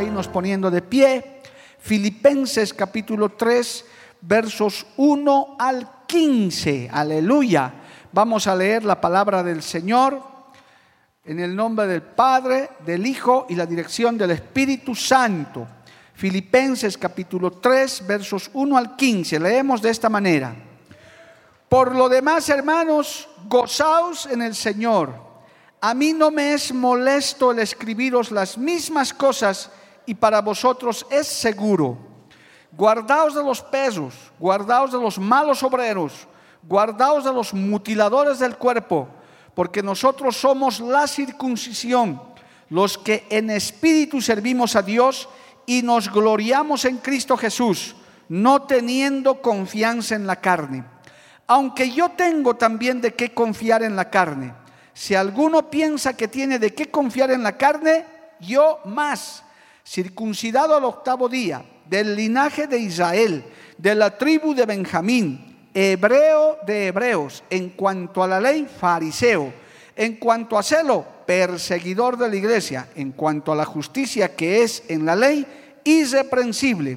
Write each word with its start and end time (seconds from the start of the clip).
A 0.00 0.02
irnos 0.02 0.28
poniendo 0.28 0.70
de 0.70 0.80
pie. 0.80 1.42
Filipenses 1.78 2.72
capítulo 2.72 3.32
3, 3.32 3.84
versos 4.22 4.86
1 4.96 5.56
al 5.58 6.06
15. 6.06 6.88
Aleluya. 6.90 7.70
Vamos 8.10 8.46
a 8.46 8.56
leer 8.56 8.82
la 8.82 8.98
palabra 8.98 9.42
del 9.42 9.62
Señor 9.62 10.22
en 11.22 11.38
el 11.38 11.54
nombre 11.54 11.86
del 11.86 12.00
Padre, 12.00 12.70
del 12.86 13.06
Hijo 13.06 13.44
y 13.50 13.54
la 13.54 13.66
dirección 13.66 14.16
del 14.16 14.30
Espíritu 14.30 14.94
Santo. 14.94 15.66
Filipenses 16.14 16.96
capítulo 16.96 17.52
3, 17.52 18.06
versos 18.06 18.50
1 18.54 18.78
al 18.78 18.96
15. 18.96 19.38
Leemos 19.38 19.82
de 19.82 19.90
esta 19.90 20.08
manera. 20.08 20.54
Por 21.68 21.94
lo 21.94 22.08
demás, 22.08 22.48
hermanos, 22.48 23.28
gozaos 23.46 24.24
en 24.24 24.40
el 24.40 24.54
Señor. 24.54 25.12
A 25.82 25.92
mí 25.92 26.14
no 26.14 26.30
me 26.30 26.54
es 26.54 26.72
molesto 26.72 27.52
el 27.52 27.58
escribiros 27.58 28.30
las 28.30 28.56
mismas 28.56 29.12
cosas 29.12 29.70
y 30.06 30.14
para 30.14 30.40
vosotros 30.40 31.06
es 31.10 31.26
seguro. 31.26 31.96
Guardaos 32.72 33.34
de 33.34 33.42
los 33.42 33.60
pesos, 33.62 34.14
guardaos 34.38 34.92
de 34.92 34.98
los 34.98 35.18
malos 35.18 35.62
obreros, 35.62 36.26
guardaos 36.62 37.24
de 37.24 37.32
los 37.32 37.52
mutiladores 37.52 38.38
del 38.38 38.56
cuerpo 38.56 39.08
porque 39.54 39.82
nosotros 39.82 40.36
somos 40.36 40.80
la 40.80 41.06
circuncisión, 41.06 42.22
los 42.68 42.96
que 42.96 43.26
en 43.30 43.50
espíritu 43.50 44.20
servimos 44.20 44.76
a 44.76 44.82
Dios 44.82 45.28
y 45.66 45.82
nos 45.82 46.10
gloriamos 46.10 46.84
en 46.84 46.98
Cristo 46.98 47.36
Jesús, 47.36 47.96
no 48.28 48.62
teniendo 48.62 49.42
confianza 49.42 50.14
en 50.14 50.26
la 50.26 50.36
carne. 50.36 50.84
Aunque 51.46 51.90
yo 51.90 52.10
tengo 52.10 52.56
también 52.56 53.00
de 53.00 53.14
qué 53.14 53.34
confiar 53.34 53.82
en 53.82 53.96
la 53.96 54.08
carne. 54.08 54.54
Si 54.94 55.14
alguno 55.14 55.68
piensa 55.68 56.16
que 56.16 56.28
tiene 56.28 56.58
de 56.58 56.74
qué 56.74 56.90
confiar 56.90 57.30
en 57.30 57.42
la 57.42 57.56
carne, 57.56 58.06
yo 58.40 58.78
más, 58.84 59.42
circuncidado 59.90 60.76
al 60.76 60.84
octavo 60.84 61.28
día, 61.28 61.64
del 61.84 62.14
linaje 62.14 62.68
de 62.68 62.78
Israel, 62.78 63.44
de 63.76 63.96
la 63.96 64.16
tribu 64.16 64.54
de 64.54 64.64
Benjamín, 64.64 65.68
hebreo 65.74 66.58
de 66.64 66.86
hebreos, 66.86 67.42
en 67.50 67.70
cuanto 67.70 68.22
a 68.22 68.28
la 68.28 68.40
ley, 68.40 68.68
fariseo, 68.68 69.52
en 69.96 70.18
cuanto 70.18 70.56
a 70.56 70.62
celo, 70.62 71.04
perseguidor 71.26 72.16
de 72.16 72.28
la 72.28 72.36
iglesia, 72.36 72.88
en 72.94 73.10
cuanto 73.10 73.50
a 73.50 73.56
la 73.56 73.64
justicia 73.64 74.36
que 74.36 74.62
es 74.62 74.84
en 74.86 75.04
la 75.04 75.16
ley, 75.16 75.44
irreprensible. 75.82 76.96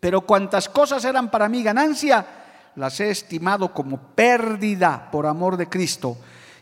Pero 0.00 0.22
cuantas 0.22 0.68
cosas 0.68 1.04
eran 1.04 1.30
para 1.30 1.48
mí 1.48 1.62
ganancia, 1.62 2.26
las 2.74 2.98
he 2.98 3.10
estimado 3.10 3.72
como 3.72 3.96
pérdida 4.16 5.08
por 5.12 5.24
amor 5.24 5.56
de 5.56 5.68
Cristo. 5.68 6.16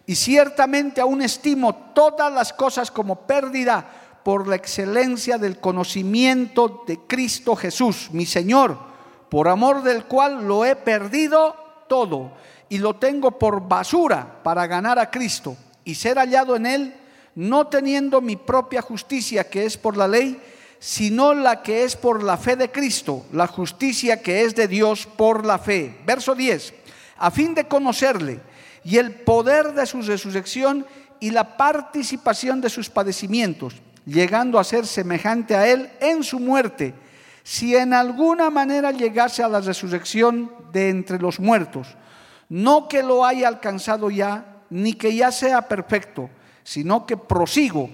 Y 0.04 0.16
ciertamente 0.16 1.00
aún 1.00 1.22
estimo 1.22 1.74
todas 1.94 2.30
las 2.30 2.52
cosas 2.52 2.90
como 2.90 3.26
pérdida 3.26 4.09
por 4.24 4.48
la 4.48 4.56
excelencia 4.56 5.38
del 5.38 5.58
conocimiento 5.58 6.84
de 6.86 6.98
Cristo 7.06 7.56
Jesús, 7.56 8.10
mi 8.12 8.26
Señor 8.26 8.90
por 9.30 9.48
amor 9.48 9.82
del 9.82 10.04
cual 10.04 10.46
lo 10.46 10.64
he 10.66 10.76
perdido 10.76 11.54
todo 11.88 12.32
y 12.68 12.78
lo 12.78 12.96
tengo 12.96 13.38
por 13.38 13.66
basura 13.66 14.42
para 14.42 14.66
ganar 14.66 14.98
a 14.98 15.10
Cristo 15.10 15.56
y 15.84 15.94
ser 15.94 16.18
hallado 16.18 16.56
en 16.56 16.66
él, 16.66 16.94
no 17.36 17.68
teniendo 17.68 18.20
mi 18.20 18.36
propia 18.36 18.82
justicia 18.82 19.48
que 19.48 19.64
es 19.64 19.76
por 19.76 19.96
la 19.96 20.08
ley, 20.08 20.38
sino 20.80 21.32
la 21.32 21.62
que 21.62 21.84
es 21.84 21.94
por 21.94 22.22
la 22.22 22.36
fe 22.36 22.56
de 22.56 22.70
Cristo, 22.70 23.24
la 23.32 23.46
justicia 23.46 24.20
que 24.20 24.42
es 24.42 24.54
de 24.56 24.66
Dios 24.66 25.06
por 25.06 25.46
la 25.46 25.58
fe. 25.58 25.98
Verso 26.04 26.34
10, 26.34 26.74
a 27.18 27.30
fin 27.30 27.54
de 27.54 27.68
conocerle 27.68 28.40
y 28.82 28.96
el 28.98 29.12
poder 29.12 29.74
de 29.74 29.86
su 29.86 30.02
resurrección 30.02 30.86
y 31.20 31.30
la 31.30 31.56
participación 31.56 32.60
de 32.60 32.70
sus 32.70 32.88
padecimientos, 32.88 33.74
llegando 34.10 34.58
a 34.58 34.64
ser 34.64 34.86
semejante 34.86 35.54
a 35.54 35.66
él 35.68 35.90
en 36.00 36.22
su 36.22 36.40
muerte 36.40 36.94
si 37.42 37.76
en 37.76 37.94
alguna 37.94 38.50
manera 38.50 38.90
llegase 38.90 39.42
a 39.42 39.48
la 39.48 39.60
resurrección 39.60 40.52
de 40.72 40.90
entre 40.90 41.18
los 41.18 41.40
muertos, 41.40 41.96
no 42.48 42.88
que 42.88 43.02
lo 43.02 43.24
haya 43.24 43.48
alcanzado 43.48 44.10
ya, 44.10 44.62
ni 44.68 44.92
que 44.92 45.14
ya 45.14 45.32
sea 45.32 45.62
perfecto, 45.62 46.28
sino 46.62 47.06
que 47.06 47.16
prosigo 47.16 47.88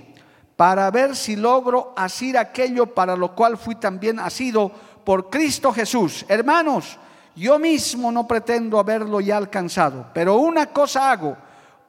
para 0.56 0.90
ver 0.90 1.14
si 1.14 1.36
logro 1.36 1.92
asir 1.96 2.36
aquello 2.36 2.94
para 2.94 3.16
lo 3.16 3.34
cual 3.34 3.56
fui 3.56 3.76
también 3.76 4.18
asido 4.18 4.70
por 5.04 5.30
Cristo 5.30 5.72
Jesús. 5.72 6.24
Hermanos, 6.28 6.98
yo 7.34 7.58
mismo 7.58 8.10
no 8.10 8.26
pretendo 8.26 8.78
haberlo 8.78 9.20
ya 9.20 9.36
alcanzado, 9.36 10.06
pero 10.12 10.36
una 10.36 10.66
cosa 10.66 11.12
hago, 11.12 11.36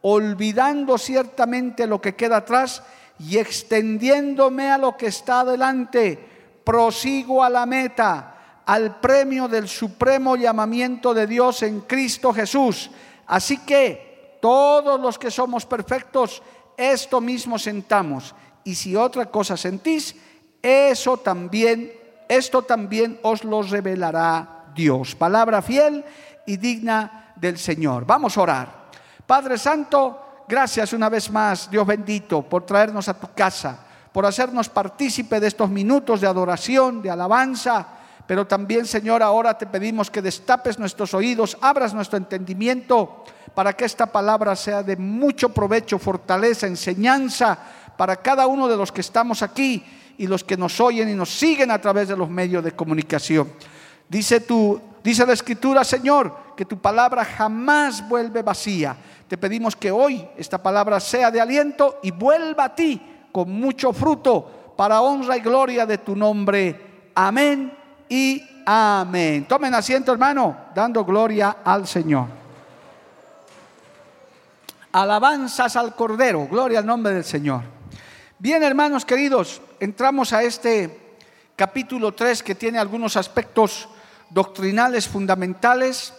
olvidando 0.01 0.97
ciertamente 0.97 1.87
lo 1.87 1.99
que 1.99 2.15
queda 2.15 2.37
atrás 2.37 2.83
y 3.19 3.37
extendiéndome 3.37 4.69
a 4.69 4.77
lo 4.77 4.95
que 4.95 5.07
está 5.07 5.41
adelante 5.41 6.19
prosigo 6.63 7.43
a 7.43 7.49
la 7.49 7.65
meta, 7.65 8.61
al 8.65 8.99
premio 8.99 9.47
del 9.47 9.67
supremo 9.67 10.35
llamamiento 10.35 11.13
de 11.13 11.25
Dios 11.25 11.63
en 11.63 11.81
Cristo 11.81 12.33
Jesús. 12.33 12.89
Así 13.25 13.59
que 13.59 14.37
todos 14.41 14.99
los 14.99 15.17
que 15.17 15.31
somos 15.31 15.65
perfectos, 15.65 16.43
esto 16.75 17.21
mismo 17.21 17.57
sentamos. 17.57 18.35
Y 18.65 18.75
si 18.75 18.95
otra 18.95 19.27
cosa 19.27 19.55
sentís, 19.55 20.15
eso 20.61 21.17
también, 21.17 21.93
esto 22.27 22.61
también 22.63 23.17
os 23.23 23.45
lo 23.45 23.61
revelará 23.61 24.65
Dios. 24.75 25.15
Palabra 25.15 25.61
fiel 25.61 26.03
y 26.45 26.57
digna 26.57 27.33
del 27.37 27.57
Señor. 27.57 28.05
Vamos 28.05 28.37
a 28.37 28.41
orar. 28.41 28.87
Padre 29.25 29.57
Santo, 29.57 30.26
gracias 30.47 30.93
una 30.93 31.09
vez 31.09 31.29
más, 31.29 31.69
Dios 31.69 31.85
bendito, 31.85 32.41
por 32.41 32.65
traernos 32.65 33.07
a 33.09 33.13
tu 33.13 33.27
casa 33.33 33.87
por 34.17 34.25
hacernos 34.25 34.67
partícipe 34.67 35.39
de 35.39 35.45
estos 35.45 35.69
minutos 35.69 36.21
de 36.21 36.25
adoración, 36.25 37.03
de 37.03 37.11
alabanza. 37.11 37.85
Pero 38.25 38.47
también, 38.47 38.87
Señor, 38.87 39.21
ahora 39.21 39.55
te 39.55 39.67
pedimos 39.67 40.09
que 40.09 40.23
destapes 40.23 40.79
nuestros 40.79 41.13
oídos, 41.13 41.55
abras 41.61 41.93
nuestro 41.93 42.17
entendimiento 42.17 43.23
para 43.53 43.73
que 43.73 43.85
esta 43.85 44.07
palabra 44.07 44.55
sea 44.55 44.81
de 44.81 44.97
mucho 44.97 45.49
provecho, 45.49 45.99
fortaleza, 45.99 46.65
enseñanza 46.65 47.59
para 47.95 48.15
cada 48.15 48.47
uno 48.47 48.67
de 48.67 48.75
los 48.75 48.91
que 48.91 49.01
estamos 49.01 49.43
aquí 49.43 49.85
y 50.17 50.25
los 50.25 50.43
que 50.43 50.57
nos 50.57 50.81
oyen 50.81 51.07
y 51.09 51.13
nos 51.13 51.29
siguen 51.29 51.69
a 51.69 51.79
través 51.79 52.07
de 52.07 52.17
los 52.17 52.27
medios 52.27 52.63
de 52.63 52.71
comunicación. 52.71 53.47
Dice 54.09 54.39
tu 54.39 54.81
dice 55.03 55.27
la 55.27 55.33
escritura, 55.33 55.83
Señor, 55.83 56.46
que 56.57 56.65
tu 56.65 56.77
palabra 56.77 57.23
jamás 57.23 58.05
vuelve 58.09 58.41
vacía. 58.41 58.97
Te 59.29 59.37
pedimos 59.37 59.77
que 59.77 59.91
hoy 59.91 60.27
esta 60.35 60.61
palabra 60.61 60.99
sea 60.99 61.31
de 61.31 61.39
aliento 61.39 61.99
y 62.03 62.11
vuelva 62.11 62.65
a 62.65 62.75
ti 62.75 63.01
con 63.31 63.49
mucho 63.49 63.93
fruto 63.93 64.73
para 64.75 64.99
honra 64.99 65.37
y 65.37 65.39
gloria 65.39 65.85
de 65.85 65.99
tu 65.99 66.15
nombre. 66.15 67.11
Amén 67.15 67.71
y 68.09 68.43
amén. 68.65 69.47
Tomen 69.47 69.73
asiento, 69.73 70.11
hermano, 70.11 70.57
dando 70.75 71.05
gloria 71.05 71.57
al 71.63 71.87
Señor. 71.87 72.27
Alabanzas 74.91 75.75
al 75.75 75.95
Cordero, 75.95 76.47
gloria 76.47 76.79
al 76.79 76.85
nombre 76.85 77.13
del 77.13 77.23
Señor. 77.23 77.61
Bien, 78.39 78.63
hermanos 78.63 79.05
queridos, 79.05 79.61
entramos 79.79 80.33
a 80.33 80.43
este 80.43 81.17
capítulo 81.55 82.13
3 82.13 82.43
que 82.43 82.55
tiene 82.55 82.79
algunos 82.79 83.17
aspectos 83.17 83.89
doctrinales 84.29 85.07
fundamentales, 85.07 86.13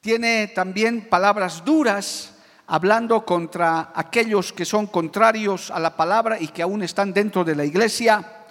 tiene 0.00 0.48
también 0.48 1.08
palabras 1.08 1.62
duras, 1.64 2.34
hablando 2.66 3.26
contra 3.26 3.92
aquellos 3.94 4.52
que 4.52 4.64
son 4.64 4.86
contrarios 4.86 5.70
a 5.70 5.78
la 5.78 5.94
palabra 5.96 6.40
y 6.40 6.48
que 6.48 6.62
aún 6.62 6.82
están 6.82 7.12
dentro 7.12 7.44
de 7.44 7.54
la 7.54 7.64
iglesia. 7.64 8.44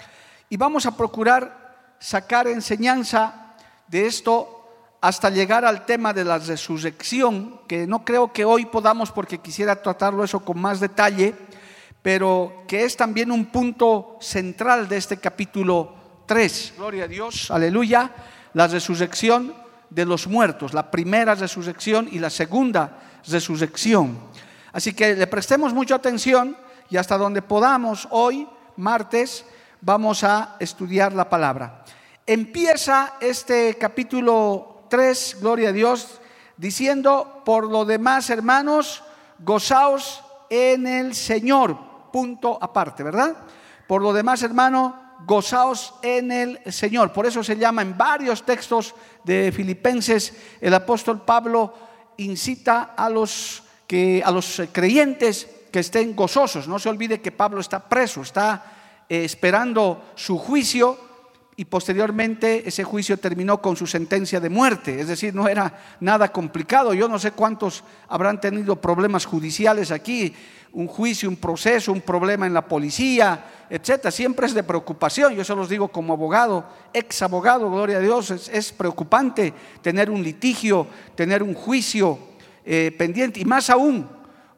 Y 0.50 0.58
vamos 0.58 0.86
a 0.86 0.96
procurar 0.96 1.96
sacar 2.00 2.48
enseñanza 2.48 3.56
de 3.88 4.06
esto 4.06 4.56
hasta 5.02 5.30
llegar 5.30 5.66
al 5.66 5.86
tema 5.86 6.14
de 6.14 6.26
la 6.26 6.38
resurrección, 6.38 7.62
que 7.68 7.88
no 7.88 8.04
creo 8.06 8.32
que 8.32 8.46
hoy 8.46 8.66
podamos 8.66 9.12
porque 9.12 9.40
quisiera 9.40 9.82
tratarlo 9.82 10.24
eso 10.24 10.42
con 10.42 10.60
más 10.60 10.80
detalle, 10.80 11.34
pero 12.02 12.64
que 12.68 12.84
es 12.84 12.96
también 12.96 13.32
un 13.32 13.46
punto 13.48 14.18
central 14.22 14.88
de 14.88 14.98
este 14.98 15.18
capítulo 15.18 15.96
3. 16.28 16.74
Gloria 16.78 17.06
a 17.06 17.08
Dios, 17.08 17.50
aleluya. 17.50 18.12
La 18.54 18.68
resurrección 18.68 19.54
de 19.90 20.06
los 20.06 20.28
muertos, 20.28 20.74
la 20.74 20.92
primera 20.92 21.36
resurrección 21.36 22.08
y 22.12 22.20
la 22.20 22.30
segunda 22.30 23.00
resurrección. 23.28 24.20
Así 24.72 24.94
que 24.94 25.16
le 25.16 25.28
prestemos 25.28 25.74
mucha 25.74 25.96
atención 25.96 26.56
y 26.90 26.98
hasta 26.98 27.18
donde 27.18 27.42
podamos 27.42 28.08
hoy, 28.12 28.48
martes, 28.78 29.46
vamos 29.82 30.24
a 30.24 30.56
estudiar 30.60 31.14
la 31.14 31.30
palabra. 31.30 31.84
Empieza 32.26 33.14
este 33.20 33.78
capítulo 33.80 34.84
3, 34.90 35.38
gloria 35.42 35.70
a 35.70 35.74
Dios, 35.74 36.22
diciendo, 36.58 37.42
por 37.46 37.68
lo 37.68 37.86
demás, 37.86 38.30
hermanos, 38.30 39.04
gozaos 39.40 40.24
en 40.50 40.86
el 40.88 41.16
Señor, 41.16 41.78
punto 42.12 42.58
aparte, 42.62 43.04
¿verdad? 43.04 43.36
Por 43.88 44.02
lo 44.02 44.14
demás, 44.14 44.44
hermano, 44.44 45.09
gozaos 45.26 45.94
en 46.02 46.32
el 46.32 46.60
Señor. 46.72 47.12
Por 47.12 47.26
eso 47.26 47.44
se 47.44 47.58
llama 47.58 47.82
en 47.82 47.98
varios 47.98 48.44
textos 48.44 48.96
de 49.24 49.52
Filipenses, 49.52 50.34
el 50.62 50.74
apóstol 50.74 51.22
Pablo 51.22 51.74
incita 52.18 52.94
a 52.96 53.10
los, 53.10 53.64
que, 53.88 54.22
a 54.24 54.32
los 54.32 54.62
creyentes 54.72 55.48
que 55.72 55.80
estén 55.80 56.16
gozosos. 56.16 56.68
No 56.68 56.80
se 56.80 56.90
olvide 56.90 57.22
que 57.22 57.32
Pablo 57.32 57.62
está 57.62 57.80
preso, 57.88 58.22
está 58.22 59.06
eh, 59.08 59.24
esperando 59.24 60.12
su 60.16 60.38
juicio 60.38 61.10
y 61.56 61.66
posteriormente 61.66 62.68
ese 62.68 62.86
juicio 62.86 63.18
terminó 63.18 63.62
con 63.62 63.76
su 63.76 63.86
sentencia 63.86 64.40
de 64.40 64.50
muerte. 64.50 65.02
Es 65.02 65.10
decir, 65.10 65.36
no 65.36 65.48
era 65.48 65.98
nada 66.00 66.32
complicado. 66.32 66.94
Yo 66.94 67.10
no 67.10 67.20
sé 67.20 67.32
cuántos 67.32 67.84
habrán 68.08 68.40
tenido 68.40 68.78
problemas 68.78 69.26
judiciales 69.26 69.92
aquí, 69.92 70.34
un 70.74 70.88
juicio, 70.88 71.30
un 71.30 71.36
proceso, 71.38 71.92
un 71.92 72.02
problema 72.02 72.46
en 72.46 72.54
la 72.54 72.68
policía, 72.68 73.66
etcétera. 73.70 74.12
Siempre 74.12 74.46
es 74.48 74.54
de 74.54 74.64
preocupación. 74.64 75.36
Yo 75.36 75.44
se 75.44 75.56
los 75.56 75.70
digo 75.70 75.90
como 75.90 76.14
abogado, 76.14 76.66
ex 76.94 77.22
abogado, 77.22 77.70
gloria 77.72 77.98
a 77.98 78.02
Dios, 78.02 78.32
es, 78.32 78.72
preocupante 78.72 79.54
tener 79.82 80.10
un 80.10 80.24
litigio, 80.24 80.88
tener 81.16 81.44
un 81.44 81.54
juicio 81.54 82.20
eh, 82.66 82.94
pendiente 82.98 83.40
y 83.40 83.46
más 83.46 83.70
aún 83.70 84.08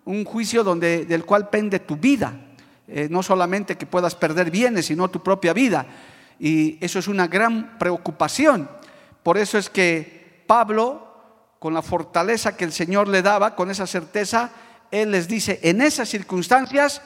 un 0.05 0.25
juicio 0.25 0.63
donde, 0.63 1.05
del 1.05 1.25
cual 1.25 1.49
pende 1.49 1.79
tu 1.79 1.95
vida. 1.95 2.33
Eh, 2.87 3.07
no 3.09 3.23
solamente 3.23 3.77
que 3.77 3.85
puedas 3.85 4.15
perder 4.15 4.51
bienes, 4.51 4.87
sino 4.87 5.09
tu 5.09 5.23
propia 5.23 5.53
vida. 5.53 5.85
Y 6.39 6.77
eso 6.83 6.99
es 6.99 7.07
una 7.07 7.27
gran 7.27 7.77
preocupación. 7.77 8.69
Por 9.23 9.37
eso 9.37 9.57
es 9.57 9.69
que 9.69 10.43
Pablo, 10.47 11.07
con 11.59 11.73
la 11.73 11.81
fortaleza 11.81 12.57
que 12.57 12.65
el 12.65 12.73
Señor 12.73 13.07
le 13.07 13.21
daba, 13.21 13.55
con 13.55 13.71
esa 13.71 13.87
certeza, 13.87 14.51
él 14.91 15.11
les 15.11 15.27
dice, 15.27 15.59
en 15.63 15.81
esas 15.81 16.09
circunstancias, 16.09 17.01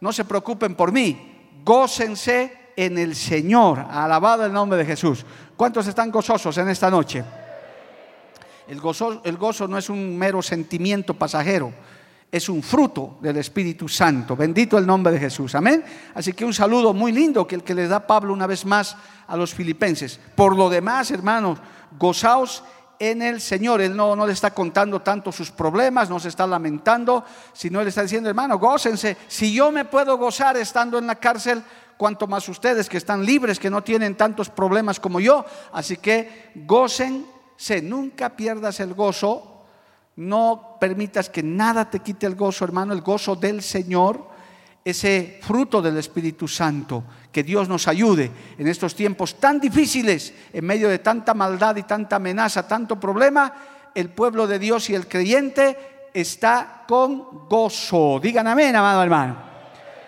no 0.00 0.12
se 0.12 0.24
preocupen 0.24 0.74
por 0.74 0.92
mí, 0.92 1.60
gócense 1.64 2.72
en 2.76 2.98
el 2.98 3.14
Señor. 3.14 3.80
Alabado 3.90 4.44
el 4.44 4.52
nombre 4.52 4.78
de 4.78 4.84
Jesús. 4.84 5.24
¿Cuántos 5.56 5.86
están 5.86 6.10
gozosos 6.10 6.56
en 6.58 6.68
esta 6.68 6.90
noche? 6.90 7.24
El 8.68 8.80
gozo, 8.80 9.66
no 9.66 9.78
es 9.78 9.88
un 9.88 10.16
mero 10.18 10.42
sentimiento 10.42 11.14
pasajero 11.14 11.72
es 12.30 12.48
un 12.48 12.62
fruto 12.62 13.16
del 13.22 13.38
Espíritu 13.38 13.88
Santo. 13.88 14.36
Bendito 14.36 14.76
el 14.76 14.86
nombre 14.86 15.12
de 15.12 15.18
Jesús. 15.18 15.54
Amén. 15.54 15.82
Así 16.14 16.34
que 16.34 16.44
un 16.44 16.52
saludo 16.52 16.92
muy 16.92 17.10
lindo 17.10 17.46
que 17.46 17.54
el 17.54 17.62
que 17.62 17.74
le 17.74 17.88
da 17.88 18.06
Pablo 18.06 18.34
una 18.34 18.46
vez 18.46 18.66
más 18.66 18.96
a 19.26 19.36
los 19.36 19.54
filipenses. 19.54 20.20
Por 20.34 20.54
lo 20.54 20.68
demás, 20.68 21.10
hermanos, 21.10 21.58
gozaos 21.98 22.62
en 22.98 23.22
el 23.22 23.40
Señor. 23.40 23.80
Él 23.80 23.96
no, 23.96 24.26
le 24.26 24.32
está 24.32 24.52
contando 24.52 25.00
tanto 25.00 25.32
sus 25.32 25.50
problemas, 25.50 26.10
no 26.10 26.20
se 26.20 26.28
está 26.28 26.46
lamentando, 26.46 27.24
sino 27.52 27.80
él 27.80 27.88
está 27.88 28.02
diciendo, 28.02 28.28
hermano, 28.28 28.58
gócense. 28.58 29.16
Si 29.28 29.52
yo 29.52 29.70
me 29.70 29.84
puedo 29.84 30.16
gozar 30.16 30.56
estando 30.56 30.98
en 30.98 31.06
la 31.06 31.16
cárcel, 31.16 31.62
cuanto 31.96 32.26
más 32.26 32.48
ustedes 32.48 32.88
que 32.88 32.96
están 32.98 33.24
libres, 33.24 33.58
que 33.58 33.70
no 33.70 33.82
tienen 33.82 34.16
tantos 34.16 34.48
problemas 34.48 35.00
como 35.00 35.20
yo. 35.20 35.44
Así 35.72 35.96
que 35.96 36.50
gócense, 36.54 37.82
nunca 37.82 38.36
pierdas 38.36 38.80
el 38.80 38.94
gozo 38.94 39.54
no 40.18 40.78
permitas 40.80 41.30
que 41.30 41.44
nada 41.44 41.88
te 41.88 42.00
quite 42.00 42.26
el 42.26 42.34
gozo, 42.34 42.64
hermano, 42.64 42.92
el 42.92 43.02
gozo 43.02 43.36
del 43.36 43.62
Señor, 43.62 44.26
ese 44.84 45.38
fruto 45.42 45.80
del 45.80 45.96
Espíritu 45.96 46.48
Santo. 46.48 47.04
Que 47.32 47.42
Dios 47.42 47.68
nos 47.68 47.88
ayude 47.88 48.30
en 48.56 48.66
estos 48.66 48.94
tiempos 48.94 49.38
tan 49.38 49.60
difíciles, 49.60 50.32
en 50.52 50.64
medio 50.64 50.88
de 50.88 50.98
tanta 50.98 51.34
maldad 51.34 51.76
y 51.76 51.82
tanta 51.82 52.16
amenaza, 52.16 52.66
tanto 52.66 52.98
problema. 52.98 53.52
El 53.94 54.10
pueblo 54.10 54.46
de 54.46 54.58
Dios 54.58 54.88
y 54.90 54.94
el 54.94 55.06
creyente 55.06 56.08
está 56.14 56.84
con 56.88 57.48
gozo. 57.48 58.18
Digan 58.22 58.46
amén, 58.46 58.74
amado 58.74 59.02
hermano. 59.02 59.36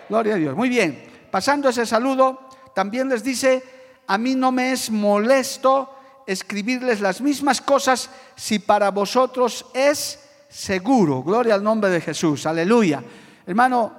Gloria 0.09 0.35
a 0.35 0.37
Dios. 0.37 0.55
Muy 0.55 0.69
bien. 0.69 1.03
Pasando 1.29 1.69
ese 1.69 1.85
saludo, 1.85 2.49
también 2.73 3.07
les 3.07 3.23
dice, 3.23 3.63
a 4.07 4.17
mí 4.17 4.35
no 4.35 4.51
me 4.51 4.71
es 4.71 4.89
molesto 4.89 5.95
escribirles 6.27 7.01
las 7.01 7.21
mismas 7.21 7.61
cosas 7.61 8.09
si 8.35 8.59
para 8.59 8.91
vosotros 8.91 9.65
es 9.73 10.19
seguro. 10.49 11.23
Gloria 11.23 11.55
al 11.55 11.63
nombre 11.63 11.89
de 11.89 12.01
Jesús. 12.01 12.45
Aleluya. 12.45 13.03
Hermano, 13.45 13.93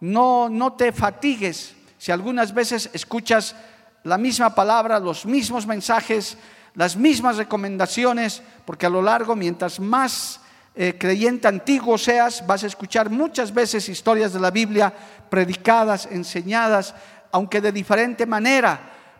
no, 0.00 0.48
no 0.48 0.74
te 0.74 0.92
fatigues 0.92 1.75
si 2.06 2.12
algunas 2.12 2.54
veces 2.54 2.88
escuchas 2.92 3.56
la 4.04 4.16
misma 4.16 4.54
palabra, 4.54 5.00
los 5.00 5.26
mismos 5.26 5.66
mensajes, 5.66 6.38
las 6.74 6.94
mismas 6.94 7.36
recomendaciones, 7.36 8.44
porque 8.64 8.86
a 8.86 8.90
lo 8.90 9.02
largo, 9.02 9.34
mientras 9.34 9.80
más 9.80 10.40
eh, 10.76 10.94
creyente 10.96 11.48
antiguo 11.48 11.98
seas, 11.98 12.46
vas 12.46 12.62
a 12.62 12.68
escuchar 12.68 13.10
muchas 13.10 13.52
veces 13.52 13.88
historias 13.88 14.32
de 14.32 14.38
la 14.38 14.52
Biblia 14.52 14.94
predicadas, 15.28 16.06
enseñadas, 16.06 16.94
aunque 17.32 17.60
de 17.60 17.72
diferente 17.72 18.24
manera, 18.24 18.78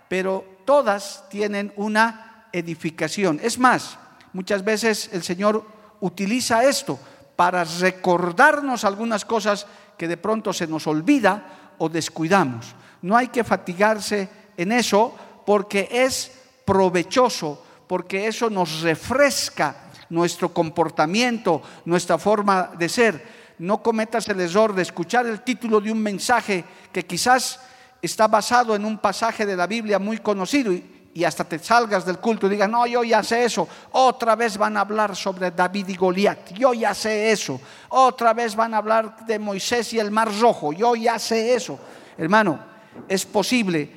pero 0.08 0.44
todas 0.64 1.24
tienen 1.28 1.72
una 1.74 2.46
edificación. 2.52 3.40
Es 3.42 3.58
más, 3.58 3.98
muchas 4.32 4.62
veces 4.62 5.10
el 5.12 5.24
Señor 5.24 5.66
utiliza 5.98 6.62
esto 6.62 7.00
para 7.34 7.64
recordarnos 7.64 8.84
algunas 8.84 9.24
cosas 9.24 9.66
que 9.98 10.06
de 10.06 10.18
pronto 10.18 10.52
se 10.52 10.68
nos 10.68 10.86
olvida 10.86 11.65
o 11.78 11.88
descuidamos. 11.88 12.74
No 13.02 13.16
hay 13.16 13.28
que 13.28 13.44
fatigarse 13.44 14.28
en 14.56 14.72
eso 14.72 15.14
porque 15.44 15.88
es 15.90 16.32
provechoso, 16.64 17.62
porque 17.86 18.26
eso 18.26 18.50
nos 18.50 18.80
refresca 18.80 19.76
nuestro 20.10 20.52
comportamiento, 20.52 21.62
nuestra 21.84 22.18
forma 22.18 22.72
de 22.78 22.88
ser. 22.88 23.36
No 23.58 23.82
cometas 23.82 24.28
el 24.28 24.40
error 24.40 24.74
de 24.74 24.82
escuchar 24.82 25.26
el 25.26 25.42
título 25.42 25.80
de 25.80 25.92
un 25.92 26.02
mensaje 26.02 26.64
que 26.92 27.06
quizás 27.06 27.60
está 28.02 28.28
basado 28.28 28.74
en 28.74 28.84
un 28.84 28.98
pasaje 28.98 29.46
de 29.46 29.56
la 29.56 29.66
Biblia 29.66 29.98
muy 29.98 30.18
conocido 30.18 30.72
y, 30.72 30.95
y 31.16 31.24
hasta 31.24 31.44
te 31.44 31.58
salgas 31.58 32.04
del 32.04 32.18
culto 32.18 32.46
y 32.46 32.50
digas, 32.50 32.68
no, 32.68 32.86
yo 32.86 33.02
ya 33.02 33.22
sé 33.22 33.46
eso. 33.46 33.66
Otra 33.92 34.36
vez 34.36 34.58
van 34.58 34.76
a 34.76 34.80
hablar 34.80 35.16
sobre 35.16 35.50
David 35.50 35.88
y 35.88 35.96
Goliat. 35.96 36.52
Yo 36.52 36.74
ya 36.74 36.92
sé 36.92 37.32
eso. 37.32 37.58
Otra 37.88 38.34
vez 38.34 38.54
van 38.54 38.74
a 38.74 38.76
hablar 38.76 39.24
de 39.24 39.38
Moisés 39.38 39.94
y 39.94 39.98
el 39.98 40.10
mar 40.10 40.28
rojo. 40.38 40.74
Yo 40.74 40.94
ya 40.94 41.18
sé 41.18 41.54
eso. 41.54 41.78
Hermano, 42.18 42.60
es 43.08 43.24
posible 43.24 43.90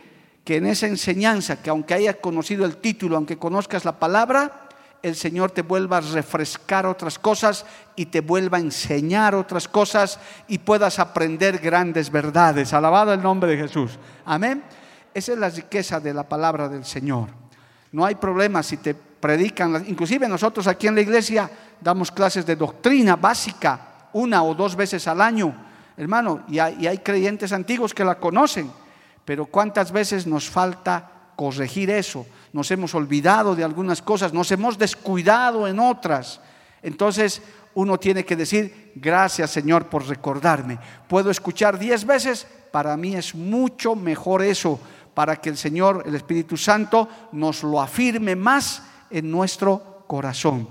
que 0.45 0.55
en 0.55 0.67
esa 0.67 0.87
enseñanza, 0.87 1.61
que 1.61 1.69
aunque 1.69 1.93
hayas 1.93 2.15
conocido 2.21 2.63
el 2.63 2.77
título, 2.77 3.17
aunque 3.17 3.37
conozcas 3.37 3.83
la 3.83 3.99
palabra, 3.99 4.69
el 5.03 5.17
Señor 5.17 5.51
te 5.51 5.61
vuelva 5.61 5.97
a 5.97 6.01
refrescar 6.01 6.85
otras 6.85 7.19
cosas 7.19 7.65
y 7.97 8.05
te 8.05 8.21
vuelva 8.21 8.59
a 8.59 8.61
enseñar 8.61 9.35
otras 9.35 9.67
cosas 9.67 10.21
y 10.47 10.59
puedas 10.59 10.99
aprender 10.99 11.57
grandes 11.57 12.11
verdades. 12.11 12.71
Alabado 12.71 13.11
el 13.11 13.21
nombre 13.21 13.51
de 13.51 13.57
Jesús. 13.57 13.99
Amén. 14.23 14.63
Esa 15.13 15.33
es 15.33 15.37
la 15.37 15.49
riqueza 15.49 15.99
de 15.99 16.13
la 16.13 16.23
palabra 16.27 16.69
del 16.69 16.85
Señor. 16.85 17.29
No 17.91 18.05
hay 18.05 18.15
problema 18.15 18.61
si 18.61 18.77
te 18.77 18.93
predican, 18.93 19.83
inclusive 19.87 20.27
nosotros 20.27 20.67
aquí 20.67 20.87
en 20.87 20.95
la 20.95 21.01
iglesia 21.01 21.49
damos 21.81 22.11
clases 22.11 22.45
de 22.45 22.55
doctrina 22.55 23.15
básica 23.15 24.07
una 24.13 24.43
o 24.43 24.55
dos 24.55 24.75
veces 24.75 25.07
al 25.07 25.21
año, 25.21 25.53
hermano, 25.97 26.43
y 26.47 26.59
hay, 26.59 26.77
y 26.79 26.87
hay 26.87 26.99
creyentes 26.99 27.51
antiguos 27.51 27.93
que 27.93 28.05
la 28.05 28.19
conocen, 28.19 28.71
pero 29.25 29.45
cuántas 29.45 29.91
veces 29.91 30.25
nos 30.25 30.49
falta 30.49 31.11
corregir 31.35 31.89
eso, 31.89 32.25
nos 32.53 32.69
hemos 32.71 32.93
olvidado 32.95 33.55
de 33.55 33.63
algunas 33.63 34.01
cosas, 34.01 34.33
nos 34.33 34.51
hemos 34.51 34.77
descuidado 34.77 35.67
en 35.67 35.79
otras. 35.79 36.41
Entonces 36.81 37.41
uno 37.75 37.97
tiene 37.97 38.25
que 38.25 38.35
decir, 38.35 38.91
gracias 38.95 39.51
Señor 39.51 39.85
por 39.85 40.07
recordarme. 40.07 40.79
Puedo 41.07 41.29
escuchar 41.29 41.77
diez 41.77 42.05
veces, 42.05 42.47
para 42.71 42.95
mí 42.97 43.15
es 43.15 43.35
mucho 43.35 43.95
mejor 43.95 44.41
eso 44.41 44.79
para 45.19 45.35
que 45.35 45.49
el 45.49 45.57
Señor, 45.57 46.03
el 46.05 46.15
Espíritu 46.15 46.55
Santo, 46.55 47.09
nos 47.33 47.61
lo 47.63 47.81
afirme 47.81 48.37
más 48.37 48.83
en 49.09 49.29
nuestro 49.29 50.05
corazón. 50.07 50.69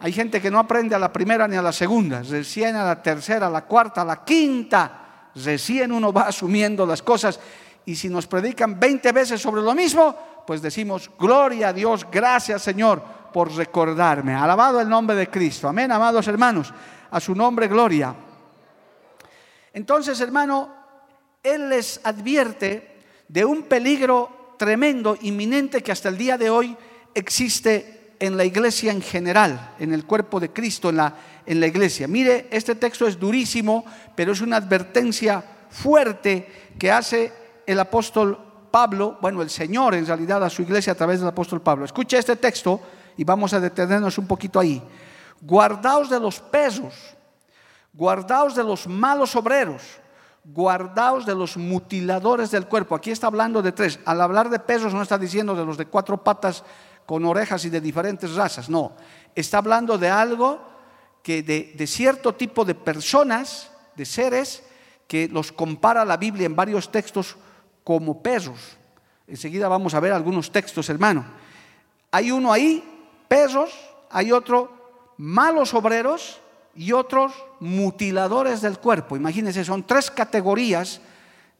Hay 0.00 0.12
gente 0.12 0.40
que 0.40 0.50
no 0.50 0.58
aprende 0.58 0.94
a 0.94 0.98
la 0.98 1.12
primera 1.12 1.46
ni 1.46 1.56
a 1.56 1.62
la 1.62 1.74
segunda, 1.74 2.22
recién 2.22 2.74
a 2.74 2.86
la 2.86 3.02
tercera, 3.02 3.48
a 3.48 3.50
la 3.50 3.66
cuarta, 3.66 4.00
a 4.00 4.06
la 4.06 4.24
quinta, 4.24 5.28
recién 5.34 5.92
uno 5.92 6.10
va 6.10 6.22
asumiendo 6.22 6.86
las 6.86 7.02
cosas. 7.02 7.38
Y 7.84 7.94
si 7.94 8.08
nos 8.08 8.26
predican 8.26 8.80
20 8.80 9.12
veces 9.12 9.42
sobre 9.42 9.60
lo 9.60 9.74
mismo, 9.74 10.16
pues 10.46 10.62
decimos, 10.62 11.10
gloria 11.18 11.68
a 11.68 11.72
Dios, 11.74 12.06
gracias 12.10 12.62
Señor 12.62 13.02
por 13.30 13.54
recordarme. 13.54 14.34
Alabado 14.34 14.80
el 14.80 14.88
nombre 14.88 15.14
de 15.16 15.28
Cristo. 15.28 15.68
Amén, 15.68 15.92
amados 15.92 16.26
hermanos. 16.28 16.72
A 17.10 17.20
su 17.20 17.34
nombre, 17.34 17.68
gloria. 17.68 18.14
Entonces, 19.74 20.18
hermano, 20.22 20.70
Él 21.42 21.68
les 21.68 22.00
advierte 22.04 22.91
de 23.32 23.46
un 23.46 23.62
peligro 23.62 24.54
tremendo, 24.58 25.16
inminente, 25.22 25.82
que 25.82 25.90
hasta 25.90 26.10
el 26.10 26.18
día 26.18 26.36
de 26.36 26.50
hoy 26.50 26.76
existe 27.14 28.14
en 28.20 28.36
la 28.36 28.44
iglesia 28.44 28.92
en 28.92 29.00
general, 29.00 29.74
en 29.78 29.94
el 29.94 30.04
cuerpo 30.04 30.38
de 30.38 30.52
Cristo, 30.52 30.90
en 30.90 30.98
la, 30.98 31.16
en 31.46 31.58
la 31.58 31.66
iglesia. 31.66 32.06
Mire, 32.06 32.48
este 32.50 32.74
texto 32.74 33.06
es 33.06 33.18
durísimo, 33.18 33.86
pero 34.14 34.32
es 34.32 34.42
una 34.42 34.58
advertencia 34.58 35.42
fuerte 35.70 36.74
que 36.78 36.92
hace 36.92 37.32
el 37.66 37.80
apóstol 37.80 38.38
Pablo, 38.70 39.16
bueno, 39.22 39.40
el 39.40 39.48
Señor 39.48 39.94
en 39.94 40.06
realidad 40.06 40.44
a 40.44 40.50
su 40.50 40.60
iglesia 40.60 40.92
a 40.92 40.96
través 40.96 41.20
del 41.20 41.30
apóstol 41.30 41.62
Pablo. 41.62 41.86
Escucha 41.86 42.18
este 42.18 42.36
texto 42.36 42.82
y 43.16 43.24
vamos 43.24 43.54
a 43.54 43.60
detenernos 43.60 44.18
un 44.18 44.26
poquito 44.26 44.60
ahí. 44.60 44.82
Guardaos 45.40 46.10
de 46.10 46.20
los 46.20 46.38
pesos, 46.38 47.16
guardaos 47.94 48.54
de 48.54 48.62
los 48.62 48.86
malos 48.86 49.34
obreros, 49.34 50.01
guardaos 50.44 51.24
de 51.24 51.34
los 51.34 51.56
mutiladores 51.56 52.50
del 52.50 52.66
cuerpo. 52.66 52.94
Aquí 52.94 53.10
está 53.10 53.28
hablando 53.28 53.62
de 53.62 53.72
tres. 53.72 54.00
Al 54.04 54.20
hablar 54.20 54.50
de 54.50 54.58
pesos 54.58 54.92
no 54.92 55.02
está 55.02 55.18
diciendo 55.18 55.54
de 55.54 55.64
los 55.64 55.76
de 55.76 55.86
cuatro 55.86 56.22
patas 56.22 56.64
con 57.06 57.24
orejas 57.24 57.64
y 57.64 57.70
de 57.70 57.80
diferentes 57.80 58.34
razas, 58.34 58.68
no. 58.68 58.92
Está 59.34 59.58
hablando 59.58 59.98
de 59.98 60.08
algo 60.08 60.60
que 61.22 61.42
de, 61.42 61.72
de 61.76 61.86
cierto 61.86 62.34
tipo 62.34 62.64
de 62.64 62.74
personas, 62.74 63.70
de 63.96 64.04
seres, 64.04 64.64
que 65.06 65.28
los 65.28 65.52
compara 65.52 66.04
la 66.04 66.16
Biblia 66.16 66.46
en 66.46 66.56
varios 66.56 66.90
textos 66.90 67.36
como 67.84 68.22
perros. 68.22 68.76
Enseguida 69.26 69.68
vamos 69.68 69.94
a 69.94 70.00
ver 70.00 70.12
algunos 70.12 70.50
textos, 70.50 70.88
hermano. 70.88 71.24
Hay 72.10 72.30
uno 72.30 72.52
ahí, 72.52 72.82
perros, 73.28 73.70
hay 74.10 74.32
otro, 74.32 75.14
malos 75.16 75.72
obreros 75.74 76.41
y 76.74 76.92
otros 76.92 77.32
mutiladores 77.60 78.60
del 78.60 78.78
cuerpo. 78.78 79.16
Imagínense, 79.16 79.64
son 79.64 79.86
tres 79.86 80.10
categorías 80.10 81.00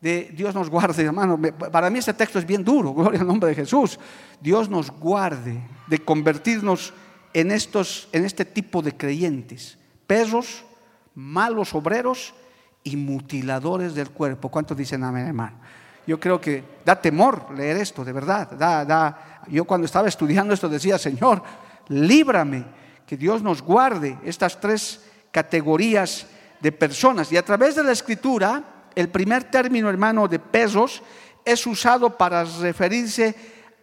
de 0.01 0.33
Dios 0.35 0.55
nos 0.55 0.69
guarde, 0.69 1.05
hermano. 1.07 1.41
Para 1.41 1.89
mí 1.89 2.01
este 2.01 2.13
texto 2.13 2.39
es 2.39 2.47
bien 2.47 2.65
duro, 2.65 2.93
gloria 2.95 3.21
al 3.21 3.27
nombre 3.27 3.51
de 3.51 3.55
Jesús. 3.55 3.99
Dios 4.41 4.69
nos 4.69 4.91
guarde 4.91 5.61
de 5.87 5.99
convertirnos 5.99 6.93
en, 7.33 7.51
estos, 7.53 8.09
en 8.13 8.25
este 8.25 8.45
tipo 8.45 8.83
de 8.83 8.97
creyentes. 8.97 9.79
Perros, 10.07 10.65
malos 11.15 11.75
obreros 11.75 12.35
y 12.85 12.97
mutiladores 12.97 13.95
del 13.95 14.11
cuerpo. 14.11 14.49
¿Cuántos 14.51 14.77
dicen 14.77 15.05
amén, 15.05 15.29
hermano? 15.29 15.57
Yo 16.05 16.19
creo 16.19 16.41
que 16.41 16.65
da 16.85 17.01
temor 17.01 17.57
leer 17.57 17.77
esto, 17.77 18.05
de 18.05 18.13
verdad. 18.13 18.51
Da, 18.51 18.85
da. 18.85 19.43
Yo 19.49 19.65
cuando 19.65 19.85
estaba 19.85 20.09
estudiando 20.09 20.53
esto 20.53 20.69
decía, 20.69 20.99
Señor, 20.99 21.43
líbrame, 21.89 22.65
que 23.07 23.17
Dios 23.17 23.43
nos 23.43 23.63
guarde 23.63 24.19
estas 24.25 24.61
tres 24.61 25.01
categorías 25.31 26.27
de 26.61 26.73
personas. 26.73 27.33
Y 27.33 27.37
a 27.37 27.45
través 27.45 27.75
de 27.75 27.83
la 27.83 27.93
escritura, 27.93 28.63
el 28.95 29.09
primer 29.09 29.45
término, 29.45 29.89
hermano, 29.89 30.29
de 30.29 30.39
pesos, 30.39 31.03
es 31.45 31.67
usado 31.67 32.17
para 32.17 32.45
referirse 32.45 33.35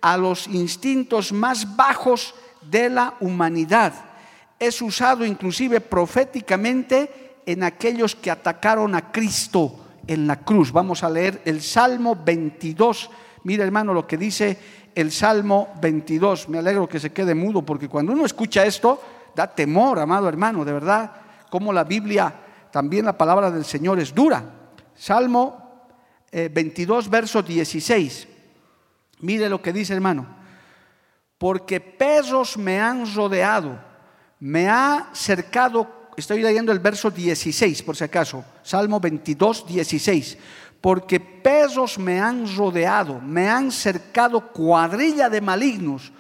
a 0.02 0.18
los 0.18 0.48
instintos 0.48 1.32
más 1.32 1.76
bajos 1.76 2.34
de 2.62 2.90
la 2.90 3.16
humanidad. 3.20 3.94
Es 4.58 4.82
usado 4.82 5.26
inclusive 5.26 5.82
proféticamente 5.82 7.42
en 7.46 7.64
aquellos 7.64 8.16
que 8.16 8.32
atacaron 8.32 8.96
a 8.96 9.12
Cristo 9.12 9.86
en 10.08 10.28
la 10.28 10.38
cruz. 10.38 10.72
Vamos 10.72 11.04
a 11.04 11.10
leer 11.10 11.42
el 11.46 11.62
Salmo 11.62 12.18
22. 12.24 13.10
Mira 13.44 13.64
hermano 13.64 13.94
lo 13.94 14.08
que 14.08 14.18
dice 14.18 14.58
el 14.96 15.12
Salmo 15.12 15.70
22. 15.82 16.50
Me 16.50 16.60
alegro 16.60 16.88
que 16.88 17.00
se 17.00 17.12
quede 17.12 17.36
mudo 17.36 17.64
porque 17.64 17.88
cuando 17.88 18.14
uno 18.14 18.26
escucha 18.26 18.66
esto 18.66 19.02
da 19.36 19.48
temor, 19.48 20.00
amado 20.00 20.28
hermano, 20.28 20.66
de 20.66 20.74
verdad, 20.74 21.12
como 21.50 21.72
la 21.72 21.84
Biblia, 21.84 22.34
también 22.72 23.06
la 23.06 23.18
palabra 23.18 23.52
del 23.52 23.66
Señor 23.66 24.00
es 24.00 24.14
dura. 24.14 24.44
Salmo 24.96 25.88
22, 26.32 27.06
eh, 27.06 27.10
verso 27.10 27.42
16. 27.42 28.28
Mire 29.22 29.50
lo 29.50 29.62
que 29.62 29.74
dice 29.74 29.94
hermano. 29.94 30.28
Porque 31.38 31.80
perros 31.80 32.58
me 32.58 32.80
han 32.80 33.14
rodeado, 33.14 33.80
me 34.40 34.68
ha 34.68 35.10
cercado 35.14 36.00
Estoy 36.20 36.42
leyendo 36.42 36.74
el 36.74 36.80
verso 36.80 37.10
16, 37.10 37.82
por 37.82 37.96
si 37.96 38.04
acaso. 38.04 38.44
Salmo 38.62 39.00
22, 39.00 39.66
16. 39.66 40.38
Porque 40.82 41.20
pesos 41.20 41.98
me 42.00 42.20
han 42.20 42.56
rodeado, 42.56 43.20
me 43.20 43.50
han 43.50 43.72
cercado 43.72 44.52
cuadrilla 44.52 45.30
de 45.30 45.42
malignos, 45.42 46.12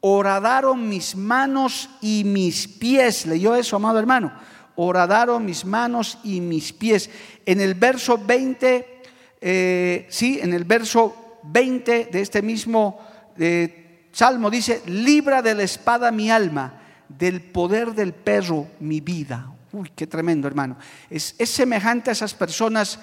horadaron 0.00 0.88
mis 0.88 1.14
manos 1.14 1.88
y 2.00 2.24
mis 2.24 2.66
pies. 2.66 3.26
¿Leyó 3.26 3.54
eso, 3.54 3.76
amado 3.76 3.98
hermano? 3.98 4.32
Horadaron 4.76 5.44
mis 5.44 5.64
manos 5.64 6.18
y 6.24 6.40
mis 6.40 6.72
pies. 6.72 7.10
En 7.46 7.60
el 7.60 7.74
verso 7.74 8.18
20, 8.18 9.02
eh, 9.40 10.06
sí, 10.10 10.38
en 10.42 10.52
el 10.52 10.64
verso 10.64 11.38
20 11.44 12.08
de 12.12 12.20
este 12.20 12.42
mismo 12.42 12.98
eh, 13.38 14.08
salmo 14.12 14.50
dice, 14.50 14.82
libra 14.86 15.42
de 15.42 15.54
la 15.54 15.62
espada 15.62 16.10
mi 16.10 16.30
alma 16.30 16.82
del 17.08 17.40
poder 17.40 17.94
del 17.94 18.12
perro 18.12 18.66
mi 18.80 19.00
vida. 19.00 19.52
Uy, 19.72 19.92
qué 19.94 20.06
tremendo, 20.06 20.48
hermano. 20.48 20.76
Es 21.10 21.34
semejante 21.38 22.10
a 22.10 22.14
esas 22.14 22.34
personas 22.34 22.98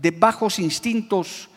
de 0.00 0.10
bajos 0.10 0.58
instintos, 0.58 1.48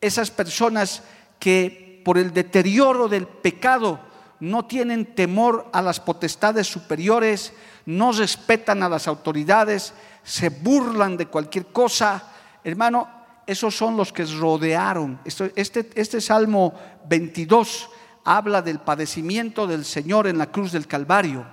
esas 0.00 0.30
personas 0.30 1.02
que 1.38 2.02
por 2.04 2.18
el 2.18 2.32
deterioro 2.32 3.08
del 3.08 3.26
pecado 3.26 4.00
no 4.40 4.66
tienen 4.66 5.14
temor 5.14 5.68
a 5.72 5.80
las 5.80 5.98
potestades 5.98 6.66
superiores, 6.66 7.52
no 7.86 8.12
respetan 8.12 8.82
a 8.82 8.88
las 8.88 9.08
autoridades, 9.08 9.94
se 10.22 10.50
burlan 10.50 11.16
de 11.16 11.26
cualquier 11.26 11.66
cosa. 11.66 12.22
Hermano, 12.62 13.08
esos 13.46 13.74
son 13.74 13.96
los 13.96 14.12
que 14.12 14.24
rodearon. 14.24 15.20
Este, 15.24 15.90
este 15.94 16.20
Salmo 16.20 16.74
22 17.08 17.88
habla 18.24 18.60
del 18.60 18.80
padecimiento 18.80 19.66
del 19.66 19.84
Señor 19.84 20.26
en 20.26 20.36
la 20.36 20.50
cruz 20.50 20.72
del 20.72 20.86
Calvario. 20.86 21.46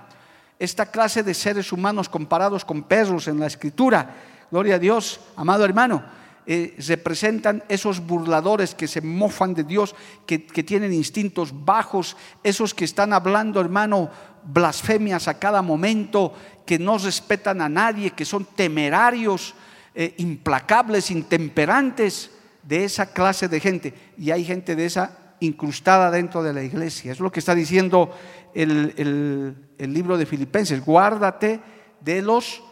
Esta 0.58 0.86
clase 0.86 1.22
de 1.22 1.34
seres 1.34 1.72
humanos 1.72 2.08
comparados 2.08 2.64
con 2.64 2.82
perros 2.82 3.28
en 3.28 3.40
la 3.40 3.46
escritura, 3.46 4.14
gloria 4.50 4.76
a 4.76 4.78
Dios, 4.78 5.20
amado 5.36 5.64
hermano, 5.64 6.04
eh, 6.46 6.74
representan 6.86 7.64
esos 7.68 8.00
burladores 8.00 8.74
que 8.74 8.88
se 8.88 9.00
mofan 9.00 9.54
de 9.54 9.64
Dios, 9.64 9.94
que, 10.26 10.38
tienen 10.38 10.92
instintos 10.92 11.64
bajos, 11.64 12.16
esos 12.42 12.74
que 12.74 12.84
están 12.84 13.12
hablando, 13.12 13.60
hermano, 13.60 14.10
blasfemias 14.44 15.28
a 15.28 15.38
cada 15.38 15.62
momento, 15.62 16.34
que 16.66 16.78
no 16.78 16.98
respetan 16.98 17.60
a 17.60 17.68
nadie, 17.68 18.10
que 18.10 18.24
son 18.24 18.44
temerarios, 18.44 19.54
eh, 19.94 20.14
implacables, 20.18 21.10
intemperantes, 21.10 22.30
de 22.66 22.84
esa 22.84 23.06
clase 23.06 23.48
de 23.48 23.60
gente. 23.60 23.94
Y 24.18 24.30
hay 24.30 24.44
gente 24.44 24.76
de 24.76 24.86
esa 24.86 25.18
incrustada 25.40 26.10
dentro 26.10 26.42
de 26.42 26.52
la 26.52 26.62
iglesia. 26.62 27.12
Es 27.12 27.20
lo 27.20 27.30
que 27.30 27.40
está 27.40 27.54
diciendo 27.54 28.10
el, 28.54 29.54
libro 29.78 30.16
de 30.16 30.26
Filipenses. 30.26 30.84
Guárdate 30.84 31.60
de 32.00 32.22
los 32.22 32.62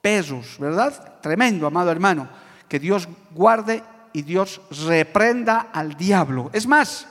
pesos, 0.00 0.56
¿verdad? 0.58 1.20
Tremendo, 1.20 1.66
amado 1.66 1.90
hermano. 1.90 2.28
Que 2.74 2.80
Dios 2.80 3.08
guarde 3.30 3.84
y 4.12 4.22
Dios 4.22 4.60
reprenda 4.84 5.68
al 5.72 5.96
diablo. 5.96 6.50
Es 6.52 6.66
más, 6.66 7.06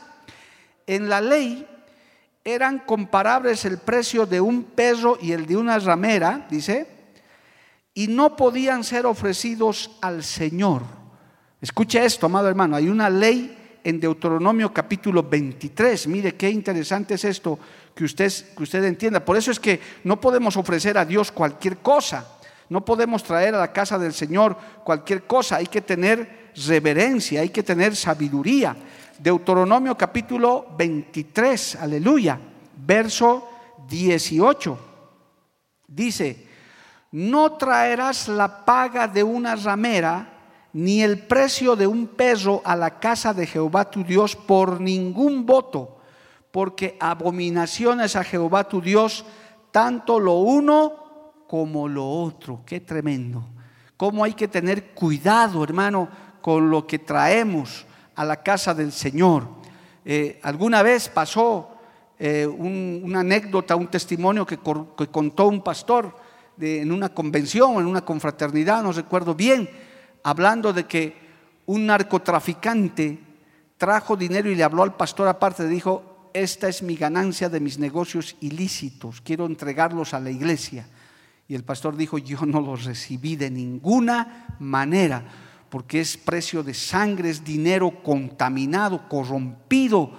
en 0.85 1.07
la 1.07 1.21
ley 1.21 1.65
eran 2.43 2.79
comparables 2.79 3.63
el 3.63 3.77
precio 3.77 4.25
de 4.25 4.41
un 4.41 4.65
peso 4.65 5.17
y 5.21 5.31
el 5.31 5.45
de 5.45 5.55
una 5.55 5.79
ramera, 5.79 6.47
dice, 6.49 6.85
y 7.93 8.07
no 8.07 8.35
podían 8.35 8.83
ser 8.83 9.05
ofrecidos 9.05 9.91
al 10.01 10.25
Señor. 10.25 10.81
Escuche 11.61 12.03
esto, 12.03 12.25
amado 12.25 12.49
hermano, 12.49 12.75
hay 12.75 12.89
una 12.89 13.09
ley 13.09 13.79
en 13.85 14.01
Deuteronomio 14.01 14.73
capítulo 14.73 15.23
23. 15.23 16.07
Mire 16.07 16.35
qué 16.35 16.49
interesante 16.49 17.13
es 17.13 17.23
esto 17.23 17.57
que 17.95 18.03
usted, 18.03 18.33
que 18.53 18.63
usted 18.63 18.83
entienda. 18.83 19.23
Por 19.23 19.37
eso 19.37 19.49
es 19.49 19.61
que 19.61 19.79
no 20.03 20.19
podemos 20.19 20.57
ofrecer 20.57 20.97
a 20.97 21.05
Dios 21.05 21.31
cualquier 21.31 21.77
cosa. 21.77 22.41
No 22.69 22.83
podemos 22.85 23.23
traer 23.23 23.55
a 23.55 23.59
la 23.59 23.73
casa 23.73 23.99
del 23.99 24.13
Señor 24.13 24.57
cualquier 24.83 25.23
cosa. 25.23 25.57
Hay 25.57 25.67
que 25.67 25.81
tener 25.81 26.51
reverencia, 26.67 27.41
hay 27.41 27.49
que 27.49 27.63
tener 27.63 27.95
sabiduría. 27.95 28.75
Deuteronomio 29.19 29.97
capítulo 29.97 30.67
23, 30.77 31.75
aleluya, 31.77 32.39
verso 32.75 33.49
18. 33.87 34.79
Dice, 35.87 36.47
no 37.11 37.53
traerás 37.53 38.27
la 38.27 38.65
paga 38.65 39.07
de 39.07 39.23
una 39.23 39.55
ramera 39.55 40.29
ni 40.73 41.03
el 41.03 41.19
precio 41.19 41.75
de 41.75 41.85
un 41.85 42.07
peso 42.07 42.61
a 42.65 42.75
la 42.75 42.99
casa 42.99 43.33
de 43.33 43.45
Jehová 43.45 43.89
tu 43.89 44.03
Dios 44.03 44.35
por 44.35 44.81
ningún 44.81 45.45
voto, 45.45 45.97
porque 46.51 46.97
abominaciones 46.99 48.15
a 48.15 48.23
Jehová 48.23 48.67
tu 48.67 48.81
Dios, 48.81 49.23
tanto 49.71 50.19
lo 50.19 50.37
uno 50.39 51.02
como 51.53 51.87
lo 51.87 52.09
otro. 52.09 52.63
Qué 52.65 52.79
tremendo. 52.79 53.45
Cómo 53.95 54.23
hay 54.23 54.33
que 54.33 54.47
tener 54.47 54.95
cuidado, 54.95 55.63
hermano, 55.63 56.09
con 56.41 56.71
lo 56.71 56.87
que 56.87 56.97
traemos 56.97 57.85
a 58.15 58.25
la 58.25 58.41
casa 58.41 58.73
del 58.73 58.91
Señor. 58.91 59.47
Eh, 60.03 60.39
alguna 60.41 60.81
vez 60.81 61.09
pasó 61.09 61.77
eh, 62.17 62.47
una 62.47 63.19
anécdota, 63.19 63.75
un 63.75 63.85
testimonio 63.85 64.47
que, 64.47 64.57
contó 64.57 65.47
un 65.47 65.61
pastor 65.61 66.17
en 66.59 66.91
una 66.91 67.09
convención, 67.09 67.75
en 67.75 67.85
una 67.85 68.03
confraternidad, 68.03 68.81
no 68.81 68.91
recuerdo 68.91 69.35
bien 69.35 69.69
hablando 70.23 70.73
de 70.73 70.85
que 70.85 71.15
un 71.67 71.85
narcotraficante 71.85 73.19
trajo 73.77 74.17
dinero 74.17 74.49
y 74.49 74.55
le 74.55 74.63
habló 74.63 74.81
al 74.81 74.95
pastor 74.95 75.27
aparte, 75.27 75.67
dijo, 75.67 76.31
esta 76.33 76.67
es 76.67 76.81
mi 76.81 76.95
ganancia 76.95 77.47
de 77.47 77.59
mis 77.59 77.77
negocios 77.77 78.37
ilícitos, 78.41 79.21
quiero 79.21 79.45
entregarlos 79.45 80.15
a 80.15 80.19
la 80.19 80.31
iglesia. 80.31 80.87
Y 81.53 81.55
el 81.55 81.63
pastor 81.63 81.95
dijo, 81.95 82.17
yo 82.17 82.47
no 82.47 82.59
los 82.59 82.83
recibí 82.83 83.35
de 83.35 83.51
ninguna 83.51 84.55
manera, 84.57 85.23
porque 85.69 85.99
es 85.99 86.17
precio 86.17 86.63
de 86.63 86.73
sangre, 86.73 87.29
es 87.29 87.43
dinero 87.43 88.01
contaminado, 88.01 89.07
corrompido. 89.07 90.09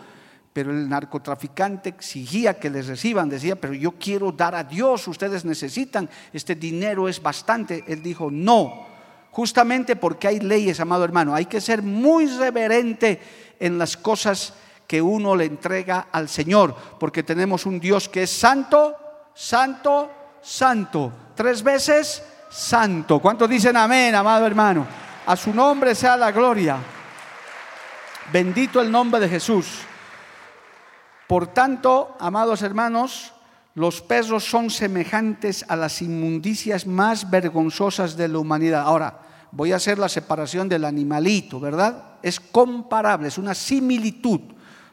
Pero 0.52 0.70
el 0.70 0.88
narcotraficante 0.88 1.88
exigía 1.88 2.60
que 2.60 2.70
les 2.70 2.86
reciban, 2.86 3.28
decía, 3.28 3.56
pero 3.56 3.74
yo 3.74 3.98
quiero 3.98 4.30
dar 4.30 4.54
a 4.54 4.62
Dios, 4.62 5.08
ustedes 5.08 5.44
necesitan, 5.44 6.08
este 6.32 6.54
dinero 6.54 7.08
es 7.08 7.20
bastante. 7.20 7.82
Él 7.88 8.00
dijo, 8.00 8.30
no, 8.30 8.86
justamente 9.32 9.96
porque 9.96 10.28
hay 10.28 10.38
leyes, 10.38 10.78
amado 10.78 11.02
hermano, 11.02 11.34
hay 11.34 11.46
que 11.46 11.60
ser 11.60 11.82
muy 11.82 12.28
reverente 12.28 13.20
en 13.58 13.76
las 13.76 13.96
cosas 13.96 14.54
que 14.86 15.02
uno 15.02 15.34
le 15.34 15.46
entrega 15.46 16.06
al 16.12 16.28
Señor, 16.28 16.76
porque 17.00 17.24
tenemos 17.24 17.66
un 17.66 17.80
Dios 17.80 18.08
que 18.08 18.22
es 18.22 18.30
santo, 18.30 18.94
santo, 19.34 20.12
santo. 20.40 21.23
Tres 21.34 21.62
veces 21.62 22.22
santo. 22.50 23.18
¿Cuántos 23.18 23.48
dicen 23.48 23.76
amén, 23.76 24.14
amado 24.14 24.46
hermano? 24.46 24.86
A 25.26 25.36
su 25.36 25.52
nombre 25.52 25.94
sea 25.94 26.16
la 26.16 26.30
gloria. 26.30 26.78
Bendito 28.32 28.80
el 28.80 28.90
nombre 28.90 29.20
de 29.20 29.28
Jesús. 29.28 29.80
Por 31.26 31.48
tanto, 31.48 32.16
amados 32.20 32.62
hermanos, 32.62 33.32
los 33.74 34.00
perros 34.00 34.44
son 34.44 34.70
semejantes 34.70 35.64
a 35.68 35.74
las 35.74 36.00
inmundicias 36.02 36.86
más 36.86 37.28
vergonzosas 37.28 38.16
de 38.16 38.28
la 38.28 38.38
humanidad. 38.38 38.82
Ahora, 38.82 39.18
voy 39.50 39.72
a 39.72 39.76
hacer 39.76 39.98
la 39.98 40.08
separación 40.08 40.68
del 40.68 40.84
animalito, 40.84 41.58
¿verdad? 41.58 42.18
Es 42.22 42.38
comparable, 42.38 43.28
es 43.28 43.38
una 43.38 43.54
similitud. 43.54 44.40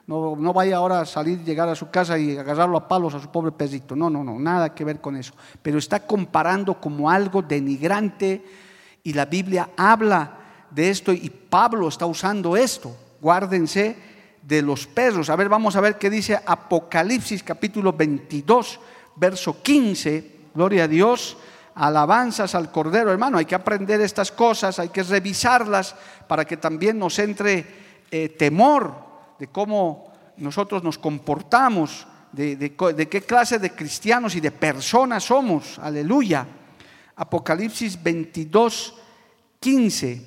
No, 0.07 0.35
no, 0.35 0.53
vaya 0.53 0.77
ahora 0.77 1.01
a 1.01 1.05
salir, 1.05 1.43
llegar 1.43 1.69
a 1.69 1.75
su 1.75 1.89
casa 1.89 2.17
y 2.17 2.35
agarrarlo 2.37 2.77
a 2.77 2.87
palos 2.87 3.13
a 3.13 3.19
su 3.19 3.29
pobre 3.29 3.51
perrito. 3.51 3.95
No, 3.95 4.09
no, 4.09 4.23
no, 4.23 4.39
nada 4.39 4.73
que 4.73 4.83
ver 4.83 4.99
con 4.99 5.15
eso. 5.15 5.33
Pero 5.61 5.77
está 5.77 6.05
comparando 6.05 6.79
como 6.79 7.09
algo 7.09 7.41
denigrante 7.41 8.43
y 9.03 9.13
la 9.13 9.25
Biblia 9.25 9.69
habla 9.77 10.37
de 10.69 10.89
esto 10.89 11.11
y 11.11 11.29
Pablo 11.29 11.87
está 11.87 12.05
usando 12.05 12.57
esto. 12.57 12.95
Guárdense 13.21 13.95
de 14.41 14.61
los 14.61 14.87
perros. 14.87 15.29
A 15.29 15.35
ver, 15.35 15.49
vamos 15.49 15.75
a 15.75 15.81
ver 15.81 15.97
qué 15.97 16.09
dice 16.09 16.39
Apocalipsis 16.45 17.43
capítulo 17.43 17.93
22, 17.93 18.79
verso 19.15 19.61
15. 19.61 20.41
Gloria 20.53 20.85
a 20.85 20.87
Dios. 20.87 21.37
Alabanzas 21.75 22.53
al 22.55 22.71
Cordero, 22.71 23.11
hermano. 23.11 23.37
Hay 23.37 23.45
que 23.45 23.55
aprender 23.55 24.01
estas 24.01 24.31
cosas, 24.31 24.79
hay 24.79 24.89
que 24.89 25.03
revisarlas 25.03 25.95
para 26.27 26.43
que 26.43 26.57
también 26.57 26.99
nos 26.99 27.17
entre 27.19 27.65
eh, 28.11 28.29
temor 28.29 29.10
de 29.41 29.47
cómo 29.47 30.13
nosotros 30.37 30.83
nos 30.83 30.99
comportamos, 30.99 32.05
de, 32.31 32.75
qué 33.09 33.21
clase 33.23 33.57
de 33.57 33.71
cristianos 33.71 34.35
y 34.35 34.39
de 34.39 34.51
personas 34.51 35.23
somos. 35.23 35.79
Aleluya. 35.79 36.45
Apocalipsis 37.15 38.01
22, 38.03 38.93
15. 39.59 40.21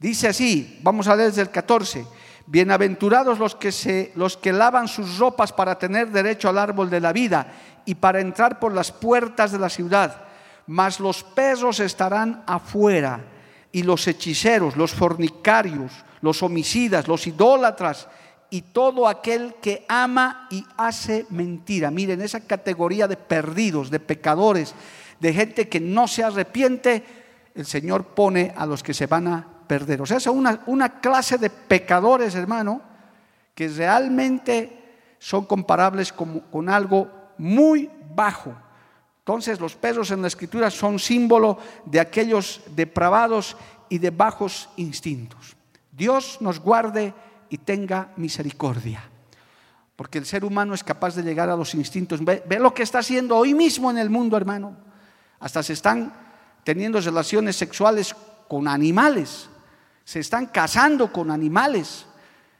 Dice 0.00 0.28
así, 0.28 0.80
vamos 0.82 1.06
a 1.06 1.14
leer 1.14 1.28
desde 1.28 1.42
el 1.42 1.50
14. 1.50 2.06
Bienaventurados 2.46 3.38
los 3.38 3.54
que, 3.54 3.70
se, 3.70 4.12
los 4.14 4.38
que 4.38 4.54
lavan 4.54 4.88
sus 4.88 5.18
ropas 5.18 5.52
para 5.52 5.78
tener 5.78 6.10
derecho 6.10 6.48
al 6.48 6.56
árbol 6.56 6.88
de 6.88 7.00
la 7.02 7.12
vida 7.12 7.52
y 7.84 7.96
para 7.96 8.22
entrar 8.22 8.58
por 8.58 8.72
las 8.72 8.90
puertas 8.90 9.52
de 9.52 9.58
la 9.58 9.68
ciudad. 9.68 10.24
Mas 10.66 10.98
los 10.98 11.22
perros 11.22 11.78
estarán 11.80 12.42
afuera 12.46 13.22
y 13.70 13.82
los 13.82 14.08
hechiceros, 14.08 14.78
los 14.78 14.92
fornicarios, 14.92 15.92
los 16.22 16.42
homicidas, 16.42 17.06
los 17.06 17.26
idólatras 17.26 18.08
y 18.50 18.62
todo 18.62 19.08
aquel 19.08 19.54
que 19.60 19.84
ama 19.88 20.46
y 20.50 20.64
hace 20.76 21.26
mentira. 21.30 21.90
Miren, 21.90 22.20
esa 22.20 22.40
categoría 22.40 23.08
de 23.08 23.16
perdidos, 23.16 23.90
de 23.90 24.00
pecadores, 24.00 24.74
de 25.20 25.32
gente 25.32 25.68
que 25.68 25.80
no 25.80 26.06
se 26.06 26.22
arrepiente, 26.22 27.04
el 27.54 27.66
Señor 27.66 28.04
pone 28.04 28.52
a 28.56 28.66
los 28.66 28.82
que 28.82 28.94
se 28.94 29.06
van 29.06 29.28
a 29.28 29.46
perder. 29.66 30.02
O 30.02 30.06
sea, 30.06 30.18
es 30.18 30.26
una, 30.26 30.62
una 30.66 31.00
clase 31.00 31.38
de 31.38 31.50
pecadores, 31.50 32.34
hermano, 32.34 32.80
que 33.54 33.68
realmente 33.68 34.84
son 35.18 35.46
comparables 35.46 36.12
con, 36.12 36.40
con 36.40 36.68
algo 36.68 37.10
muy 37.38 37.90
bajo. 38.14 38.54
Entonces 39.20 39.58
los 39.58 39.74
perros 39.74 40.10
en 40.12 40.22
la 40.22 40.28
escritura 40.28 40.70
son 40.70 40.98
símbolo 40.98 41.58
de 41.84 41.98
aquellos 41.98 42.60
depravados 42.76 43.56
y 43.88 43.98
de 43.98 44.10
bajos 44.10 44.68
instintos. 44.76 45.56
Dios 45.90 46.38
nos 46.40 46.60
guarde 46.60 47.12
y 47.48 47.58
tenga 47.58 48.12
misericordia. 48.16 49.02
Porque 49.94 50.18
el 50.18 50.26
ser 50.26 50.44
humano 50.44 50.74
es 50.74 50.84
capaz 50.84 51.14
de 51.14 51.22
llegar 51.22 51.48
a 51.48 51.56
los 51.56 51.74
instintos. 51.74 52.22
Ve, 52.22 52.44
lo 52.60 52.74
que 52.74 52.82
está 52.82 52.98
haciendo 52.98 53.36
hoy 53.36 53.54
mismo 53.54 53.90
en 53.90 53.98
el 53.98 54.10
mundo, 54.10 54.36
hermano. 54.36 54.76
Hasta 55.40 55.62
se 55.62 55.72
están 55.72 56.12
teniendo 56.64 57.00
relaciones 57.00 57.56
sexuales 57.56 58.14
con 58.46 58.68
animales. 58.68 59.48
Se 60.04 60.20
están 60.20 60.46
casando 60.46 61.10
con 61.10 61.30
animales. 61.30 62.04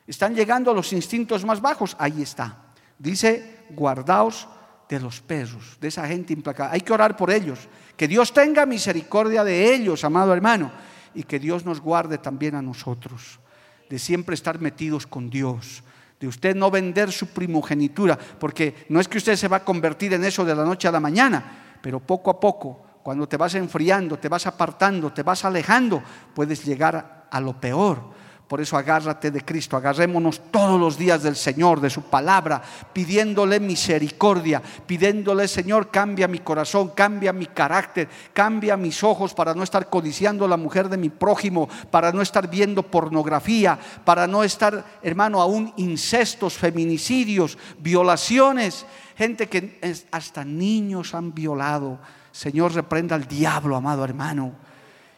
Están 0.07 0.35
llegando 0.35 0.70
a 0.70 0.75
los 0.75 0.92
instintos 0.94 1.44
más 1.44 1.61
bajos. 1.61 1.94
Ahí 1.99 2.22
está. 2.22 2.57
Dice, 2.99 3.66
guardaos 3.70 4.49
de 4.88 5.01
los 5.01 5.20
perros, 5.20 5.77
de 5.79 5.88
esa 5.88 6.07
gente 6.07 6.33
implacable. 6.33 6.75
Hay 6.75 6.81
que 6.81 6.92
orar 6.92 7.16
por 7.16 7.31
ellos. 7.31 7.68
Que 7.96 8.09
Dios 8.09 8.33
tenga 8.33 8.64
misericordia 8.64 9.44
de 9.44 9.75
ellos, 9.75 10.05
amado 10.05 10.33
hermano. 10.33 10.72
Y 11.14 11.25
que 11.25 11.38
Dios 11.38 11.66
nos 11.66 11.81
guarde 11.81 12.16
también 12.16 12.55
a 12.55 12.62
nosotros 12.62 13.40
de 13.88 13.99
siempre 13.99 14.35
estar 14.35 14.61
metidos 14.61 15.07
con 15.07 15.31
Dios, 15.31 15.83
de 16.18 16.29
usted 16.29 16.57
no 16.57 16.70
vender 16.70 17.12
su 17.12 17.29
primogenitura, 17.29 18.18
porque 18.18 18.87
no 18.88 19.01
es 19.01 19.09
que 19.09 19.18
usted 19.18 19.37
se 19.37 19.49
va 19.49 19.59
a 19.59 19.64
convertir 19.64 20.14
en 20.14 20.25
eso 20.25 20.44
de 20.44 20.55
la 20.55 20.64
noche 20.64 20.88
a 20.88 20.92
la 20.92 21.01
mañana, 21.01 21.79
pero 21.83 22.01
poco 22.01 22.31
a 22.31 22.40
poco, 22.40 22.83
cuando 23.03 23.29
te 23.29 23.37
vas 23.37 23.55
enfriando, 23.55 24.18
te 24.18 24.29
vas 24.29 24.46
apartando, 24.46 25.12
te 25.12 25.22
vas 25.22 25.44
alejando, 25.44 26.03
puedes 26.35 26.64
llegar 26.64 27.29
a 27.31 27.40
lo 27.40 27.61
peor. 27.61 28.15
Por 28.48 28.61
eso 28.61 28.76
agárrate 28.76 29.32
de 29.32 29.44
Cristo, 29.44 29.76
agarrémonos 29.76 30.40
todos 30.52 30.78
los 30.78 30.96
días 30.96 31.24
del 31.24 31.35
Señor, 31.35 31.80
de 31.80 31.90
su 31.90 32.02
palabra, 32.02 32.62
pidiéndole 32.92 33.59
misericordia, 33.59 34.62
pidiéndole, 34.87 35.48
Señor, 35.48 35.90
cambia 35.90 36.28
mi 36.28 36.38
corazón, 36.38 36.90
cambia 36.90 37.32
mi 37.32 37.46
carácter, 37.46 38.09
cambia 38.32 38.76
mis 38.76 39.02
ojos 39.02 39.35
para 39.35 39.52
no 39.52 39.64
estar 39.64 39.90
codiciando 39.90 40.46
la 40.46 40.56
mujer 40.56 40.88
de 40.88 40.96
mi 40.96 41.09
prójimo, 41.09 41.68
para 41.90 42.12
no 42.12 42.22
estar 42.22 42.48
viendo 42.48 42.85
pornografía, 42.85 43.80
para 44.04 44.28
no 44.28 44.44
estar, 44.44 44.85
hermano, 45.02 45.42
aún 45.42 45.72
incestos, 45.76 46.54
feminicidios, 46.54 47.59
violaciones, 47.80 48.87
gente 49.16 49.48
que 49.48 49.80
hasta 50.12 50.44
niños 50.44 51.14
han 51.14 51.35
violado. 51.35 51.98
Señor, 52.30 52.74
reprenda 52.74 53.16
al 53.16 53.26
diablo, 53.26 53.74
amado 53.74 54.04
hermano. 54.04 54.52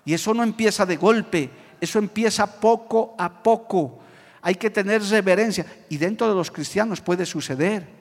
Y 0.07 0.15
eso 0.15 0.33
no 0.33 0.43
empieza 0.43 0.87
de 0.87 0.97
golpe 0.97 1.51
eso 1.81 1.99
empieza 1.99 2.47
poco 2.61 3.15
a 3.19 3.43
poco. 3.43 3.99
Hay 4.43 4.55
que 4.55 4.71
tener 4.71 5.03
reverencia. 5.03 5.67
Y 5.89 5.97
dentro 5.97 6.29
de 6.29 6.35
los 6.35 6.51
cristianos 6.51 7.01
puede 7.01 7.27
suceder. 7.27 7.99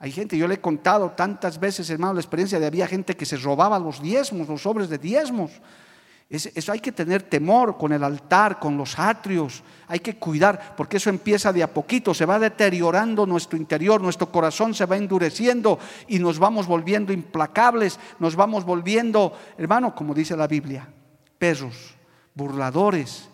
Hay 0.00 0.12
gente, 0.12 0.36
yo 0.36 0.46
le 0.46 0.54
he 0.54 0.60
contado 0.60 1.10
tantas 1.10 1.58
veces, 1.58 1.90
hermano, 1.90 2.14
la 2.14 2.20
experiencia 2.20 2.60
de 2.60 2.66
había 2.66 2.86
gente 2.86 3.16
que 3.16 3.26
se 3.26 3.36
robaba 3.36 3.78
los 3.78 4.00
diezmos, 4.00 4.48
los 4.48 4.62
sobres 4.62 4.88
de 4.88 4.98
diezmos. 4.98 5.50
Eso 6.30 6.72
hay 6.72 6.80
que 6.80 6.92
tener 6.92 7.22
temor 7.22 7.78
con 7.78 7.90
el 7.90 8.04
altar, 8.04 8.58
con 8.58 8.76
los 8.76 8.98
atrios, 8.98 9.62
hay 9.86 10.00
que 10.00 10.18
cuidar, 10.18 10.74
porque 10.76 10.98
eso 10.98 11.08
empieza 11.08 11.54
de 11.54 11.62
a 11.62 11.72
poquito, 11.72 12.12
se 12.12 12.26
va 12.26 12.38
deteriorando 12.38 13.24
nuestro 13.24 13.56
interior, 13.56 14.02
nuestro 14.02 14.30
corazón 14.30 14.74
se 14.74 14.84
va 14.84 14.98
endureciendo 14.98 15.78
y 16.06 16.18
nos 16.18 16.38
vamos 16.38 16.66
volviendo 16.66 17.14
implacables, 17.14 17.98
nos 18.18 18.36
vamos 18.36 18.66
volviendo, 18.66 19.32
hermano, 19.56 19.94
como 19.94 20.12
dice 20.12 20.36
la 20.36 20.46
Biblia, 20.46 20.86
perros 21.38 21.97
burladores. 22.38 23.28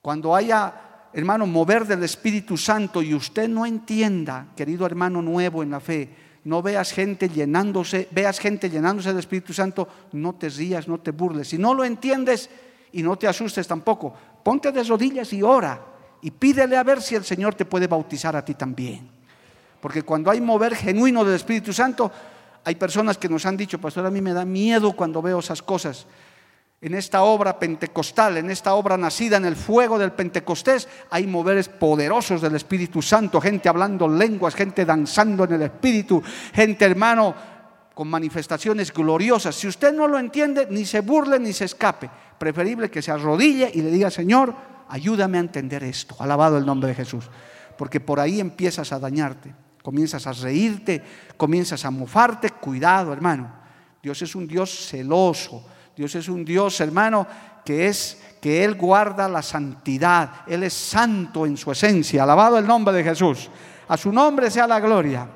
Cuando 0.00 0.34
haya, 0.34 0.72
hermano, 1.12 1.46
mover 1.46 1.84
del 1.84 2.02
Espíritu 2.04 2.56
Santo 2.56 3.02
y 3.02 3.12
usted 3.12 3.48
no 3.48 3.66
entienda, 3.66 4.46
querido 4.56 4.86
hermano 4.86 5.20
nuevo 5.20 5.62
en 5.62 5.70
la 5.70 5.80
fe, 5.80 6.08
no 6.44 6.62
veas 6.62 6.92
gente 6.92 7.28
llenándose, 7.28 8.08
veas 8.12 8.38
gente 8.38 8.70
llenándose 8.70 9.10
del 9.10 9.18
Espíritu 9.18 9.52
Santo, 9.52 9.86
no 10.12 10.34
te 10.36 10.48
rías, 10.48 10.88
no 10.88 10.98
te 10.98 11.10
burles. 11.10 11.48
Si 11.48 11.58
no 11.58 11.74
lo 11.74 11.84
entiendes 11.84 12.48
y 12.92 13.02
no 13.02 13.16
te 13.16 13.28
asustes 13.28 13.66
tampoco, 13.66 14.14
ponte 14.42 14.72
de 14.72 14.82
rodillas 14.84 15.30
y 15.34 15.42
ora 15.42 15.78
y 16.22 16.30
pídele 16.30 16.78
a 16.78 16.82
ver 16.82 17.02
si 17.02 17.14
el 17.16 17.24
Señor 17.24 17.54
te 17.54 17.66
puede 17.66 17.86
bautizar 17.86 18.34
a 18.36 18.44
ti 18.44 18.54
también. 18.54 19.10
Porque 19.82 20.02
cuando 20.02 20.30
hay 20.30 20.40
mover 20.40 20.74
genuino 20.76 21.24
del 21.24 21.34
Espíritu 21.34 21.72
Santo, 21.72 22.10
hay 22.64 22.74
personas 22.76 23.18
que 23.18 23.28
nos 23.28 23.44
han 23.44 23.56
dicho, 23.56 23.80
pastor, 23.80 24.06
a 24.06 24.10
mí 24.10 24.22
me 24.22 24.32
da 24.32 24.44
miedo 24.44 24.92
cuando 24.92 25.20
veo 25.20 25.40
esas 25.40 25.62
cosas 25.62 26.06
en 26.82 26.94
esta 26.94 27.22
obra 27.22 27.58
pentecostal, 27.58 28.38
en 28.38 28.50
esta 28.50 28.74
obra 28.74 28.96
nacida 28.96 29.36
en 29.36 29.44
el 29.44 29.56
fuego 29.56 29.98
del 29.98 30.12
Pentecostés, 30.12 30.88
hay 31.10 31.26
moveres 31.26 31.68
poderosos 31.68 32.40
del 32.40 32.54
Espíritu 32.54 33.02
Santo, 33.02 33.40
gente 33.40 33.68
hablando 33.68 34.08
lenguas, 34.08 34.54
gente 34.54 34.86
danzando 34.86 35.44
en 35.44 35.52
el 35.52 35.62
Espíritu, 35.62 36.22
gente 36.54 36.86
hermano 36.86 37.34
con 37.94 38.08
manifestaciones 38.08 38.94
gloriosas. 38.94 39.54
Si 39.54 39.68
usted 39.68 39.92
no 39.92 40.08
lo 40.08 40.18
entiende, 40.18 40.68
ni 40.70 40.86
se 40.86 41.00
burle 41.00 41.38
ni 41.38 41.52
se 41.52 41.66
escape. 41.66 42.08
Preferible 42.38 42.90
que 42.90 43.02
se 43.02 43.10
arrodille 43.10 43.70
y 43.74 43.82
le 43.82 43.90
diga, 43.90 44.10
Señor, 44.10 44.54
ayúdame 44.88 45.36
a 45.36 45.42
entender 45.42 45.84
esto. 45.84 46.16
Alabado 46.18 46.56
el 46.56 46.64
nombre 46.64 46.88
de 46.88 46.94
Jesús. 46.94 47.28
Porque 47.76 48.00
por 48.00 48.18
ahí 48.18 48.40
empiezas 48.40 48.90
a 48.92 48.98
dañarte. 48.98 49.54
comienzas 49.82 50.26
a 50.26 50.32
reírte, 50.32 51.02
comienzas 51.36 51.84
a 51.84 51.90
mofarte, 51.90 52.50
cuidado 52.50 53.12
hermano. 53.12 53.52
Dios 54.02 54.22
es 54.22 54.34
un 54.34 54.46
Dios 54.46 54.88
celoso, 54.88 55.62
Dios 55.96 56.14
es 56.14 56.28
un 56.28 56.44
Dios 56.44 56.80
hermano 56.80 57.26
que 57.64 57.88
es 57.88 58.20
que 58.40 58.64
Él 58.64 58.74
guarda 58.74 59.28
la 59.28 59.42
santidad, 59.42 60.42
Él 60.46 60.62
es 60.62 60.72
santo 60.72 61.44
en 61.46 61.56
su 61.56 61.70
esencia, 61.70 62.22
alabado 62.22 62.58
el 62.58 62.66
nombre 62.66 62.94
de 62.94 63.04
Jesús, 63.04 63.50
a 63.86 63.96
su 63.96 64.12
nombre 64.12 64.50
sea 64.50 64.66
la 64.66 64.80
gloria. 64.80 65.28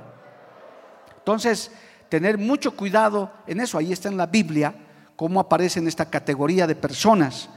Entonces, 1.18 1.70
tener 2.08 2.38
mucho 2.38 2.76
cuidado 2.76 3.30
en 3.46 3.60
eso, 3.60 3.78
ahí 3.78 3.92
está 3.92 4.08
en 4.08 4.16
la 4.16 4.26
Biblia, 4.26 4.74
cómo 5.16 5.40
aparece 5.40 5.80
en 5.80 5.88
esta 5.88 6.08
categoría 6.08 6.66
de 6.66 6.74
personas. 6.74 7.48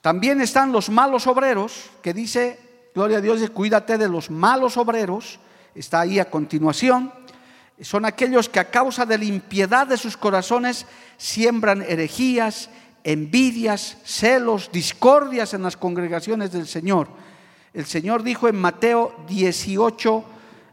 También 0.00 0.40
están 0.40 0.72
los 0.72 0.88
malos 0.88 1.26
obreros, 1.26 1.90
que 2.02 2.14
dice, 2.14 2.90
gloria 2.94 3.18
a 3.18 3.20
Dios, 3.20 3.48
cuídate 3.50 3.98
de 3.98 4.08
los 4.08 4.30
malos 4.30 4.76
obreros, 4.76 5.40
está 5.74 6.00
ahí 6.00 6.18
a 6.18 6.30
continuación. 6.30 7.12
Son 7.80 8.04
aquellos 8.06 8.48
que 8.48 8.60
a 8.60 8.70
causa 8.70 9.04
de 9.04 9.18
la 9.18 9.24
impiedad 9.24 9.86
de 9.86 9.98
sus 9.98 10.16
corazones 10.16 10.86
siembran 11.18 11.82
herejías, 11.82 12.70
envidias, 13.04 13.98
celos, 14.04 14.70
discordias 14.72 15.52
en 15.52 15.62
las 15.62 15.76
congregaciones 15.76 16.52
del 16.52 16.66
Señor. 16.66 17.08
El 17.74 17.84
Señor 17.84 18.22
dijo 18.22 18.48
en 18.48 18.56
Mateo 18.56 19.14
18, 19.28 20.24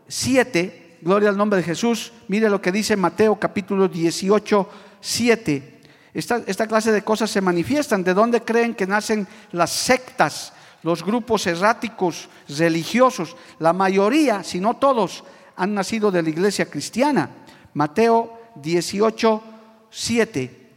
7, 0.07 0.99
gloria 1.01 1.29
al 1.29 1.37
nombre 1.37 1.57
de 1.57 1.63
Jesús, 1.63 2.13
mire 2.29 2.49
lo 2.49 2.61
que 2.61 2.71
dice 2.71 2.95
Mateo 2.95 3.37
capítulo 3.37 3.89
18, 3.89 4.69
7. 5.01 5.81
Esta, 6.13 6.41
esta 6.47 6.67
clase 6.67 6.93
de 6.93 7.03
cosas 7.03 7.29
se 7.29 7.41
manifiestan. 7.41 8.03
¿De 8.03 8.13
dónde 8.13 8.41
creen 8.41 8.75
que 8.75 8.87
nacen 8.87 9.27
las 9.51 9.71
sectas, 9.71 10.53
los 10.83 11.03
grupos 11.03 11.45
erráticos 11.47 12.29
religiosos? 12.47 13.35
La 13.59 13.73
mayoría, 13.73 14.43
si 14.43 14.61
no 14.61 14.75
todos, 14.75 15.25
han 15.55 15.73
nacido 15.73 16.11
de 16.11 16.23
la 16.23 16.29
iglesia 16.29 16.65
cristiana. 16.69 17.29
Mateo 17.73 18.39
18, 18.55 19.43
7. 19.89 20.69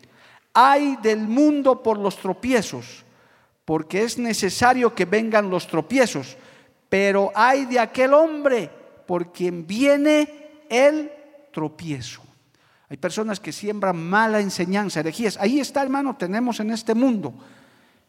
Hay 0.54 0.96
del 0.96 1.20
mundo 1.20 1.82
por 1.82 1.98
los 1.98 2.16
tropiezos, 2.16 3.04
porque 3.64 4.02
es 4.02 4.18
necesario 4.18 4.94
que 4.94 5.04
vengan 5.04 5.50
los 5.50 5.66
tropiezos, 5.66 6.36
pero 6.88 7.32
hay 7.34 7.66
de 7.66 7.78
aquel 7.78 8.14
hombre 8.14 8.70
por 9.06 9.32
quien 9.32 9.66
viene 9.66 10.64
el 10.68 11.10
tropiezo. 11.52 12.22
Hay 12.88 12.96
personas 12.96 13.40
que 13.40 13.52
siembran 13.52 13.96
mala 13.96 14.40
enseñanza, 14.40 15.00
herejías. 15.00 15.36
Ahí 15.38 15.58
está, 15.58 15.82
hermano, 15.82 16.16
tenemos 16.16 16.60
en 16.60 16.70
este 16.70 16.94
mundo 16.94 17.34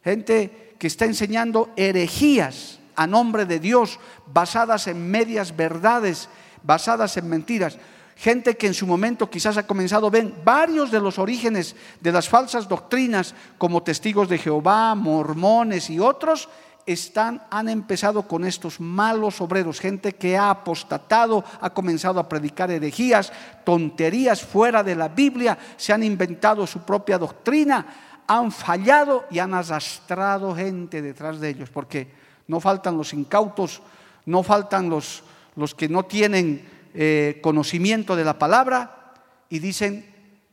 gente 0.03 0.75
que 0.77 0.87
está 0.87 1.05
enseñando 1.05 1.71
herejías 1.75 2.79
a 2.95 3.07
nombre 3.07 3.45
de 3.45 3.59
Dios, 3.59 3.99
basadas 4.25 4.87
en 4.87 5.09
medias 5.09 5.55
verdades, 5.55 6.29
basadas 6.67 7.17
en 7.17 7.27
mentiras. 7.27 7.77
Gente 8.17 8.57
que 8.57 8.67
en 8.67 8.73
su 8.73 8.85
momento 8.85 9.29
quizás 9.29 9.57
ha 9.57 9.65
comenzado, 9.65 10.11
ven, 10.11 10.33
varios 10.43 10.91
de 10.91 10.99
los 10.99 11.17
orígenes 11.17 11.75
de 12.01 12.11
las 12.11 12.27
falsas 12.27 12.67
doctrinas, 12.67 13.33
como 13.57 13.83
testigos 13.83 14.27
de 14.27 14.37
Jehová, 14.37 14.93
mormones 14.95 15.89
y 15.89 15.99
otros, 15.99 16.49
están, 16.85 17.43
han 17.51 17.69
empezado 17.69 18.23
con 18.23 18.45
estos 18.45 18.79
malos 18.79 19.39
obreros, 19.41 19.79
gente 19.79 20.13
que 20.13 20.37
ha 20.37 20.49
apostatado, 20.49 21.43
ha 21.61 21.69
comenzado 21.69 22.19
a 22.19 22.27
predicar 22.27 22.71
herejías, 22.71 23.31
tonterías 23.63 24.41
fuera 24.41 24.83
de 24.83 24.95
la 24.95 25.09
Biblia, 25.09 25.57
se 25.75 25.93
han 25.93 26.01
inventado 26.01 26.65
su 26.65 26.79
propia 26.79 27.17
doctrina, 27.17 27.85
han 28.25 28.51
fallado 28.51 29.25
y 29.29 29.39
han 29.39 29.53
arrastrado 29.53 30.55
gente 30.55 31.01
detrás 31.01 31.39
de 31.39 31.49
ellos, 31.49 31.69
porque 31.69 32.11
no 32.47 32.59
faltan 32.59 32.97
los 32.97 33.13
incautos, 33.13 33.81
no 34.25 34.41
faltan 34.41 34.89
los, 34.89 35.23
los 35.57 35.75
que 35.75 35.89
no 35.89 36.03
tienen 36.03 36.65
eh, 36.93 37.39
conocimiento 37.41 38.15
de 38.15 38.23
la 38.23 38.39
palabra 38.39 39.13
y 39.49 39.59
dicen, 39.59 40.05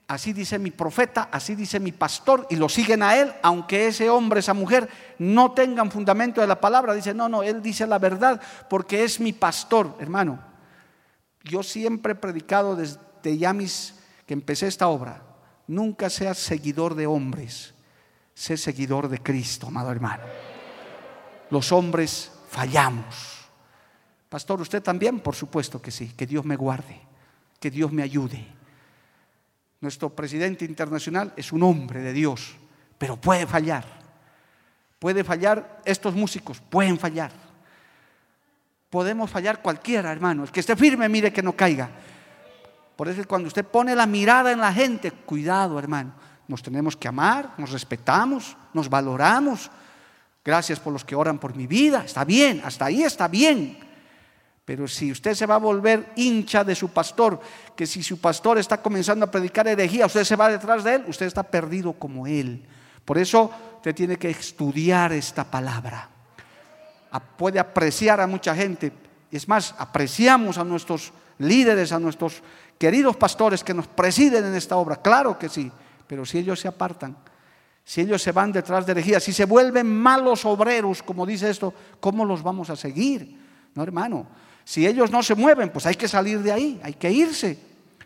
así 0.08 0.32
dice 0.32 0.58
mi 0.58 0.70
profeta, 0.70 1.28
así 1.30 1.54
dice 1.54 1.78
mi 1.78 1.92
pastor, 1.92 2.46
y 2.50 2.56
lo 2.56 2.68
siguen 2.68 3.02
a 3.02 3.16
él, 3.16 3.32
aunque 3.42 3.86
ese 3.86 4.08
hombre, 4.10 4.40
esa 4.40 4.54
mujer 4.54 4.88
no 5.18 5.52
tengan 5.52 5.90
fundamento 5.90 6.40
de 6.40 6.46
la 6.46 6.60
palabra. 6.60 6.94
Dice, 6.94 7.14
no, 7.14 7.28
no, 7.28 7.42
él 7.42 7.62
dice 7.62 7.86
la 7.86 7.98
verdad 7.98 8.40
porque 8.68 9.04
es 9.04 9.20
mi 9.20 9.32
pastor, 9.32 9.94
hermano. 10.00 10.42
Yo 11.42 11.62
siempre 11.62 12.12
he 12.12 12.16
predicado 12.16 12.74
desde 12.74 13.36
ya 13.36 13.52
mis, 13.52 13.94
que 14.26 14.32
empecé 14.32 14.66
esta 14.66 14.88
obra, 14.88 15.22
nunca 15.66 16.08
seas 16.08 16.38
seguidor 16.38 16.94
de 16.94 17.06
hombres, 17.06 17.74
sé 18.32 18.56
seguidor 18.56 19.08
de 19.08 19.22
Cristo, 19.22 19.66
amado 19.66 19.90
hermano. 19.90 20.24
Los 21.50 21.72
hombres 21.72 22.32
fallamos. 22.48 23.33
Pastor, 24.34 24.60
¿usted 24.60 24.82
también? 24.82 25.20
Por 25.20 25.36
supuesto 25.36 25.80
que 25.80 25.92
sí, 25.92 26.08
que 26.08 26.26
Dios 26.26 26.44
me 26.44 26.56
guarde, 26.56 27.00
que 27.60 27.70
Dios 27.70 27.92
me 27.92 28.02
ayude. 28.02 28.44
Nuestro 29.80 30.10
presidente 30.10 30.64
internacional 30.64 31.32
es 31.36 31.52
un 31.52 31.62
hombre 31.62 32.00
de 32.00 32.12
Dios, 32.12 32.56
pero 32.98 33.14
puede 33.14 33.46
fallar. 33.46 33.84
Puede 34.98 35.22
fallar, 35.22 35.80
estos 35.84 36.16
músicos 36.16 36.58
pueden 36.58 36.98
fallar. 36.98 37.30
Podemos 38.90 39.30
fallar 39.30 39.62
cualquiera, 39.62 40.10
hermano. 40.10 40.42
El 40.42 40.50
que 40.50 40.58
esté 40.58 40.74
firme, 40.74 41.08
mire 41.08 41.32
que 41.32 41.40
no 41.40 41.52
caiga. 41.52 41.88
Por 42.96 43.06
eso 43.06 43.22
cuando 43.28 43.46
usted 43.46 43.64
pone 43.64 43.94
la 43.94 44.06
mirada 44.08 44.50
en 44.50 44.58
la 44.58 44.72
gente, 44.72 45.12
cuidado, 45.12 45.78
hermano. 45.78 46.12
Nos 46.48 46.60
tenemos 46.60 46.96
que 46.96 47.06
amar, 47.06 47.54
nos 47.56 47.70
respetamos, 47.70 48.56
nos 48.72 48.88
valoramos. 48.88 49.70
Gracias 50.44 50.80
por 50.80 50.92
los 50.92 51.04
que 51.04 51.14
oran 51.14 51.38
por 51.38 51.54
mi 51.54 51.68
vida. 51.68 52.02
Está 52.04 52.24
bien, 52.24 52.62
hasta 52.64 52.86
ahí 52.86 53.04
está 53.04 53.28
bien. 53.28 53.83
Pero 54.64 54.88
si 54.88 55.12
usted 55.12 55.34
se 55.34 55.46
va 55.46 55.56
a 55.56 55.58
volver 55.58 56.12
hincha 56.16 56.64
de 56.64 56.74
su 56.74 56.88
pastor, 56.88 57.38
que 57.76 57.86
si 57.86 58.02
su 58.02 58.18
pastor 58.18 58.58
está 58.58 58.80
comenzando 58.80 59.26
a 59.26 59.30
predicar 59.30 59.68
herejía, 59.68 60.06
usted 60.06 60.24
se 60.24 60.36
va 60.36 60.48
detrás 60.48 60.82
de 60.84 60.94
él, 60.94 61.04
usted 61.06 61.26
está 61.26 61.42
perdido 61.42 61.92
como 61.92 62.26
él. 62.26 62.66
Por 63.04 63.18
eso 63.18 63.50
usted 63.76 63.94
tiene 63.94 64.16
que 64.16 64.30
estudiar 64.30 65.12
esta 65.12 65.44
palabra. 65.44 66.08
Puede 67.36 67.58
apreciar 67.58 68.20
a 68.20 68.26
mucha 68.26 68.54
gente. 68.54 68.90
Es 69.30 69.46
más, 69.46 69.74
apreciamos 69.78 70.56
a 70.56 70.64
nuestros 70.64 71.12
líderes, 71.38 71.92
a 71.92 71.98
nuestros 71.98 72.42
queridos 72.78 73.16
pastores 73.16 73.62
que 73.62 73.74
nos 73.74 73.86
presiden 73.86 74.46
en 74.46 74.54
esta 74.54 74.76
obra. 74.76 74.96
Claro 74.96 75.38
que 75.38 75.50
sí. 75.50 75.70
Pero 76.06 76.24
si 76.24 76.38
ellos 76.38 76.58
se 76.58 76.68
apartan, 76.68 77.16
si 77.84 78.00
ellos 78.00 78.22
se 78.22 78.32
van 78.32 78.50
detrás 78.50 78.86
de 78.86 78.92
herejía, 78.92 79.20
si 79.20 79.32
se 79.32 79.44
vuelven 79.44 79.94
malos 79.94 80.44
obreros, 80.46 81.02
como 81.02 81.26
dice 81.26 81.50
esto, 81.50 81.74
¿cómo 82.00 82.24
los 82.24 82.42
vamos 82.42 82.70
a 82.70 82.76
seguir? 82.76 83.38
No, 83.74 83.82
hermano. 83.82 84.26
Si 84.64 84.86
ellos 84.86 85.10
no 85.10 85.22
se 85.22 85.34
mueven, 85.34 85.70
pues 85.70 85.86
hay 85.86 85.94
que 85.94 86.08
salir 86.08 86.40
de 86.40 86.52
ahí, 86.52 86.80
hay 86.82 86.94
que 86.94 87.10
irse. 87.10 87.58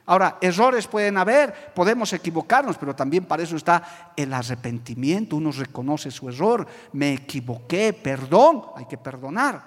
Ahora, 0.07 0.38
errores 0.40 0.87
pueden 0.87 1.18
haber, 1.18 1.73
podemos 1.75 2.12
equivocarnos, 2.14 2.79
pero 2.79 2.97
también 2.97 3.27
para 3.27 3.42
eso 3.42 3.57
está 3.57 4.12
el 4.16 4.33
arrepentimiento. 4.33 5.37
Uno 5.37 5.53
reconoce 5.53 6.11
su 6.11 6.29
error, 6.31 6.66
me 6.92 7.12
equivoqué, 7.12 7.92
perdón, 7.92 8.62
hay 8.75 8.87
que 8.87 8.97
perdonar, 8.97 9.62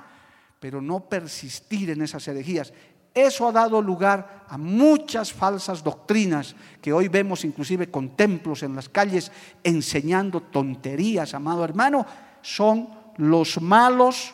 pero 0.59 0.81
no 0.81 1.01
persistir 1.01 1.91
en 1.91 2.01
esas 2.01 2.27
herejías. 2.27 2.73
Eso 3.13 3.47
ha 3.47 3.51
dado 3.51 3.81
lugar 3.81 4.45
a 4.47 4.57
muchas 4.57 5.31
falsas 5.31 5.83
doctrinas 5.83 6.55
que 6.81 6.91
hoy 6.91 7.07
vemos 7.07 7.45
inclusive 7.45 7.91
con 7.91 8.15
templos 8.15 8.63
en 8.63 8.75
las 8.75 8.89
calles 8.89 9.31
enseñando 9.63 10.41
tonterías, 10.41 11.33
amado 11.35 11.63
hermano, 11.63 12.05
son 12.41 12.89
los 13.17 13.61
malos 13.61 14.33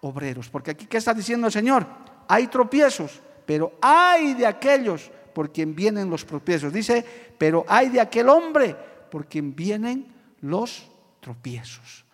obreros. 0.00 0.48
Porque 0.48 0.72
aquí, 0.72 0.86
¿qué 0.86 0.96
está 0.96 1.14
diciendo 1.14 1.46
el 1.46 1.52
Señor? 1.52 1.86
Hay 2.28 2.46
tropiezos, 2.48 3.20
pero 3.46 3.72
hay 3.80 4.34
de 4.34 4.46
aquellos 4.46 5.10
por 5.34 5.52
quien 5.52 5.74
vienen 5.74 6.10
los 6.10 6.26
tropiezos. 6.26 6.72
Dice, 6.72 7.04
pero 7.38 7.64
hay 7.68 7.88
de 7.88 8.00
aquel 8.00 8.28
hombre 8.28 8.76
por 9.10 9.26
quien 9.26 9.54
vienen 9.54 10.06
los 10.40 10.88
tropiezos. 11.20 12.04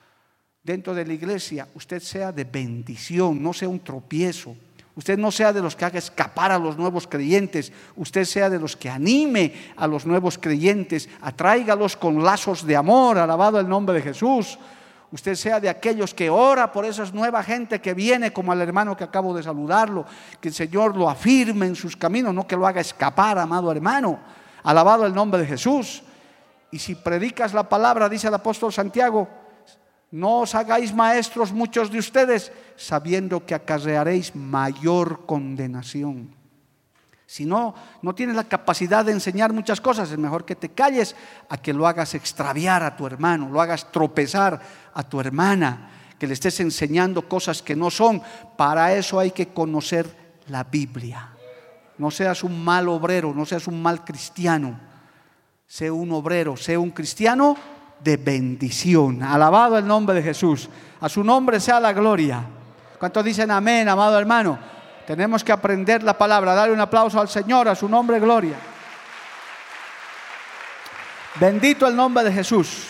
Dentro 0.62 0.94
de 0.94 1.04
la 1.04 1.12
iglesia, 1.12 1.68
usted 1.74 2.00
sea 2.00 2.32
de 2.32 2.44
bendición, 2.44 3.42
no 3.42 3.52
sea 3.52 3.68
un 3.68 3.80
tropiezo. 3.80 4.56
Usted 4.96 5.18
no 5.18 5.32
sea 5.32 5.52
de 5.52 5.60
los 5.60 5.74
que 5.74 5.84
haga 5.84 5.98
escapar 5.98 6.52
a 6.52 6.58
los 6.58 6.78
nuevos 6.78 7.08
creyentes, 7.08 7.72
usted 7.96 8.24
sea 8.24 8.48
de 8.48 8.60
los 8.60 8.76
que 8.76 8.88
anime 8.88 9.52
a 9.76 9.88
los 9.88 10.06
nuevos 10.06 10.38
creyentes, 10.38 11.08
atráigalos 11.20 11.96
con 11.96 12.22
lazos 12.22 12.64
de 12.64 12.76
amor, 12.76 13.18
alabado 13.18 13.58
el 13.58 13.68
nombre 13.68 13.96
de 13.96 14.02
Jesús 14.02 14.56
usted 15.14 15.36
sea 15.36 15.60
de 15.60 15.68
aquellos 15.68 16.12
que 16.12 16.28
ora 16.28 16.72
por 16.72 16.84
esa 16.84 17.04
nueva 17.12 17.40
gente 17.44 17.80
que 17.80 17.94
viene, 17.94 18.32
como 18.32 18.50
al 18.50 18.60
hermano 18.60 18.96
que 18.96 19.04
acabo 19.04 19.32
de 19.32 19.44
saludarlo, 19.44 20.04
que 20.40 20.48
el 20.48 20.54
Señor 20.54 20.96
lo 20.96 21.08
afirme 21.08 21.66
en 21.66 21.76
sus 21.76 21.96
caminos, 21.96 22.34
no 22.34 22.48
que 22.48 22.56
lo 22.56 22.66
haga 22.66 22.80
escapar, 22.80 23.38
amado 23.38 23.70
hermano. 23.70 24.18
Alabado 24.64 25.06
el 25.06 25.14
nombre 25.14 25.42
de 25.42 25.46
Jesús. 25.46 26.02
Y 26.72 26.80
si 26.80 26.96
predicas 26.96 27.54
la 27.54 27.68
palabra, 27.68 28.08
dice 28.08 28.26
el 28.26 28.34
apóstol 28.34 28.72
Santiago, 28.72 29.28
no 30.10 30.40
os 30.40 30.56
hagáis 30.56 30.92
maestros 30.92 31.52
muchos 31.52 31.92
de 31.92 32.00
ustedes, 32.00 32.50
sabiendo 32.74 33.46
que 33.46 33.54
acarrearéis 33.54 34.34
mayor 34.34 35.26
condenación. 35.26 36.34
Si 37.34 37.44
no, 37.44 37.74
no 38.00 38.14
tienes 38.14 38.36
la 38.36 38.44
capacidad 38.44 39.04
de 39.04 39.10
enseñar 39.10 39.52
muchas 39.52 39.80
cosas, 39.80 40.08
es 40.08 40.16
mejor 40.16 40.44
que 40.44 40.54
te 40.54 40.68
calles 40.68 41.16
a 41.48 41.56
que 41.56 41.72
lo 41.72 41.88
hagas 41.88 42.14
extraviar 42.14 42.84
a 42.84 42.94
tu 42.94 43.08
hermano, 43.08 43.48
lo 43.50 43.60
hagas 43.60 43.90
tropezar 43.90 44.60
a 44.94 45.02
tu 45.02 45.18
hermana, 45.18 45.90
que 46.16 46.28
le 46.28 46.34
estés 46.34 46.60
enseñando 46.60 47.28
cosas 47.28 47.60
que 47.60 47.74
no 47.74 47.90
son. 47.90 48.22
Para 48.56 48.94
eso 48.94 49.18
hay 49.18 49.32
que 49.32 49.48
conocer 49.48 50.06
la 50.46 50.62
Biblia. 50.62 51.30
No 51.98 52.12
seas 52.12 52.44
un 52.44 52.64
mal 52.64 52.88
obrero, 52.88 53.34
no 53.34 53.44
seas 53.44 53.66
un 53.66 53.82
mal 53.82 54.04
cristiano. 54.04 54.78
Sé 55.66 55.90
un 55.90 56.12
obrero, 56.12 56.56
sé 56.56 56.78
un 56.78 56.92
cristiano 56.92 57.56
de 57.98 58.16
bendición. 58.16 59.24
Alabado 59.24 59.76
el 59.76 59.88
nombre 59.88 60.14
de 60.14 60.22
Jesús. 60.22 60.68
A 61.00 61.08
su 61.08 61.24
nombre 61.24 61.58
sea 61.58 61.80
la 61.80 61.92
gloria. 61.92 62.44
¿Cuántos 62.96 63.24
dicen 63.24 63.50
amén, 63.50 63.88
amado 63.88 64.16
hermano? 64.20 64.73
Tenemos 65.06 65.44
que 65.44 65.52
aprender 65.52 66.02
la 66.02 66.16
palabra. 66.16 66.54
Darle 66.54 66.74
un 66.74 66.80
aplauso 66.80 67.20
al 67.20 67.28
Señor, 67.28 67.68
a 67.68 67.74
su 67.74 67.88
nombre 67.88 68.18
gloria. 68.20 68.56
Bendito 71.40 71.86
el 71.86 71.96
nombre 71.96 72.24
de 72.24 72.32
Jesús. 72.32 72.86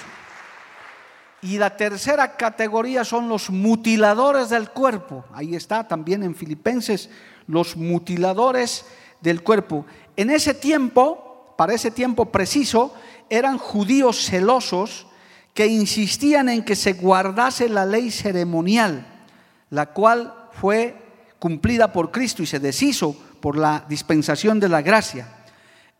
Y 1.42 1.58
la 1.58 1.76
tercera 1.76 2.36
categoría 2.36 3.04
son 3.04 3.28
los 3.28 3.50
mutiladores 3.50 4.48
del 4.48 4.70
cuerpo. 4.70 5.24
Ahí 5.34 5.54
está 5.54 5.86
también 5.86 6.22
en 6.22 6.34
Filipenses, 6.34 7.10
los 7.46 7.76
mutiladores 7.76 8.86
del 9.20 9.42
cuerpo. 9.42 9.84
En 10.16 10.30
ese 10.30 10.54
tiempo, 10.54 11.54
para 11.58 11.74
ese 11.74 11.90
tiempo 11.90 12.26
preciso, 12.26 12.94
eran 13.28 13.58
judíos 13.58 14.24
celosos 14.24 15.06
que 15.52 15.66
insistían 15.66 16.48
en 16.48 16.64
que 16.64 16.76
se 16.76 16.94
guardase 16.94 17.68
la 17.68 17.86
ley 17.86 18.10
ceremonial, 18.10 19.06
la 19.70 19.86
cual 19.86 20.34
fue 20.52 21.03
cumplida 21.44 21.92
por 21.92 22.10
Cristo 22.10 22.42
y 22.42 22.46
se 22.46 22.58
deshizo 22.58 23.14
por 23.42 23.58
la 23.58 23.84
dispensación 23.86 24.58
de 24.58 24.70
la 24.70 24.80
gracia 24.80 25.28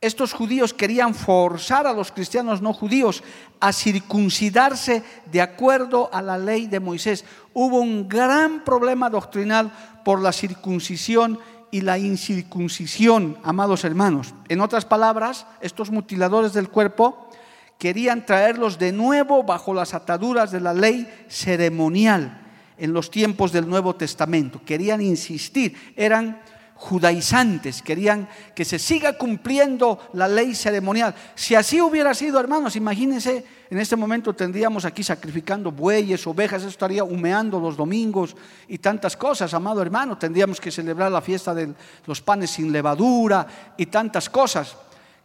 estos 0.05 0.35
judíos 0.35 0.75
querían 0.75 1.15
forzar 1.15 1.87
a 1.87 1.95
los 1.95 2.13
cristianos 2.13 2.61
no 2.61 2.75
judíos 2.75 3.23
a 3.59 3.73
circuncidarse 3.73 5.03
de 5.33 5.41
acuerdo 5.41 6.11
a 6.13 6.21
la 6.21 6.37
ley 6.37 6.67
de 6.67 6.79
Moisés. 6.79 7.25
Hubo 7.55 7.81
un 7.81 8.07
gran 8.07 8.65
problema 8.65 9.09
doctrinal 9.09 9.73
por 10.05 10.21
la 10.21 10.33
circuncisión 10.33 11.39
y 11.71 11.81
la 11.81 11.97
incircuncisión, 11.97 13.39
amados 13.43 13.85
hermanos. 13.85 14.35
En 14.51 14.61
otras 14.61 14.85
palabras, 14.85 15.47
estos 15.63 15.91
mutiladores 15.91 16.53
del 16.53 16.69
cuerpo 16.69 17.31
querían 17.79 18.27
traerlos 18.27 18.79
de 18.79 18.93
nuevo 18.93 19.43
bajo 19.43 19.73
las 19.73 19.95
ataduras 19.95 20.51
de 20.51 20.61
la 20.61 20.75
ley 20.75 21.09
ceremonial 21.29 22.44
en 22.79 22.93
los 22.93 23.11
tiempos 23.11 23.53
del 23.53 23.69
Nuevo 23.69 23.95
Testamento. 23.95 24.61
Querían 24.65 25.01
insistir, 25.01 25.77
eran 25.97 26.41
judaizantes, 26.77 27.81
querían 27.83 28.29
que 28.55 28.65
se 28.65 28.79
siga 28.79 29.17
cumpliendo 29.17 30.11
la 30.13 30.29
ley 30.29 30.55
ceremonial. 30.55 31.15
Si 31.35 31.55
así 31.55 31.81
hubiera 31.81 32.13
sido, 32.15 32.41
hermanos, 32.41 32.77
imagínense, 32.77 33.45
en 33.71 33.79
este 33.79 33.97
momento 33.97 34.35
tendríamos 34.35 34.85
aquí 34.85 35.03
sacrificando 35.03 35.73
bueyes, 35.73 36.27
ovejas, 36.27 36.63
eso 36.63 36.69
estaría 36.69 37.05
humeando 37.05 37.61
los 37.61 37.77
domingos 37.77 38.37
y 38.69 38.79
tantas 38.79 39.17
cosas, 39.17 39.55
amado 39.55 39.81
hermano, 39.81 40.19
tendríamos 40.19 40.61
que 40.61 40.71
celebrar 40.71 41.11
la 41.11 41.23
fiesta 41.23 41.55
de 41.55 41.73
los 42.07 42.21
panes 42.21 42.51
sin 42.51 42.71
levadura 42.73 43.47
y 43.79 43.87
tantas 43.87 44.29
cosas. 44.29 44.77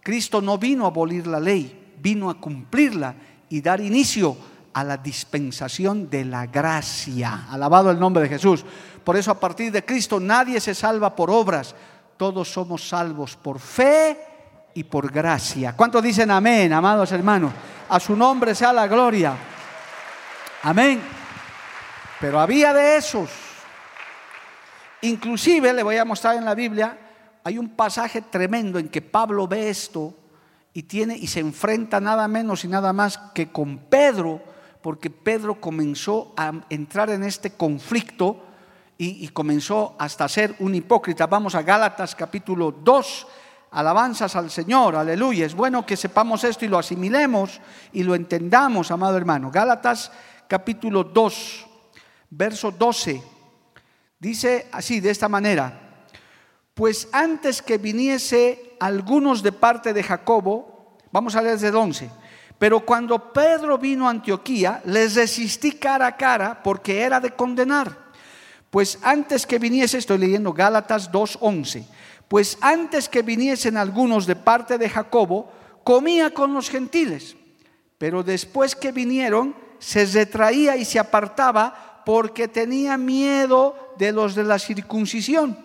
Cristo 0.01 0.41
no 0.41 0.57
vino 0.57 0.85
a 0.85 0.89
abolir 0.89 1.27
la 1.27 1.39
ley, 1.39 1.93
vino 2.01 2.29
a 2.29 2.39
cumplirla 2.39 3.15
y 3.49 3.59
dar 3.61 3.81
inicio 3.81 4.37
a 4.73 4.83
la 4.83 4.97
dispensación 4.97 6.09
de 6.09 6.25
la 6.25 6.47
gracia. 6.47 7.47
Alabado 7.49 7.91
el 7.91 7.99
nombre 7.99 8.23
de 8.23 8.29
Jesús. 8.29 8.65
Por 9.03 9.17
eso 9.17 9.31
a 9.31 9.39
partir 9.39 9.71
de 9.71 9.85
Cristo 9.85 10.19
nadie 10.19 10.59
se 10.59 10.75
salva 10.75 11.15
por 11.15 11.31
obras, 11.31 11.75
todos 12.17 12.51
somos 12.51 12.87
salvos 12.87 13.35
por 13.35 13.59
fe 13.59 14.17
y 14.73 14.83
por 14.83 15.11
gracia. 15.11 15.75
¿Cuántos 15.75 16.03
dicen 16.03 16.31
amén, 16.31 16.71
amados 16.73 17.11
hermanos? 17.11 17.53
A 17.89 17.99
su 17.99 18.15
nombre 18.15 18.53
sea 18.53 18.71
la 18.71 18.87
gloria. 18.87 19.35
Amén. 20.63 21.01
Pero 22.19 22.39
había 22.39 22.73
de 22.73 22.97
esos. 22.97 23.29
Inclusive 25.01 25.73
le 25.73 25.83
voy 25.83 25.97
a 25.97 26.05
mostrar 26.05 26.35
en 26.35 26.45
la 26.45 26.55
Biblia, 26.55 26.97
hay 27.43 27.57
un 27.57 27.69
pasaje 27.69 28.21
tremendo 28.21 28.79
en 28.79 28.89
que 28.89 29.01
Pablo 29.01 29.47
ve 29.47 29.69
esto 29.69 30.13
y 30.73 30.83
tiene 30.83 31.15
y 31.15 31.27
se 31.27 31.39
enfrenta 31.39 31.99
nada 32.01 32.27
menos 32.27 32.65
y 32.65 32.67
nada 32.67 32.91
más 32.91 33.17
que 33.33 33.49
con 33.49 33.77
Pedro, 33.77 34.41
porque 34.81 35.09
Pedro 35.09 35.59
comenzó 35.59 36.33
a 36.37 36.53
entrar 36.69 37.09
en 37.09 37.23
este 37.23 37.51
conflicto 37.51 38.45
y, 38.97 39.29
comenzó 39.29 39.95
hasta 39.97 40.27
ser 40.27 40.55
un 40.59 40.75
hipócrita. 40.75 41.25
Vamos 41.25 41.55
a 41.55 41.61
Gálatas 41.61 42.15
capítulo 42.15 42.71
2, 42.71 43.27
alabanzas 43.71 44.35
al 44.35 44.51
Señor, 44.51 44.97
aleluya. 44.97 45.45
Es 45.45 45.55
bueno 45.55 45.85
que 45.85 45.95
sepamos 45.95 46.43
esto 46.43 46.65
y 46.65 46.67
lo 46.67 46.77
asimilemos 46.77 47.61
y 47.93 48.03
lo 48.03 48.13
entendamos, 48.13 48.91
amado 48.91 49.15
hermano. 49.15 49.51
Gálatas 49.51 50.11
capítulo 50.49 51.05
2, 51.05 51.67
verso 52.31 52.71
12, 52.71 53.23
dice 54.19 54.67
así, 54.73 54.99
de 54.99 55.11
esta 55.11 55.29
manera, 55.29 56.07
pues 56.73 57.07
antes 57.13 57.61
que 57.61 57.77
viniese 57.77 58.75
algunos 58.81 59.43
de 59.43 59.53
parte 59.53 59.93
de 59.93 60.03
Jacobo, 60.03 60.97
vamos 61.11 61.35
a 61.35 61.41
leer 61.41 61.53
desde 61.53 61.69
el 61.69 61.75
11, 61.75 62.09
pero 62.59 62.81
cuando 62.81 63.31
Pedro 63.31 63.77
vino 63.77 64.05
a 64.05 64.11
Antioquía, 64.11 64.81
les 64.85 65.15
resistí 65.15 65.71
cara 65.71 66.07
a 66.07 66.17
cara 66.17 66.61
porque 66.61 67.01
era 67.01 67.21
de 67.21 67.31
condenar. 67.31 68.09
Pues 68.69 68.99
antes 69.01 69.47
que 69.47 69.57
viniese, 69.57 69.97
estoy 69.97 70.17
leyendo 70.17 70.51
Gálatas 70.51 71.09
2.11, 71.09 71.85
pues 72.27 72.57
antes 72.61 73.07
que 73.07 73.23
viniesen 73.23 73.77
algunos 73.77 74.27
de 74.27 74.35
parte 74.35 74.77
de 74.77 74.89
Jacobo, 74.89 75.51
comía 75.85 76.31
con 76.31 76.53
los 76.53 76.69
gentiles, 76.69 77.35
pero 77.97 78.23
después 78.23 78.75
que 78.75 78.91
vinieron, 78.91 79.55
se 79.79 80.05
retraía 80.05 80.75
y 80.75 80.83
se 80.83 80.99
apartaba 80.99 82.03
porque 82.05 82.49
tenía 82.49 82.97
miedo 82.97 83.93
de 83.97 84.11
los 84.11 84.35
de 84.35 84.43
la 84.43 84.59
circuncisión. 84.59 85.57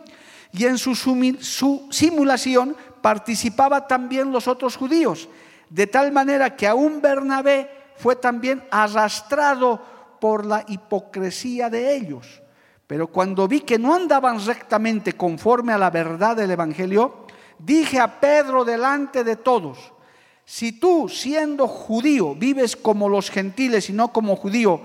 Y 0.52 0.66
en 0.66 0.78
su, 0.78 0.94
su 0.94 1.88
simulación 1.90 2.76
participaba 3.02 3.88
también 3.88 4.30
los 4.30 4.46
otros 4.46 4.76
judíos, 4.76 5.28
de 5.74 5.88
tal 5.88 6.12
manera 6.12 6.54
que 6.54 6.68
aún 6.68 7.02
Bernabé 7.02 7.68
fue 7.96 8.14
también 8.14 8.62
arrastrado 8.70 9.82
por 10.20 10.46
la 10.46 10.64
hipocresía 10.68 11.68
de 11.68 11.96
ellos. 11.96 12.42
Pero 12.86 13.08
cuando 13.08 13.48
vi 13.48 13.62
que 13.62 13.76
no 13.76 13.92
andaban 13.92 14.38
rectamente 14.46 15.14
conforme 15.14 15.72
a 15.72 15.78
la 15.78 15.90
verdad 15.90 16.36
del 16.36 16.52
Evangelio, 16.52 17.26
dije 17.58 17.98
a 17.98 18.20
Pedro 18.20 18.64
delante 18.64 19.24
de 19.24 19.34
todos, 19.34 19.92
si 20.44 20.78
tú 20.78 21.08
siendo 21.08 21.66
judío 21.66 22.36
vives 22.36 22.76
como 22.76 23.08
los 23.08 23.28
gentiles 23.28 23.90
y 23.90 23.94
no 23.94 24.12
como 24.12 24.36
judío, 24.36 24.80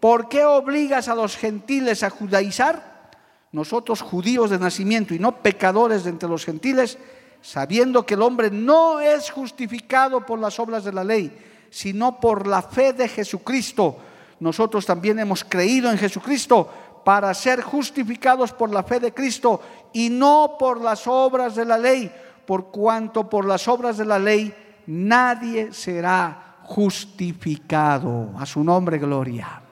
¿por 0.00 0.28
qué 0.28 0.44
obligas 0.44 1.06
a 1.06 1.14
los 1.14 1.36
gentiles 1.36 2.02
a 2.02 2.10
judaizar? 2.10 3.12
Nosotros 3.52 4.02
judíos 4.02 4.50
de 4.50 4.58
nacimiento 4.58 5.14
y 5.14 5.20
no 5.20 5.40
pecadores 5.40 6.02
de 6.02 6.10
entre 6.10 6.28
los 6.28 6.44
gentiles, 6.44 6.98
sabiendo 7.42 8.06
que 8.06 8.14
el 8.14 8.22
hombre 8.22 8.50
no 8.50 9.00
es 9.00 9.30
justificado 9.30 10.24
por 10.24 10.38
las 10.38 10.58
obras 10.58 10.84
de 10.84 10.92
la 10.92 11.04
ley, 11.04 11.36
sino 11.68 12.18
por 12.18 12.46
la 12.46 12.62
fe 12.62 12.92
de 12.92 13.08
Jesucristo. 13.08 13.98
Nosotros 14.40 14.86
también 14.86 15.18
hemos 15.18 15.44
creído 15.44 15.90
en 15.90 15.98
Jesucristo 15.98 16.68
para 17.04 17.34
ser 17.34 17.60
justificados 17.62 18.52
por 18.52 18.72
la 18.72 18.84
fe 18.84 19.00
de 19.00 19.12
Cristo 19.12 19.60
y 19.92 20.08
no 20.08 20.56
por 20.58 20.80
las 20.80 21.06
obras 21.06 21.56
de 21.56 21.64
la 21.64 21.76
ley, 21.76 22.10
por 22.46 22.70
cuanto 22.70 23.28
por 23.28 23.44
las 23.44 23.66
obras 23.68 23.98
de 23.98 24.04
la 24.04 24.18
ley 24.18 24.54
nadie 24.86 25.72
será 25.72 26.58
justificado. 26.62 28.30
A 28.38 28.46
su 28.46 28.62
nombre, 28.62 28.98
gloria. 28.98 29.62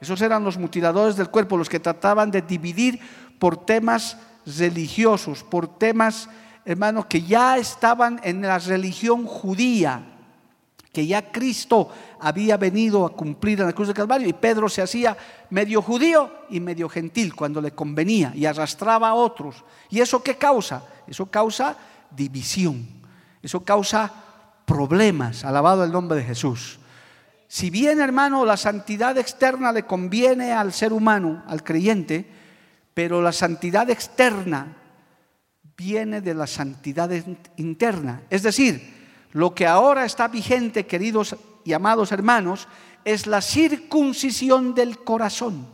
Esos 0.00 0.20
eran 0.22 0.44
los 0.44 0.56
mutiladores 0.56 1.16
del 1.16 1.28
cuerpo, 1.28 1.58
los 1.58 1.68
que 1.68 1.78
trataban 1.78 2.30
de 2.30 2.40
dividir 2.40 2.98
por 3.38 3.58
temas 3.66 4.16
religiosos, 4.46 5.44
por 5.44 5.78
temas, 5.78 6.28
hermanos, 6.64 7.06
que 7.06 7.22
ya 7.22 7.58
estaban 7.58 8.20
en 8.22 8.42
la 8.42 8.58
religión 8.58 9.26
judía 9.26 10.10
que 10.92 11.06
ya 11.06 11.30
Cristo 11.30 11.88
había 12.18 12.56
venido 12.56 13.06
a 13.06 13.10
cumplir 13.10 13.60
en 13.60 13.66
la 13.66 13.72
cruz 13.72 13.88
de 13.88 13.94
Calvario 13.94 14.28
y 14.28 14.32
Pedro 14.32 14.68
se 14.68 14.82
hacía 14.82 15.16
medio 15.50 15.82
judío 15.82 16.30
y 16.50 16.58
medio 16.60 16.88
gentil 16.88 17.34
cuando 17.34 17.60
le 17.60 17.72
convenía 17.72 18.32
y 18.34 18.44
arrastraba 18.44 19.10
a 19.10 19.14
otros. 19.14 19.64
¿Y 19.88 20.00
eso 20.00 20.22
qué 20.22 20.36
causa? 20.36 20.84
Eso 21.06 21.26
causa 21.26 21.76
división, 22.10 22.86
eso 23.42 23.64
causa 23.64 24.12
problemas, 24.64 25.44
alabado 25.44 25.84
el 25.84 25.92
nombre 25.92 26.18
de 26.18 26.24
Jesús. 26.24 26.78
Si 27.46 27.70
bien, 27.70 28.00
hermano, 28.00 28.44
la 28.44 28.56
santidad 28.56 29.16
externa 29.18 29.72
le 29.72 29.84
conviene 29.84 30.52
al 30.52 30.72
ser 30.72 30.92
humano, 30.92 31.42
al 31.46 31.64
creyente, 31.64 32.28
pero 32.94 33.22
la 33.22 33.32
santidad 33.32 33.90
externa 33.90 34.76
viene 35.80 36.20
de 36.20 36.34
la 36.34 36.46
santidad 36.46 37.10
interna. 37.56 38.20
Es 38.28 38.42
decir, 38.42 39.26
lo 39.32 39.54
que 39.54 39.66
ahora 39.66 40.04
está 40.04 40.28
vigente, 40.28 40.84
queridos 40.84 41.36
y 41.64 41.72
amados 41.72 42.12
hermanos, 42.12 42.68
es 43.02 43.26
la 43.26 43.40
circuncisión 43.40 44.74
del 44.74 44.98
corazón. 44.98 45.66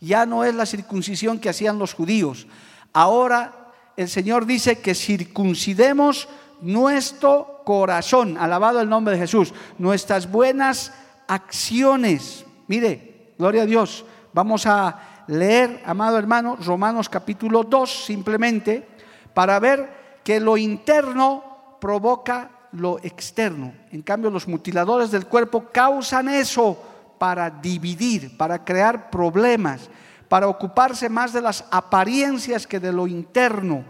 Ya 0.00 0.26
no 0.26 0.42
es 0.42 0.56
la 0.56 0.66
circuncisión 0.66 1.38
que 1.38 1.50
hacían 1.50 1.78
los 1.78 1.94
judíos. 1.94 2.48
Ahora 2.92 3.70
el 3.96 4.08
Señor 4.08 4.44
dice 4.44 4.80
que 4.80 4.92
circuncidemos 4.92 6.28
nuestro 6.60 7.62
corazón. 7.64 8.36
Alabado 8.36 8.80
el 8.80 8.88
nombre 8.88 9.14
de 9.14 9.20
Jesús. 9.20 9.54
Nuestras 9.78 10.28
buenas 10.28 10.92
acciones. 11.28 12.44
Mire, 12.66 13.34
gloria 13.38 13.62
a 13.62 13.66
Dios. 13.66 14.04
Vamos 14.32 14.66
a 14.66 15.24
leer, 15.28 15.80
amado 15.86 16.18
hermano, 16.18 16.56
Romanos 16.56 17.08
capítulo 17.08 17.62
2 17.62 18.04
simplemente 18.04 18.93
para 19.34 19.58
ver 19.58 20.20
que 20.24 20.40
lo 20.40 20.56
interno 20.56 21.76
provoca 21.80 22.50
lo 22.72 22.98
externo. 23.02 23.72
En 23.90 24.02
cambio, 24.02 24.30
los 24.30 24.48
mutiladores 24.48 25.10
del 25.10 25.26
cuerpo 25.26 25.66
causan 25.72 26.28
eso 26.28 26.78
para 27.18 27.50
dividir, 27.50 28.36
para 28.36 28.64
crear 28.64 29.10
problemas, 29.10 29.88
para 30.28 30.48
ocuparse 30.48 31.08
más 31.08 31.32
de 31.32 31.40
las 31.40 31.64
apariencias 31.70 32.66
que 32.66 32.80
de 32.80 32.92
lo 32.92 33.06
interno. 33.06 33.84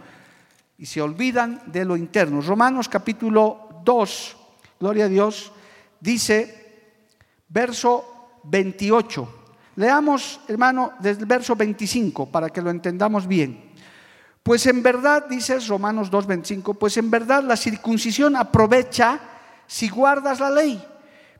Y 0.77 0.87
se 0.87 1.01
olvidan 1.01 1.63
de 1.67 1.85
lo 1.85 1.97
interno. 1.97 2.41
Romanos 2.41 2.89
capítulo 2.89 3.81
2, 3.85 4.37
gloria 4.81 5.07
a 5.07 5.09
Dios, 5.09 5.53
dice, 6.01 6.91
verso 7.49 8.41
28. 8.45 9.43
Leamos, 9.77 10.41
hermano, 10.49 10.93
desde 11.01 11.21
el 11.21 11.27
verso 11.27 11.57
25 11.57 12.27
para 12.27 12.51
que 12.51 12.61
lo 12.61 12.71
entendamos 12.71 13.27
bien. 13.27 13.64
Pues 14.45 14.67
en 14.67 14.83
verdad, 14.83 15.25
dice 15.27 15.59
Romanos 15.61 16.11
2.25, 16.11 16.77
pues 16.77 16.99
en 16.99 17.11
verdad 17.11 17.43
la 17.43 17.57
circuncisión 17.57 18.37
aprovecha 18.37 19.19
si 19.67 19.89
guardas 19.89 20.39
la 20.39 20.51
ley. 20.51 20.85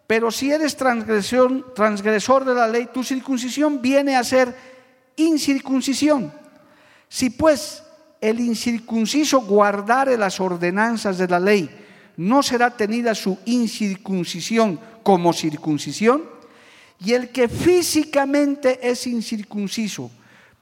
Pero 0.07 0.31
si 0.31 0.51
eres 0.51 0.75
transgresor 0.75 2.45
de 2.47 2.55
la 2.55 2.67
ley, 2.67 2.89
tu 2.93 3.05
circuncisión 3.05 3.83
viene 3.83 4.17
a 4.17 4.25
ser 4.25 4.57
incircuncisión. 5.17 6.33
Si 7.07 7.29
pues 7.29 7.83
el 8.23 8.41
incircunciso 8.41 9.43
guardare 9.43 10.17
las 10.17 10.41
ordenanzas 10.41 11.19
de 11.19 11.29
la 11.29 11.39
ley, 11.39 11.69
¿no 12.17 12.43
será 12.43 12.71
tenida 12.71 13.15
su 13.15 13.39
incircuncisión 13.45 14.81
como 15.03 15.35
circuncisión? 15.35 16.23
Y 17.05 17.13
el 17.13 17.29
que 17.29 17.49
físicamente 17.49 18.79
es 18.83 19.07
incircunciso, 19.07 20.11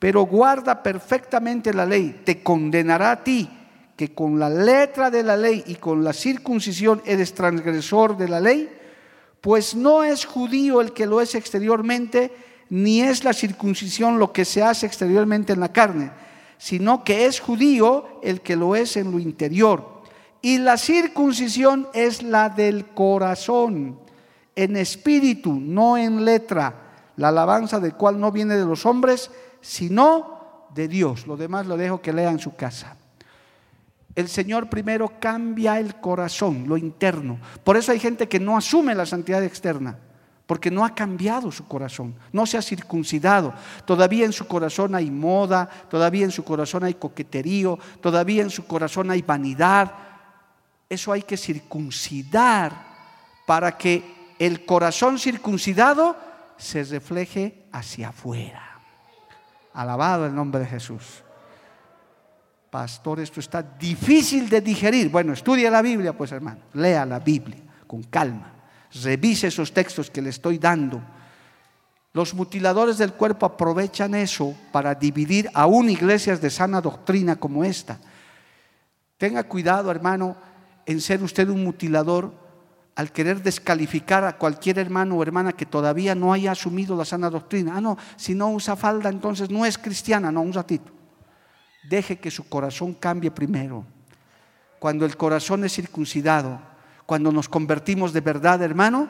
pero 0.02 0.22
guarda 0.22 0.82
perfectamente 0.82 1.72
la 1.72 1.86
ley, 1.86 2.22
te 2.24 2.42
condenará 2.42 3.12
a 3.12 3.22
ti, 3.22 3.48
que 3.94 4.12
con 4.12 4.36
la 4.36 4.50
letra 4.50 5.12
de 5.12 5.22
la 5.22 5.36
ley 5.36 5.62
y 5.68 5.76
con 5.76 6.02
la 6.02 6.12
circuncisión 6.12 7.00
eres 7.04 7.34
transgresor 7.34 8.16
de 8.16 8.28
la 8.28 8.40
ley, 8.40 8.68
pues 9.40 9.76
no 9.76 10.02
es 10.02 10.24
judío 10.24 10.80
el 10.80 10.92
que 10.92 11.06
lo 11.06 11.20
es 11.20 11.36
exteriormente, 11.36 12.32
ni 12.68 13.00
es 13.00 13.22
la 13.22 13.32
circuncisión 13.32 14.18
lo 14.18 14.32
que 14.32 14.44
se 14.44 14.64
hace 14.64 14.86
exteriormente 14.86 15.52
en 15.52 15.60
la 15.60 15.72
carne, 15.72 16.10
sino 16.58 17.04
que 17.04 17.26
es 17.26 17.38
judío 17.38 18.18
el 18.24 18.40
que 18.40 18.56
lo 18.56 18.74
es 18.74 18.96
en 18.96 19.12
lo 19.12 19.20
interior. 19.20 20.02
Y 20.40 20.58
la 20.58 20.78
circuncisión 20.78 21.86
es 21.94 22.24
la 22.24 22.48
del 22.48 22.86
corazón, 22.86 24.00
en 24.56 24.76
espíritu, 24.76 25.52
no 25.52 25.96
en 25.96 26.24
letra, 26.24 26.74
la 27.16 27.28
alabanza 27.28 27.78
del 27.78 27.94
cual 27.94 28.18
no 28.18 28.32
viene 28.32 28.56
de 28.56 28.66
los 28.66 28.84
hombres, 28.84 29.30
sino 29.62 30.68
de 30.75 30.88
Dios. 30.88 31.27
Lo 31.27 31.38
demás 31.38 31.66
lo 31.66 31.79
dejo 31.79 32.03
que 32.03 32.12
lea 32.12 32.31
en 32.31 32.38
su 32.38 32.55
casa. 32.55 32.96
El 34.14 34.29
Señor 34.29 34.68
primero 34.68 35.14
cambia 35.18 35.79
el 35.79 35.94
corazón, 35.96 36.64
lo 36.68 36.77
interno. 36.77 37.38
Por 37.64 37.79
eso 37.79 37.92
hay 37.92 37.98
gente 37.98 38.29
que 38.29 38.38
no 38.38 38.59
asume 38.59 38.94
la 38.94 39.07
santidad 39.07 39.42
externa, 39.42 39.96
porque 40.46 40.70
no 40.70 40.85
ha 40.85 40.94
cambiado 40.94 41.51
su 41.51 41.66
corazón, 41.66 42.14
no 42.31 42.44
se 42.44 42.59
ha 42.59 42.62
circuncidado. 42.62 43.55
Todavía 43.87 44.27
en 44.27 44.35
su 44.35 44.46
corazón 44.46 44.94
hay 44.94 45.11
moda, 45.11 45.66
todavía 45.88 46.25
en 46.25 46.31
su 46.31 46.44
corazón 46.44 46.85
hay 46.85 46.94
coqueterío, 46.94 47.79
todavía 48.03 48.42
en 48.42 48.51
su 48.51 48.66
corazón 48.66 49.11
hay 49.11 49.22
vanidad. 49.22 49.92
Eso 50.90 51.11
hay 51.11 51.22
que 51.22 51.38
circuncidar 51.38 52.92
para 53.46 53.79
que 53.79 54.35
el 54.38 54.66
corazón 54.66 55.18
circuncidado 55.18 56.16
se 56.59 56.85
refleje 56.85 57.64
hacia 57.72 58.11
afuera. 58.11 58.71
Alabado 59.74 60.26
el 60.26 60.35
nombre 60.35 60.61
de 60.61 60.66
Jesús. 60.66 61.22
Pastor, 62.70 63.20
esto 63.20 63.40
está 63.40 63.62
difícil 63.62 64.48
de 64.48 64.61
digerir. 64.61 65.11
Bueno, 65.11 65.32
estudia 65.32 65.70
la 65.70 65.82
Biblia, 65.82 66.16
pues 66.16 66.32
hermano. 66.32 66.61
Lea 66.72 67.04
la 67.04 67.18
Biblia 67.18 67.58
con 67.87 68.02
calma. 68.04 68.50
Revise 69.02 69.48
esos 69.48 69.72
textos 69.72 70.11
que 70.11 70.22
le 70.22 70.30
estoy 70.30 70.58
dando. 70.58 71.02
Los 72.14 72.35
mutiladores 72.35 72.98
del 72.98 73.14
cuerpo 73.14 73.46
aprovechan 73.46 74.14
eso 74.14 74.54
para 74.70 74.94
dividir 74.94 75.50
aún 75.54 75.88
iglesias 75.88 76.40
de 76.40 76.50
sana 76.50 76.80
doctrina 76.80 77.37
como 77.37 77.64
esta. 77.64 77.98
Tenga 79.16 79.44
cuidado, 79.44 79.90
hermano, 79.90 80.37
en 80.85 81.00
ser 81.00 81.22
usted 81.22 81.48
un 81.48 81.64
mutilador 81.64 82.41
al 82.94 83.11
querer 83.11 83.42
descalificar 83.42 84.24
a 84.24 84.37
cualquier 84.37 84.78
hermano 84.78 85.16
o 85.16 85.22
hermana 85.22 85.52
que 85.52 85.66
todavía 85.66 86.14
no 86.14 86.33
haya 86.33 86.52
asumido 86.52 86.96
la 86.96 87.05
sana 87.05 87.31
doctrina. 87.31 87.76
Ah, 87.76 87.81
no, 87.81 87.96
si 88.16 88.35
no 88.35 88.50
usa 88.50 88.76
falda, 88.76 89.09
entonces 89.09 89.50
no 89.50 89.64
es 89.64 89.78
cristiana. 89.78 90.31
No, 90.31 90.42
un 90.42 90.52
ratito. 90.52 90.92
Deje 91.88 92.18
que 92.18 92.31
su 92.31 92.48
corazón 92.48 92.94
cambie 92.94 93.31
primero. 93.31 93.85
Cuando 94.78 95.07
el 95.07 95.16
corazón 95.16 95.64
es 95.64 95.72
circuncidado, 95.72 96.61
cuando 97.07 97.33
nos 97.33 97.48
convertimos 97.48 98.12
de 98.12 98.20
verdad, 98.20 98.62
hermano, 98.62 99.09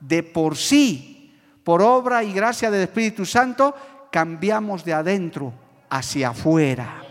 de 0.00 0.22
por 0.22 0.56
sí, 0.56 1.36
por 1.62 1.82
obra 1.82 2.24
y 2.24 2.32
gracia 2.32 2.70
del 2.70 2.82
Espíritu 2.82 3.24
Santo, 3.24 3.74
cambiamos 4.10 4.84
de 4.84 4.94
adentro 4.94 5.52
hacia 5.88 6.30
afuera. 6.30 7.02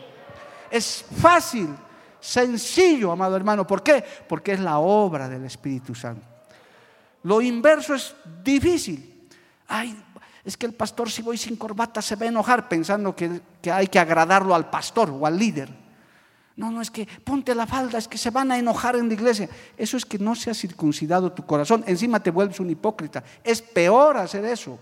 Es 0.69 1.05
fácil 1.17 1.69
Sencillo, 2.19 3.11
amado 3.11 3.35
hermano. 3.35 3.65
¿Por 3.65 3.81
qué? 3.81 4.03
Porque 4.27 4.53
es 4.53 4.59
la 4.59 4.79
obra 4.79 5.29
del 5.29 5.45
Espíritu 5.45 5.95
Santo. 5.95 6.25
Lo 7.23 7.41
inverso 7.41 7.95
es 7.95 8.15
difícil. 8.43 9.27
Ay, 9.67 9.95
es 10.43 10.57
que 10.57 10.65
el 10.65 10.73
pastor 10.73 11.09
si 11.09 11.21
voy 11.21 11.37
sin 11.37 11.55
corbata 11.55 12.01
se 12.01 12.15
va 12.15 12.25
a 12.25 12.29
enojar 12.29 12.67
pensando 12.67 13.15
que, 13.15 13.41
que, 13.61 13.71
hay 13.71 13.87
que 13.87 13.99
agradarlo 13.99 14.55
al 14.55 14.69
pastor 14.69 15.09
o 15.09 15.25
al 15.25 15.37
líder. 15.37 15.69
No, 16.55 16.71
no 16.71 16.81
es 16.81 16.91
que 16.91 17.07
ponte 17.23 17.55
la 17.55 17.65
falda, 17.65 17.97
es 17.97 18.07
que 18.07 18.17
se 18.17 18.31
van 18.31 18.51
a 18.51 18.57
enojar 18.57 18.95
en 18.95 19.07
la 19.07 19.13
iglesia. 19.13 19.47
Eso 19.77 19.95
es 19.95 20.05
que 20.05 20.19
no 20.19 20.35
se 20.35 20.49
ha 20.49 20.53
circuncidado 20.53 21.31
tu 21.31 21.45
corazón. 21.45 21.83
Encima 21.87 22.21
te 22.21 22.31
vuelves 22.31 22.59
un 22.59 22.69
hipócrita. 22.69 23.23
Es 23.43 23.61
peor 23.61 24.17
hacer 24.17 24.43
eso. 24.43 24.77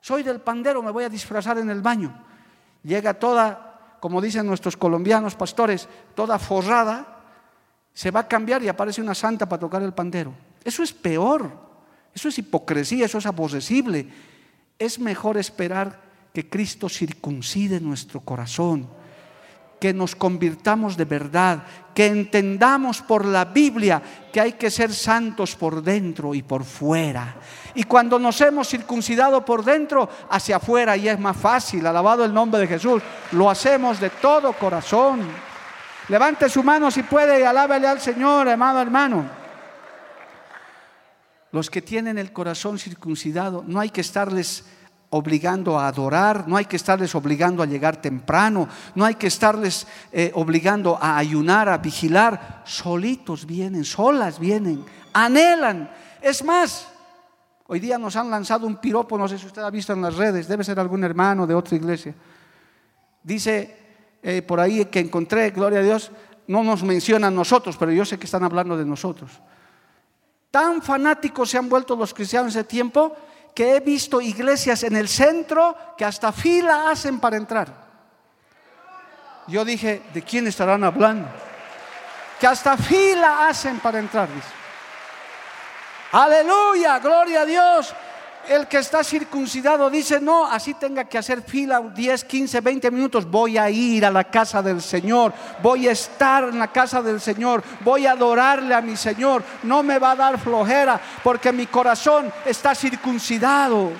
Soy 0.00 0.22
del 0.22 0.40
pandero, 0.40 0.82
me 0.82 0.90
voy 0.90 1.04
a 1.04 1.08
disfrazar 1.08 1.56
en 1.58 1.70
el 1.70 1.80
baño. 1.80 2.22
Llega 2.82 3.14
toda 3.14 3.69
como 4.00 4.20
dicen 4.20 4.46
nuestros 4.46 4.76
colombianos 4.76 5.34
pastores, 5.34 5.88
toda 6.14 6.38
forrada, 6.38 7.18
se 7.92 8.10
va 8.10 8.20
a 8.20 8.28
cambiar 8.28 8.62
y 8.62 8.68
aparece 8.68 9.02
una 9.02 9.14
santa 9.14 9.48
para 9.48 9.60
tocar 9.60 9.82
el 9.82 9.92
pandero. 9.92 10.34
Eso 10.64 10.82
es 10.82 10.92
peor, 10.92 11.50
eso 12.14 12.28
es 12.28 12.38
hipocresía, 12.38 13.06
eso 13.06 13.18
es 13.18 13.26
aborrecible. 13.26 14.08
Es 14.78 14.98
mejor 14.98 15.36
esperar 15.36 16.00
que 16.32 16.48
Cristo 16.48 16.88
circuncide 16.88 17.80
nuestro 17.80 18.20
corazón 18.20 18.88
que 19.80 19.94
nos 19.94 20.14
convirtamos 20.14 20.96
de 20.96 21.06
verdad, 21.06 21.62
que 21.94 22.06
entendamos 22.06 23.00
por 23.00 23.24
la 23.24 23.46
Biblia 23.46 24.02
que 24.30 24.40
hay 24.40 24.52
que 24.52 24.70
ser 24.70 24.92
santos 24.92 25.56
por 25.56 25.82
dentro 25.82 26.34
y 26.34 26.42
por 26.42 26.64
fuera. 26.64 27.36
Y 27.74 27.84
cuando 27.84 28.18
nos 28.18 28.40
hemos 28.42 28.68
circuncidado 28.68 29.44
por 29.44 29.64
dentro, 29.64 30.08
hacia 30.28 30.56
afuera 30.56 30.96
y 30.96 31.08
es 31.08 31.18
más 31.18 31.36
fácil, 31.36 31.86
alabado 31.86 32.24
el 32.24 32.34
nombre 32.34 32.60
de 32.60 32.66
Jesús, 32.66 33.02
lo 33.32 33.48
hacemos 33.48 33.98
de 33.98 34.10
todo 34.10 34.52
corazón. 34.52 35.22
Levante 36.08 36.48
su 36.48 36.62
mano 36.62 36.90
si 36.90 37.02
puede 37.02 37.40
y 37.40 37.42
alábele 37.42 37.86
al 37.88 38.00
Señor, 38.00 38.48
amado 38.48 38.82
hermano. 38.82 39.40
Los 41.52 41.70
que 41.70 41.82
tienen 41.82 42.18
el 42.18 42.32
corazón 42.32 42.78
circuncidado, 42.78 43.64
no 43.66 43.80
hay 43.80 43.90
que 43.90 44.02
estarles 44.02 44.64
obligando 45.10 45.78
a 45.78 45.88
adorar, 45.88 46.46
no 46.46 46.56
hay 46.56 46.64
que 46.64 46.76
estarles 46.76 47.14
obligando 47.14 47.62
a 47.62 47.66
llegar 47.66 48.00
temprano, 48.00 48.68
no 48.94 49.04
hay 49.04 49.16
que 49.16 49.26
estarles 49.26 49.86
eh, 50.12 50.30
obligando 50.34 50.96
a 51.00 51.18
ayunar, 51.18 51.68
a 51.68 51.78
vigilar. 51.78 52.62
Solitos 52.64 53.44
vienen, 53.44 53.84
solas 53.84 54.38
vienen, 54.38 54.84
anhelan. 55.12 55.90
Es 56.22 56.44
más, 56.44 56.86
hoy 57.66 57.80
día 57.80 57.98
nos 57.98 58.14
han 58.14 58.30
lanzado 58.30 58.66
un 58.66 58.76
piropo, 58.76 59.18
no 59.18 59.26
sé 59.26 59.36
si 59.36 59.46
usted 59.46 59.62
ha 59.62 59.70
visto 59.70 59.92
en 59.92 60.02
las 60.02 60.16
redes, 60.16 60.46
debe 60.46 60.62
ser 60.62 60.78
algún 60.78 61.02
hermano 61.02 61.46
de 61.46 61.54
otra 61.54 61.76
iglesia. 61.76 62.14
Dice 63.22 63.76
eh, 64.22 64.42
por 64.42 64.60
ahí 64.60 64.84
que 64.84 65.00
encontré, 65.00 65.50
gloria 65.50 65.80
a 65.80 65.82
Dios, 65.82 66.12
no 66.46 66.62
nos 66.62 66.84
mencionan 66.84 67.34
nosotros, 67.34 67.76
pero 67.76 67.90
yo 67.90 68.04
sé 68.04 68.18
que 68.18 68.26
están 68.26 68.44
hablando 68.44 68.76
de 68.76 68.84
nosotros. 68.84 69.30
Tan 70.52 70.82
fanáticos 70.82 71.50
se 71.50 71.58
han 71.58 71.68
vuelto 71.68 71.96
los 71.96 72.14
cristianos 72.14 72.54
de 72.54 72.64
tiempo 72.64 73.16
que 73.54 73.76
he 73.76 73.80
visto 73.80 74.20
iglesias 74.20 74.82
en 74.82 74.96
el 74.96 75.08
centro 75.08 75.76
que 75.96 76.04
hasta 76.04 76.32
fila 76.32 76.90
hacen 76.90 77.20
para 77.20 77.36
entrar. 77.36 77.68
Yo 79.46 79.64
dije, 79.64 80.02
¿de 80.14 80.22
quién 80.22 80.46
estarán 80.46 80.84
hablando? 80.84 81.28
Que 82.38 82.46
hasta 82.46 82.76
fila 82.76 83.48
hacen 83.48 83.80
para 83.80 83.98
entrar. 83.98 84.28
Aleluya, 86.12 86.98
gloria 86.98 87.42
a 87.42 87.46
Dios 87.46 87.94
el 88.50 88.66
que 88.66 88.78
está 88.78 89.04
circuncidado 89.04 89.88
dice, 89.88 90.20
no, 90.20 90.44
así 90.44 90.74
tenga 90.74 91.04
que 91.04 91.16
hacer 91.16 91.40
fila 91.40 91.80
10, 91.80 92.24
15, 92.24 92.60
20 92.60 92.90
minutos, 92.90 93.30
voy 93.30 93.56
a 93.56 93.70
ir 93.70 94.04
a 94.04 94.10
la 94.10 94.24
casa 94.24 94.60
del 94.60 94.82
Señor, 94.82 95.32
voy 95.62 95.86
a 95.86 95.92
estar 95.92 96.42
en 96.42 96.58
la 96.58 96.66
casa 96.66 97.00
del 97.00 97.20
Señor, 97.20 97.62
voy 97.84 98.06
a 98.06 98.12
adorarle 98.12 98.74
a 98.74 98.80
mi 98.80 98.96
Señor, 98.96 99.44
no 99.62 99.84
me 99.84 100.00
va 100.00 100.10
a 100.10 100.16
dar 100.16 100.40
flojera 100.40 101.00
porque 101.22 101.52
mi 101.52 101.66
corazón 101.66 102.32
está 102.44 102.74
circuncidado. 102.74 103.92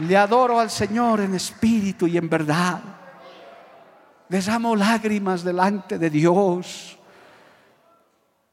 Le 0.00 0.16
adoro 0.18 0.60
al 0.60 0.68
Señor 0.68 1.22
en 1.22 1.34
espíritu 1.34 2.06
y 2.06 2.18
en 2.18 2.28
verdad. 2.28 2.78
Derramo 4.28 4.76
lágrimas 4.76 5.42
delante 5.42 5.96
de 5.96 6.10
Dios. 6.10 6.98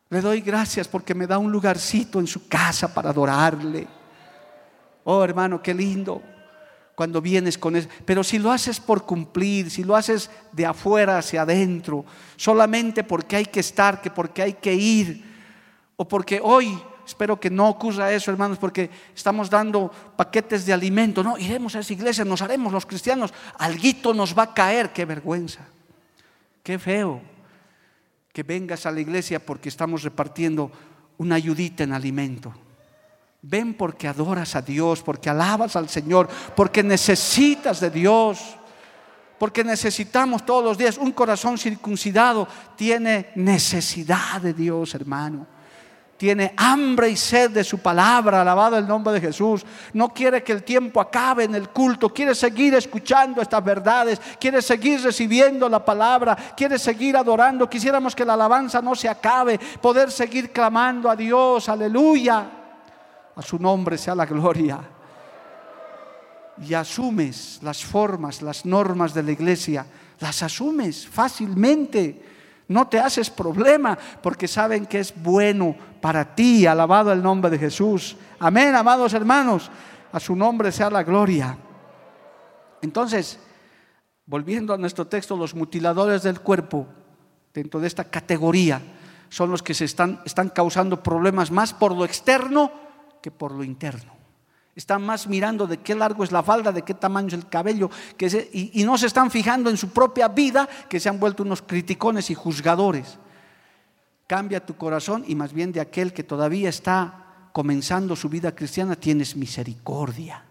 Le 0.08 0.22
doy 0.22 0.40
gracias 0.40 0.88
porque 0.88 1.14
me 1.14 1.28
da 1.28 1.38
un 1.38 1.52
lugarcito 1.52 2.22
en 2.22 2.28
su 2.28 2.48
casa 2.48 2.94
para 2.94 3.10
adorarle. 3.10 4.01
Oh 5.04 5.24
hermano, 5.24 5.62
qué 5.62 5.74
lindo 5.74 6.22
cuando 6.96 7.22
vienes 7.22 7.58
con 7.58 7.76
eso. 7.76 7.90
Pero 8.06 8.24
si 8.24 8.38
lo 8.40 8.52
haces 8.52 8.80
por 8.80 9.06
cumplir, 9.06 9.72
si 9.72 9.84
lo 9.84 9.96
haces 9.96 10.30
de 10.52 10.66
afuera 10.66 11.18
hacia 11.18 11.42
adentro, 11.42 12.06
solamente 12.36 13.04
porque 13.04 13.38
hay 13.38 13.46
que 13.46 13.60
estar, 13.60 14.02
que 14.02 14.12
porque 14.12 14.42
hay 14.42 14.54
que 14.54 14.74
ir, 14.74 15.24
o 15.96 16.08
porque 16.08 16.40
hoy 16.44 16.80
Espero 17.12 17.38
que 17.38 17.50
no 17.50 17.68
ocurra 17.68 18.14
eso, 18.14 18.32
hermanos, 18.32 18.58
porque 18.58 18.90
estamos 19.14 19.50
dando 19.50 19.92
paquetes 20.16 20.66
de 20.66 20.72
alimento. 20.72 21.22
No, 21.22 21.38
iremos 21.38 21.76
a 21.76 21.80
esa 21.80 21.92
iglesia, 21.92 22.24
nos 22.24 22.42
haremos 22.42 22.72
los 22.72 22.86
cristianos. 22.86 23.34
Alguito 23.58 24.14
nos 24.14 24.38
va 24.38 24.44
a 24.44 24.54
caer, 24.54 24.94
qué 24.94 25.04
vergüenza. 25.04 25.68
Qué 26.64 26.80
feo 26.80 27.22
que 28.32 28.44
vengas 28.44 28.86
a 28.86 28.92
la 28.92 29.02
iglesia 29.02 29.46
porque 29.46 29.68
estamos 29.68 30.04
repartiendo 30.04 30.72
una 31.18 31.36
ayudita 31.36 31.84
en 31.84 31.92
alimento. 31.92 32.54
Ven 33.44 33.74
porque 33.74 34.08
adoras 34.08 34.56
a 34.56 34.62
Dios, 34.62 35.02
porque 35.02 35.30
alabas 35.30 35.76
al 35.76 35.90
Señor, 35.90 36.28
porque 36.56 36.84
necesitas 36.84 37.80
de 37.80 37.90
Dios, 37.90 38.40
porque 39.40 39.64
necesitamos 39.64 40.46
todos 40.46 40.64
los 40.64 40.78
días. 40.78 40.98
Un 40.98 41.12
corazón 41.12 41.58
circuncidado 41.58 42.48
tiene 42.76 43.32
necesidad 43.36 44.42
de 44.42 44.54
Dios, 44.54 44.94
hermano 44.94 45.48
tiene 46.22 46.54
hambre 46.56 47.10
y 47.10 47.18
sed 47.18 47.50
de 47.50 47.64
su 47.64 47.80
palabra, 47.80 48.42
alabado 48.42 48.78
el 48.78 48.88
nombre 48.88 49.12
de 49.12 49.22
Jesús. 49.22 49.66
No 49.94 50.14
quiere 50.14 50.44
que 50.44 50.52
el 50.52 50.62
tiempo 50.62 51.02
acabe 51.02 51.46
en 51.46 51.56
el 51.56 51.70
culto, 51.70 52.14
quiere 52.14 52.36
seguir 52.36 52.76
escuchando 52.76 53.42
estas 53.42 53.64
verdades, 53.64 54.22
quiere 54.40 54.62
seguir 54.62 55.02
recibiendo 55.02 55.68
la 55.68 55.84
palabra, 55.84 56.36
quiere 56.56 56.78
seguir 56.78 57.18
adorando. 57.18 57.68
Quisiéramos 57.68 58.16
que 58.16 58.24
la 58.24 58.36
alabanza 58.36 58.84
no 58.84 58.94
se 58.94 59.10
acabe, 59.10 59.60
poder 59.82 60.12
seguir 60.12 60.52
clamando 60.52 61.10
a 61.10 61.16
Dios, 61.16 61.68
aleluya. 61.68 62.61
A 63.42 63.44
su 63.44 63.58
nombre 63.58 63.98
sea 63.98 64.14
la 64.14 64.28
gloria. 64.28 64.80
Y 66.62 66.76
asumes 66.76 67.58
las 67.64 67.84
formas, 67.84 68.44
las 68.44 68.68
normas 68.68 69.16
de 69.16 69.24
la 69.24 69.32
iglesia, 69.32 69.84
las 70.20 70.44
asumes 70.44 71.08
fácilmente 71.08 72.22
no 72.68 72.88
te 72.88 73.00
haces 73.00 73.32
problema 73.32 73.98
porque 74.22 74.48
saben 74.48 74.86
que 74.86 75.00
es 75.00 75.12
bueno 75.24 75.76
para 76.00 76.36
ti. 76.36 76.68
Alabado 76.68 77.12
el 77.12 77.24
nombre 77.24 77.50
de 77.50 77.58
Jesús. 77.58 78.16
Amén, 78.38 78.76
amados 78.76 79.12
hermanos. 79.16 79.72
A 80.12 80.20
su 80.20 80.36
nombre 80.36 80.72
sea 80.72 80.92
la 80.92 81.02
gloria. 81.02 81.58
Entonces, 82.84 83.40
volviendo 84.28 84.72
a 84.72 84.78
nuestro 84.78 85.08
texto, 85.08 85.36
los 85.36 85.56
mutiladores 85.56 86.22
del 86.22 86.42
cuerpo, 86.42 86.86
dentro 87.56 87.80
de 87.80 87.88
esta 87.88 88.04
categoría, 88.04 88.80
son 89.30 89.50
los 89.50 89.64
que 89.64 89.74
se 89.74 89.86
están, 89.86 90.22
están 90.26 90.50
causando 90.50 91.02
problemas 91.02 91.50
más 91.50 91.74
por 91.74 91.96
lo 91.96 92.06
externo 92.06 92.91
que 93.22 93.32
por 93.32 93.52
lo 93.52 93.64
interno. 93.64 94.22
Están 94.76 95.06
más 95.06 95.28
mirando 95.28 95.68
de 95.68 95.78
qué 95.78 95.96
largo 95.96 96.24
es 96.24 96.32
la 96.32 96.44
falda, 96.44 96.72
de 96.72 96.82
qué 96.82 96.94
tamaño 96.94 97.28
es 97.28 97.34
el 97.34 97.48
cabello, 97.48 97.90
y, 98.54 98.84
no 98.86 98.98
se 98.98 99.08
están 99.08 99.30
fijando 99.30 99.70
en 99.70 99.78
su 99.78 99.90
propia 99.90 100.30
vida, 100.30 100.68
que 100.90 101.00
se 101.00 101.10
han 101.10 101.20
vuelto 101.20 101.44
unos 101.44 101.62
criticones 101.62 102.30
y 102.30 102.36
juzgadores. 102.36 103.18
Cambia 104.28 104.66
tu 104.66 104.78
corazón 104.78 105.26
y 105.28 105.36
más 105.36 105.52
bien 105.52 105.74
de 105.74 105.82
aquel 105.82 106.14
que 106.14 106.24
todavía 106.24 106.70
está 106.70 107.50
comenzando 107.52 108.16
su 108.16 108.30
vida 108.30 108.56
cristiana, 108.56 108.96
tienes 108.96 109.36
misericordia. 109.36 110.46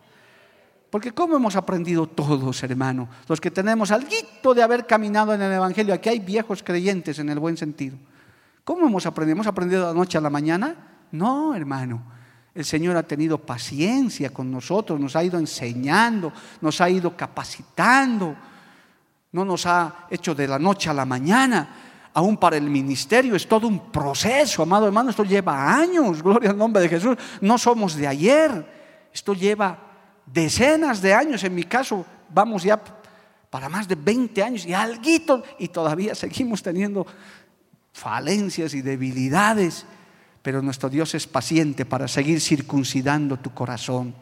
Porque 0.90 1.12
como 1.12 1.36
hemos 1.36 1.56
aprendido 1.56 2.06
todos, 2.06 2.62
hermano, 2.62 3.08
los 3.26 3.40
que 3.40 3.50
tenemos 3.50 3.90
algo 3.90 4.54
de 4.54 4.62
haber 4.62 4.86
caminado 4.86 5.32
en 5.32 5.40
el 5.40 5.52
Evangelio, 5.52 5.94
aquí 5.94 6.10
hay 6.10 6.18
viejos 6.18 6.62
creyentes 6.62 7.18
en 7.20 7.30
el 7.30 7.38
buen 7.38 7.56
sentido. 7.56 7.96
¿Cómo 8.64 8.86
hemos 8.86 9.06
aprendido? 9.06 9.36
¿Hemos 9.36 9.46
aprendido 9.46 9.80
de 9.80 9.86
la 9.86 9.98
noche 9.98 10.18
a 10.18 10.20
la 10.20 10.30
mañana? 10.30 11.06
No, 11.12 11.54
hermano. 11.54 12.19
El 12.54 12.64
Señor 12.64 12.96
ha 12.96 13.02
tenido 13.02 13.38
paciencia 13.38 14.30
con 14.30 14.50
nosotros, 14.50 14.98
nos 14.98 15.14
ha 15.14 15.22
ido 15.22 15.38
enseñando, 15.38 16.32
nos 16.60 16.80
ha 16.80 16.90
ido 16.90 17.16
capacitando, 17.16 18.36
no 19.32 19.44
nos 19.44 19.66
ha 19.66 20.06
hecho 20.10 20.34
de 20.34 20.48
la 20.48 20.58
noche 20.58 20.90
a 20.90 20.94
la 20.94 21.04
mañana. 21.04 21.76
Aún 22.12 22.36
para 22.36 22.56
el 22.56 22.68
ministerio 22.68 23.36
es 23.36 23.46
todo 23.46 23.68
un 23.68 23.92
proceso, 23.92 24.64
amado 24.64 24.86
hermano, 24.86 25.10
esto 25.10 25.22
lleva 25.24 25.72
años, 25.72 26.22
gloria 26.24 26.50
al 26.50 26.58
nombre 26.58 26.82
de 26.82 26.88
Jesús. 26.88 27.16
No 27.40 27.56
somos 27.56 27.94
de 27.94 28.08
ayer, 28.08 28.66
esto 29.14 29.32
lleva 29.32 29.78
decenas 30.26 31.00
de 31.00 31.14
años, 31.14 31.44
en 31.44 31.54
mi 31.54 31.64
caso 31.64 32.04
vamos 32.28 32.64
ya 32.64 32.80
para 33.48 33.68
más 33.68 33.86
de 33.86 33.94
20 33.94 34.42
años 34.42 34.66
y 34.66 34.74
algo, 34.74 35.42
y 35.58 35.68
todavía 35.68 36.14
seguimos 36.14 36.62
teniendo 36.62 37.06
falencias 37.92 38.74
y 38.74 38.82
debilidades. 38.82 39.86
Pero 40.42 40.62
nuestro 40.62 40.88
Dios 40.88 41.14
es 41.14 41.26
paciente 41.26 41.84
para 41.84 42.08
seguir 42.08 42.40
circuncidando 42.40 43.36
tu 43.36 43.52
corazón, 43.52 44.14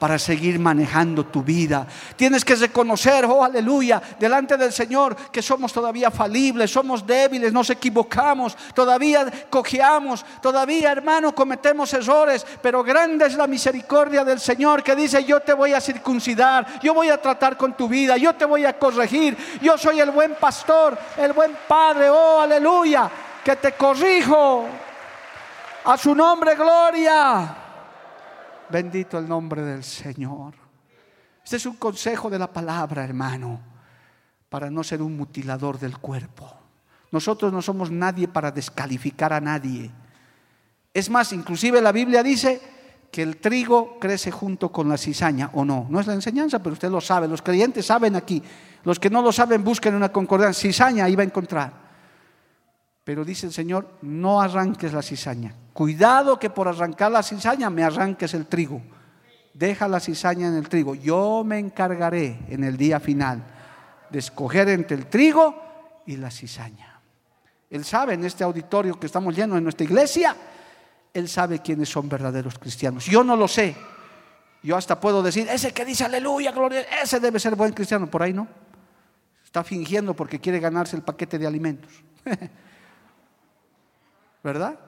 para 0.00 0.18
seguir 0.18 0.58
manejando 0.58 1.26
tu 1.26 1.44
vida. 1.44 1.86
Tienes 2.16 2.44
que 2.44 2.56
reconocer, 2.56 3.24
oh 3.26 3.44
aleluya, 3.44 4.02
delante 4.18 4.56
del 4.56 4.72
Señor 4.72 5.14
que 5.30 5.42
somos 5.42 5.72
todavía 5.72 6.10
falibles, 6.10 6.72
somos 6.72 7.06
débiles, 7.06 7.52
nos 7.52 7.70
equivocamos, 7.70 8.56
todavía 8.74 9.30
cojeamos, 9.48 10.24
todavía 10.42 10.90
hermano 10.90 11.34
cometemos 11.34 11.92
errores, 11.92 12.44
pero 12.60 12.82
grande 12.82 13.26
es 13.26 13.36
la 13.36 13.46
misericordia 13.46 14.24
del 14.24 14.40
Señor 14.40 14.82
que 14.82 14.96
dice, 14.96 15.22
yo 15.22 15.38
te 15.40 15.52
voy 15.52 15.74
a 15.74 15.80
circuncidar, 15.80 16.80
yo 16.82 16.94
voy 16.94 17.10
a 17.10 17.20
tratar 17.20 17.56
con 17.56 17.76
tu 17.76 17.86
vida, 17.86 18.16
yo 18.16 18.34
te 18.34 18.46
voy 18.46 18.64
a 18.64 18.76
corregir, 18.76 19.36
yo 19.62 19.78
soy 19.78 20.00
el 20.00 20.10
buen 20.10 20.34
pastor, 20.34 20.98
el 21.16 21.32
buen 21.32 21.52
padre, 21.68 22.08
oh 22.10 22.40
aleluya, 22.40 23.08
que 23.44 23.54
te 23.54 23.72
corrijo 23.72 24.66
a 25.84 25.96
su 25.96 26.14
nombre, 26.14 26.54
gloria. 26.54 27.56
Bendito 28.68 29.18
el 29.18 29.28
nombre 29.28 29.62
del 29.62 29.82
Señor. 29.82 30.54
Este 31.42 31.56
es 31.56 31.66
un 31.66 31.76
consejo 31.76 32.30
de 32.30 32.38
la 32.38 32.52
palabra, 32.52 33.02
hermano, 33.02 33.60
para 34.48 34.70
no 34.70 34.84
ser 34.84 35.02
un 35.02 35.16
mutilador 35.16 35.78
del 35.78 35.98
cuerpo. 35.98 36.52
Nosotros 37.10 37.52
no 37.52 37.60
somos 37.60 37.90
nadie 37.90 38.28
para 38.28 38.52
descalificar 38.52 39.32
a 39.32 39.40
nadie. 39.40 39.90
Es 40.94 41.10
más, 41.10 41.32
inclusive 41.32 41.80
la 41.80 41.92
Biblia 41.92 42.22
dice 42.22 42.60
que 43.10 43.22
el 43.22 43.38
trigo 43.38 43.98
crece 43.98 44.30
junto 44.30 44.70
con 44.70 44.88
la 44.88 44.96
cizaña, 44.96 45.50
o 45.54 45.64
no. 45.64 45.86
No 45.88 45.98
es 45.98 46.06
la 46.06 46.14
enseñanza, 46.14 46.60
pero 46.60 46.74
usted 46.74 46.90
lo 46.90 47.00
sabe. 47.00 47.26
Los 47.26 47.42
creyentes 47.42 47.86
saben 47.86 48.14
aquí. 48.14 48.42
Los 48.84 49.00
que 49.00 49.10
no 49.10 49.22
lo 49.22 49.32
saben, 49.32 49.64
busquen 49.64 49.94
una 49.94 50.10
concordancia. 50.10 50.70
Cizaña 50.70 51.04
va 51.16 51.22
a 51.22 51.26
encontrar. 51.26 51.89
Pero 53.10 53.24
dice 53.24 53.46
el 53.46 53.52
Señor, 53.52 53.88
no 54.02 54.40
arranques 54.40 54.92
la 54.92 55.02
cizaña. 55.02 55.52
Cuidado 55.72 56.38
que 56.38 56.48
por 56.48 56.68
arrancar 56.68 57.10
la 57.10 57.24
cizaña 57.24 57.68
me 57.68 57.82
arranques 57.82 58.34
el 58.34 58.46
trigo. 58.46 58.80
Deja 59.52 59.88
la 59.88 59.98
cizaña 59.98 60.46
en 60.46 60.54
el 60.54 60.68
trigo. 60.68 60.94
Yo 60.94 61.42
me 61.44 61.58
encargaré 61.58 62.38
en 62.48 62.62
el 62.62 62.76
día 62.76 63.00
final 63.00 63.42
de 64.08 64.20
escoger 64.20 64.68
entre 64.68 64.96
el 64.96 65.06
trigo 65.06 65.60
y 66.06 66.18
la 66.18 66.30
cizaña. 66.30 67.00
Él 67.68 67.84
sabe 67.84 68.14
en 68.14 68.24
este 68.24 68.44
auditorio 68.44 69.00
que 69.00 69.06
estamos 69.06 69.34
llenos 69.34 69.58
en 69.58 69.64
nuestra 69.64 69.82
iglesia, 69.82 70.36
Él 71.12 71.28
sabe 71.28 71.58
quiénes 71.58 71.88
son 71.88 72.08
verdaderos 72.08 72.60
cristianos. 72.60 73.06
Yo 73.06 73.24
no 73.24 73.34
lo 73.34 73.48
sé. 73.48 73.74
Yo 74.62 74.76
hasta 74.76 75.00
puedo 75.00 75.20
decir, 75.20 75.48
ese 75.48 75.72
que 75.72 75.84
dice 75.84 76.04
aleluya, 76.04 76.52
gloria, 76.52 76.82
ese 77.02 77.18
debe 77.18 77.40
ser 77.40 77.56
buen 77.56 77.72
cristiano. 77.72 78.08
Por 78.08 78.22
ahí 78.22 78.32
no. 78.32 78.46
Está 79.44 79.64
fingiendo 79.64 80.14
porque 80.14 80.38
quiere 80.38 80.60
ganarse 80.60 80.94
el 80.94 81.02
paquete 81.02 81.40
de 81.40 81.48
alimentos. 81.48 81.90
¿Verdad? 84.42 84.78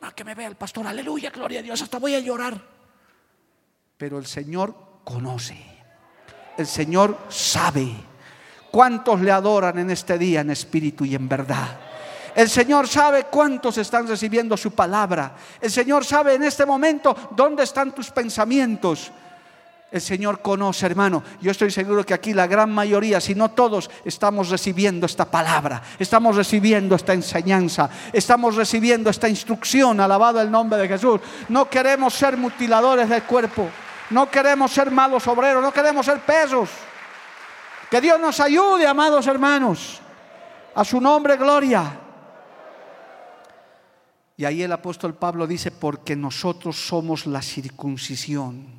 No, 0.00 0.14
que 0.14 0.24
me 0.24 0.34
vea 0.34 0.48
el 0.48 0.56
pastor, 0.56 0.86
aleluya, 0.86 1.30
gloria 1.30 1.60
a 1.60 1.62
Dios, 1.62 1.80
hasta 1.82 1.98
voy 1.98 2.14
a 2.14 2.20
llorar. 2.20 2.60
Pero 3.96 4.18
el 4.18 4.26
Señor 4.26 4.74
conoce, 5.04 5.58
el 6.56 6.66
Señor 6.66 7.18
sabe 7.28 7.92
cuántos 8.70 9.20
le 9.20 9.32
adoran 9.32 9.78
en 9.78 9.90
este 9.90 10.18
día 10.18 10.40
en 10.40 10.50
espíritu 10.50 11.04
y 11.04 11.14
en 11.14 11.28
verdad. 11.28 11.80
El 12.34 12.48
Señor 12.48 12.86
sabe 12.86 13.24
cuántos 13.24 13.78
están 13.78 14.06
recibiendo 14.06 14.56
su 14.56 14.70
palabra. 14.70 15.34
El 15.60 15.72
Señor 15.72 16.04
sabe 16.04 16.34
en 16.34 16.44
este 16.44 16.64
momento 16.64 17.16
dónde 17.32 17.64
están 17.64 17.92
tus 17.92 18.10
pensamientos. 18.10 19.10
El 19.90 20.02
Señor 20.02 20.42
conoce, 20.42 20.84
hermano. 20.84 21.22
Yo 21.40 21.50
estoy 21.50 21.70
seguro 21.70 22.04
que 22.04 22.12
aquí 22.12 22.34
la 22.34 22.46
gran 22.46 22.70
mayoría, 22.70 23.22
si 23.22 23.34
no 23.34 23.52
todos, 23.52 23.90
estamos 24.04 24.50
recibiendo 24.50 25.06
esta 25.06 25.24
palabra, 25.24 25.82
estamos 25.98 26.36
recibiendo 26.36 26.94
esta 26.94 27.14
enseñanza, 27.14 27.88
estamos 28.12 28.56
recibiendo 28.56 29.08
esta 29.08 29.30
instrucción, 29.30 29.98
alabado 29.98 30.42
el 30.42 30.50
nombre 30.50 30.78
de 30.78 30.88
Jesús. 30.88 31.20
No 31.48 31.70
queremos 31.70 32.12
ser 32.12 32.36
mutiladores 32.36 33.08
del 33.08 33.22
cuerpo, 33.22 33.70
no 34.10 34.30
queremos 34.30 34.70
ser 34.72 34.90
malos 34.90 35.26
obreros, 35.26 35.62
no 35.62 35.72
queremos 35.72 36.04
ser 36.04 36.20
pesos. 36.20 36.68
Que 37.90 38.02
Dios 38.02 38.20
nos 38.20 38.38
ayude, 38.40 38.86
amados 38.86 39.26
hermanos. 39.26 40.00
A 40.74 40.84
su 40.84 41.00
nombre, 41.00 41.38
gloria. 41.38 41.98
Y 44.36 44.44
ahí 44.44 44.62
el 44.62 44.70
apóstol 44.70 45.14
Pablo 45.14 45.46
dice, 45.46 45.70
porque 45.70 46.14
nosotros 46.14 46.76
somos 46.76 47.26
la 47.26 47.40
circuncisión 47.40 48.77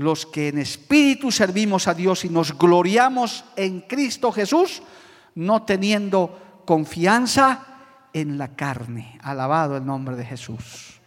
los 0.00 0.24
que 0.24 0.48
en 0.48 0.58
espíritu 0.58 1.30
servimos 1.30 1.86
a 1.86 1.92
Dios 1.92 2.24
y 2.24 2.30
nos 2.30 2.56
gloriamos 2.56 3.44
en 3.54 3.82
Cristo 3.82 4.32
Jesús, 4.32 4.82
no 5.34 5.64
teniendo 5.64 6.62
confianza 6.64 7.66
en 8.14 8.38
la 8.38 8.48
carne. 8.56 9.18
Alabado 9.22 9.76
el 9.76 9.84
nombre 9.84 10.16
de 10.16 10.24
Jesús. 10.24 11.00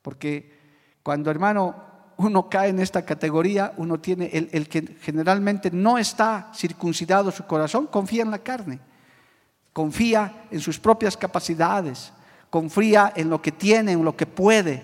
Porque 0.00 0.58
cuando 1.02 1.28
hermano 1.30 1.74
uno 2.18 2.48
cae 2.48 2.68
en 2.68 2.78
esta 2.78 3.04
categoría, 3.04 3.72
uno 3.78 3.98
tiene 3.98 4.26
el, 4.26 4.68
que 4.68 4.96
generalmente 5.00 5.72
no 5.72 5.98
está 5.98 6.52
circuncidado 6.54 7.32
su 7.32 7.46
corazón, 7.46 7.88
confía 7.88 8.22
en 8.22 8.30
la 8.30 8.38
carne, 8.38 8.78
confía 9.72 10.44
en 10.52 10.60
sus 10.60 10.78
propias 10.78 11.16
capacidades, 11.16 12.12
confía 12.48 13.12
en 13.16 13.28
lo 13.28 13.42
que 13.42 13.50
tiene, 13.50 13.92
en 13.92 14.04
lo 14.04 14.16
que 14.16 14.26
puede, 14.26 14.82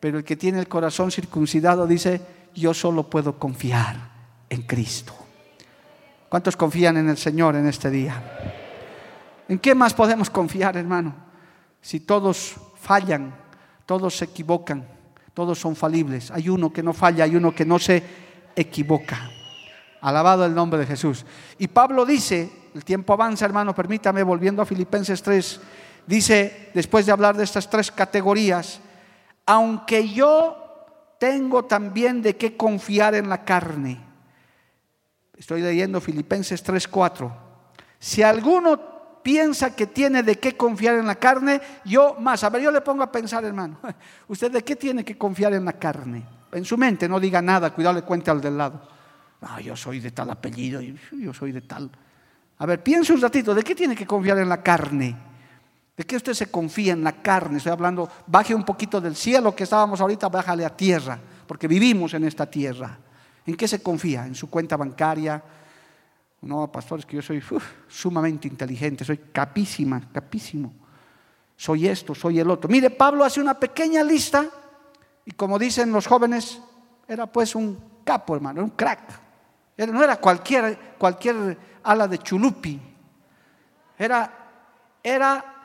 pero 0.00 0.18
el 0.18 0.24
que 0.24 0.36
tiene 0.36 0.58
el 0.58 0.68
corazón 0.68 1.12
circuncidado 1.12 1.86
dice, 1.86 2.39
yo 2.54 2.74
solo 2.74 3.08
puedo 3.08 3.38
confiar 3.38 3.96
en 4.48 4.62
Cristo. 4.62 5.14
¿Cuántos 6.28 6.56
confían 6.56 6.96
en 6.96 7.08
el 7.08 7.16
Señor 7.16 7.56
en 7.56 7.66
este 7.66 7.90
día? 7.90 8.22
¿En 9.48 9.58
qué 9.58 9.74
más 9.74 9.94
podemos 9.94 10.30
confiar, 10.30 10.76
hermano? 10.76 11.14
Si 11.80 12.00
todos 12.00 12.54
fallan, 12.76 13.34
todos 13.84 14.16
se 14.16 14.26
equivocan, 14.26 14.86
todos 15.34 15.58
son 15.58 15.74
falibles. 15.74 16.30
Hay 16.30 16.48
uno 16.48 16.72
que 16.72 16.82
no 16.82 16.92
falla, 16.92 17.24
hay 17.24 17.34
uno 17.34 17.52
que 17.54 17.64
no 17.64 17.78
se 17.78 18.02
equivoca. 18.54 19.28
Alabado 20.00 20.44
el 20.44 20.54
nombre 20.54 20.78
de 20.78 20.86
Jesús. 20.86 21.26
Y 21.58 21.68
Pablo 21.68 22.06
dice, 22.06 22.50
el 22.74 22.84
tiempo 22.84 23.12
avanza, 23.12 23.44
hermano, 23.44 23.74
permítame, 23.74 24.22
volviendo 24.22 24.62
a 24.62 24.66
Filipenses 24.66 25.22
3, 25.22 25.60
dice, 26.06 26.70
después 26.72 27.06
de 27.06 27.12
hablar 27.12 27.36
de 27.36 27.44
estas 27.44 27.68
tres 27.68 27.90
categorías, 27.90 28.80
aunque 29.46 30.08
yo 30.08 30.59
tengo 31.20 31.66
también 31.66 32.22
de 32.22 32.36
qué 32.36 32.56
confiar 32.56 33.14
en 33.14 33.28
la 33.28 33.44
carne. 33.44 34.00
Estoy 35.36 35.60
leyendo 35.60 36.00
Filipenses 36.00 36.64
3:4. 36.64 37.30
Si 37.98 38.22
alguno 38.22 39.20
piensa 39.22 39.76
que 39.76 39.86
tiene 39.86 40.22
de 40.22 40.38
qué 40.38 40.56
confiar 40.56 40.96
en 40.96 41.06
la 41.06 41.16
carne, 41.16 41.60
yo 41.84 42.16
más. 42.18 42.42
A 42.42 42.48
ver, 42.48 42.62
yo 42.62 42.70
le 42.70 42.80
pongo 42.80 43.02
a 43.02 43.12
pensar, 43.12 43.44
hermano. 43.44 43.78
¿Usted 44.28 44.50
de 44.50 44.64
qué 44.64 44.76
tiene 44.76 45.04
que 45.04 45.18
confiar 45.18 45.52
en 45.52 45.66
la 45.66 45.74
carne? 45.74 46.24
En 46.52 46.64
su 46.64 46.78
mente, 46.78 47.06
no 47.06 47.20
diga 47.20 47.42
nada, 47.42 47.74
cuidado, 47.74 47.96
le 47.96 48.02
cuente 48.02 48.30
al 48.30 48.40
del 48.40 48.56
lado. 48.56 48.80
No, 49.42 49.60
yo 49.60 49.76
soy 49.76 50.00
de 50.00 50.12
tal 50.12 50.30
apellido, 50.30 50.80
yo 50.80 51.34
soy 51.34 51.52
de 51.52 51.60
tal. 51.60 51.90
A 52.56 52.64
ver, 52.64 52.82
piense 52.82 53.12
un 53.12 53.20
ratito, 53.20 53.54
¿de 53.54 53.62
qué 53.62 53.74
tiene 53.74 53.94
que 53.94 54.06
confiar 54.06 54.38
en 54.38 54.48
la 54.48 54.62
carne? 54.62 55.29
¿De 56.00 56.06
qué 56.06 56.16
usted 56.16 56.32
se 56.32 56.50
confía 56.50 56.94
en 56.94 57.04
la 57.04 57.20
carne? 57.20 57.58
Estoy 57.58 57.72
hablando, 57.72 58.08
baje 58.26 58.54
un 58.54 58.64
poquito 58.64 59.02
del 59.02 59.14
cielo 59.14 59.54
que 59.54 59.64
estábamos 59.64 60.00
ahorita, 60.00 60.30
bájale 60.30 60.64
a 60.64 60.74
tierra, 60.74 61.20
porque 61.46 61.68
vivimos 61.68 62.14
en 62.14 62.24
esta 62.24 62.46
tierra. 62.46 62.98
¿En 63.44 63.54
qué 63.54 63.68
se 63.68 63.82
confía? 63.82 64.24
¿En 64.24 64.34
su 64.34 64.48
cuenta 64.48 64.78
bancaria? 64.78 65.42
No, 66.40 66.72
pastor, 66.72 67.00
es 67.00 67.04
que 67.04 67.16
yo 67.16 67.20
soy 67.20 67.42
sumamente 67.86 68.48
inteligente, 68.48 69.04
soy 69.04 69.18
capísima, 69.30 70.00
capísimo. 70.10 70.72
Soy 71.54 71.86
esto, 71.86 72.14
soy 72.14 72.40
el 72.40 72.48
otro. 72.48 72.70
Mire, 72.70 72.88
Pablo 72.88 73.22
hace 73.22 73.38
una 73.38 73.60
pequeña 73.60 74.02
lista 74.02 74.46
y 75.26 75.32
como 75.32 75.58
dicen 75.58 75.92
los 75.92 76.06
jóvenes, 76.06 76.62
era 77.06 77.26
pues 77.26 77.54
un 77.54 77.78
capo, 78.04 78.34
hermano, 78.34 78.64
un 78.64 78.70
crack. 78.70 79.20
no 79.76 80.02
era 80.02 80.16
cualquier, 80.16 80.96
cualquier 80.96 81.58
ala 81.82 82.08
de 82.08 82.16
chulupi. 82.16 82.80
Era, 83.98 84.48
era 85.02 85.56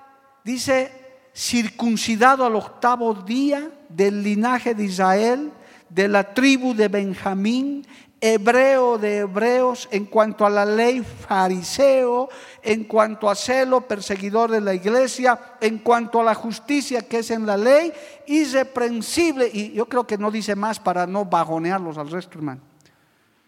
dice, 0.46 0.92
circuncidado 1.36 2.46
al 2.46 2.56
octavo 2.56 3.14
día 3.14 3.70
del 3.90 4.24
linaje 4.24 4.74
de 4.74 4.86
Israel, 4.86 5.52
de 5.90 6.08
la 6.08 6.34
tribu 6.34 6.74
de 6.74 6.88
Benjamín, 6.88 7.86
hebreo 8.22 8.98
de 8.98 9.18
hebreos, 9.18 9.90
en 9.92 10.06
cuanto 10.06 10.46
a 10.46 10.50
la 10.50 10.66
ley 10.66 11.02
fariseo, 11.02 12.30
en 12.62 12.86
cuanto 12.86 13.30
a 13.30 13.36
celo 13.36 13.82
perseguidor 13.82 14.52
de 14.52 14.62
la 14.62 14.74
iglesia, 14.74 15.58
en 15.60 15.80
cuanto 15.80 16.22
a 16.22 16.24
la 16.24 16.36
justicia 16.36 17.02
que 17.02 17.20
es 17.20 17.32
en 17.32 17.46
la 17.46 17.58
ley, 17.58 17.92
irreprensible. 18.28 19.50
Y 19.52 19.74
yo 19.74 19.88
creo 19.88 20.08
que 20.08 20.18
no 20.18 20.32
dice 20.32 20.56
más 20.56 20.80
para 20.80 21.06
no 21.06 21.26
bajonearlos 21.26 21.98
al 21.98 22.10
resto, 22.10 22.38
hermano 22.38 22.75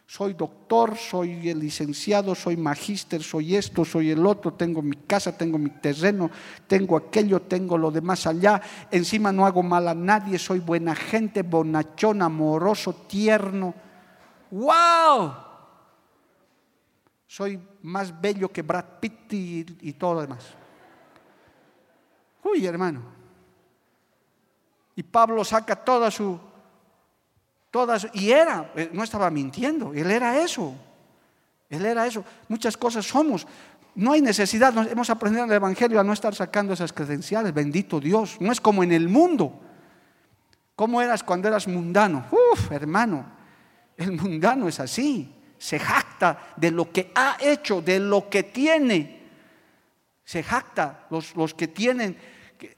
soy 0.10 0.36
doctor, 0.36 0.96
soy 0.96 1.50
el 1.50 1.60
licenciado, 1.60 2.34
soy 2.34 2.56
magíster, 2.56 3.22
soy 3.22 3.58
esto, 3.58 3.84
soy 3.84 4.12
el 4.12 4.26
otro, 4.26 4.54
tengo 4.54 4.82
mi 4.82 4.96
casa, 4.96 5.38
tengo 5.38 5.58
mi 5.58 5.70
terreno, 5.70 6.32
tengo 6.66 6.96
aquello, 6.96 7.42
tengo 7.42 7.78
lo 7.78 7.92
demás 7.92 8.26
allá, 8.26 8.62
encima 8.90 9.34
no 9.34 9.46
hago 9.46 9.62
mal 9.62 9.86
a 9.86 9.94
nadie, 9.94 10.40
soy 10.40 10.60
buena 10.60 10.96
gente, 10.96 11.44
bonachón, 11.44 12.22
amoroso, 12.22 12.94
tierno. 13.06 13.74
¡Wow! 14.50 15.34
Soy 17.28 17.60
más 17.82 18.20
bello 18.22 18.48
que 18.48 18.62
Brad 18.62 18.86
Pitt 19.02 19.34
y, 19.34 19.66
y 19.82 19.94
todo 19.94 20.14
lo 20.14 20.22
demás. 20.22 20.46
Uy, 22.46 22.66
hermano. 22.66 23.02
Y 24.96 25.04
Pablo 25.04 25.44
saca 25.44 25.76
toda 25.76 26.10
su 26.10 26.40
Y 28.14 28.32
era, 28.32 28.72
eh, 28.76 28.90
no 28.94 29.04
estaba 29.04 29.30
mintiendo, 29.30 29.94
él 29.94 30.10
era 30.10 30.42
eso. 30.42 30.74
Él 31.70 31.86
era 31.86 32.08
eso. 32.08 32.24
Muchas 32.48 32.78
cosas 32.78 33.06
somos. 33.06 33.46
No 33.96 34.12
hay 34.14 34.22
necesidad, 34.22 34.74
hemos 34.90 35.10
aprendido 35.10 35.44
en 35.44 35.50
el 35.50 35.56
Evangelio 35.56 36.00
a 36.00 36.04
no 36.04 36.14
estar 36.14 36.34
sacando 36.36 36.74
esas 36.74 36.94
credenciales, 36.94 37.54
bendito 37.54 38.00
Dios. 38.00 38.38
No 38.40 38.52
es 38.52 38.62
como 38.62 38.84
en 38.84 38.92
el 38.92 39.10
mundo. 39.10 39.60
¿Cómo 40.76 41.02
eras 41.02 41.24
cuando 41.24 41.48
eras 41.48 41.68
mundano? 41.68 42.26
Uf, 42.32 42.72
hermano, 42.72 43.26
el 43.98 44.12
mundano 44.12 44.68
es 44.68 44.80
así. 44.80 45.34
Se 45.58 45.80
jacta 45.80 46.54
de 46.56 46.70
lo 46.70 46.92
que 46.92 47.12
ha 47.16 47.38
hecho, 47.40 47.82
de 47.82 48.00
lo 48.00 48.30
que 48.30 48.44
tiene. 48.44 49.24
Se 50.24 50.44
jacta. 50.44 51.08
Los, 51.10 51.36
los 51.36 51.56
que 51.56 51.68
tienen 51.68 52.16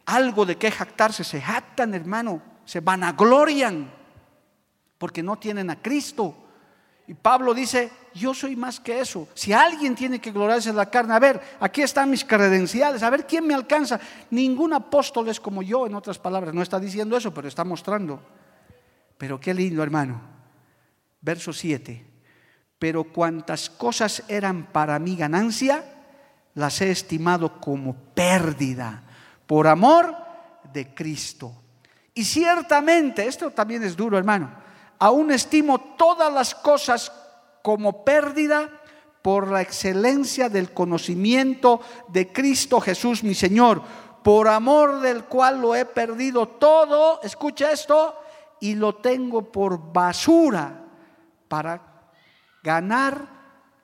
algo 0.05 0.45
de 0.45 0.57
qué 0.57 0.71
jactarse, 0.71 1.25
se 1.25 1.41
jactan, 1.41 1.93
hermano. 1.93 2.41
Se 2.63 2.79
vanaglorian 2.79 3.98
porque 4.99 5.23
no 5.23 5.37
tienen 5.37 5.71
a 5.71 5.81
Cristo. 5.81 6.35
Y 7.07 7.15
Pablo 7.15 7.55
dice, 7.55 7.89
yo 8.13 8.35
soy 8.35 8.55
más 8.55 8.79
que 8.79 8.99
eso. 8.99 9.27
Si 9.33 9.51
alguien 9.51 9.95
tiene 9.95 10.19
que 10.19 10.31
gloriarse 10.31 10.69
en 10.69 10.75
la 10.75 10.91
carne, 10.91 11.15
a 11.15 11.19
ver, 11.19 11.41
aquí 11.59 11.81
están 11.81 12.11
mis 12.11 12.23
credenciales, 12.23 13.01
a 13.01 13.09
ver 13.09 13.25
quién 13.25 13.47
me 13.47 13.55
alcanza. 13.55 13.99
Ningún 14.29 14.73
apóstol 14.73 15.27
es 15.29 15.39
como 15.39 15.63
yo, 15.63 15.87
en 15.87 15.95
otras 15.95 16.19
palabras. 16.19 16.53
No 16.53 16.61
está 16.61 16.79
diciendo 16.79 17.17
eso, 17.17 17.33
pero 17.33 17.47
está 17.47 17.63
mostrando. 17.63 18.21
Pero 19.17 19.39
qué 19.39 19.55
lindo, 19.55 19.81
hermano. 19.81 20.21
Verso 21.21 21.51
7. 21.51 22.05
Pero 22.77 23.05
cuantas 23.05 23.71
cosas 23.71 24.23
eran 24.27 24.67
para 24.71 24.99
mi 24.99 25.15
ganancia, 25.15 25.83
las 26.53 26.79
he 26.81 26.91
estimado 26.91 27.59
como 27.59 27.95
pérdida 27.95 29.03
por 29.47 29.65
amor 29.65 30.15
de 30.71 30.93
Cristo. 30.93 31.53
Y 32.13 32.23
ciertamente, 32.23 33.25
esto 33.25 33.49
también 33.49 33.83
es 33.83 33.95
duro, 33.95 34.17
hermano 34.17 34.68
aún 34.99 35.31
estimo 35.31 35.79
todas 35.97 36.31
las 36.31 36.53
cosas 36.53 37.11
como 37.63 38.03
pérdida 38.03 38.69
por 39.21 39.49
la 39.49 39.61
excelencia 39.61 40.49
del 40.49 40.73
conocimiento 40.73 41.81
de 42.09 42.31
Cristo 42.31 42.79
Jesús 42.79 43.23
mi 43.23 43.33
Señor, 43.33 43.81
por 44.23 44.47
amor 44.47 45.01
del 45.01 45.25
cual 45.25 45.61
lo 45.61 45.75
he 45.75 45.85
perdido 45.85 46.47
todo, 46.47 47.21
escucha 47.23 47.71
esto, 47.71 48.15
y 48.59 48.75
lo 48.75 48.95
tengo 48.95 49.51
por 49.51 49.91
basura 49.93 50.83
para 51.47 51.81
ganar 52.61 53.25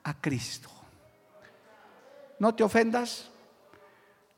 a 0.04 0.20
Cristo. 0.20 0.68
No 2.38 2.54
te 2.54 2.62
ofendas, 2.62 3.30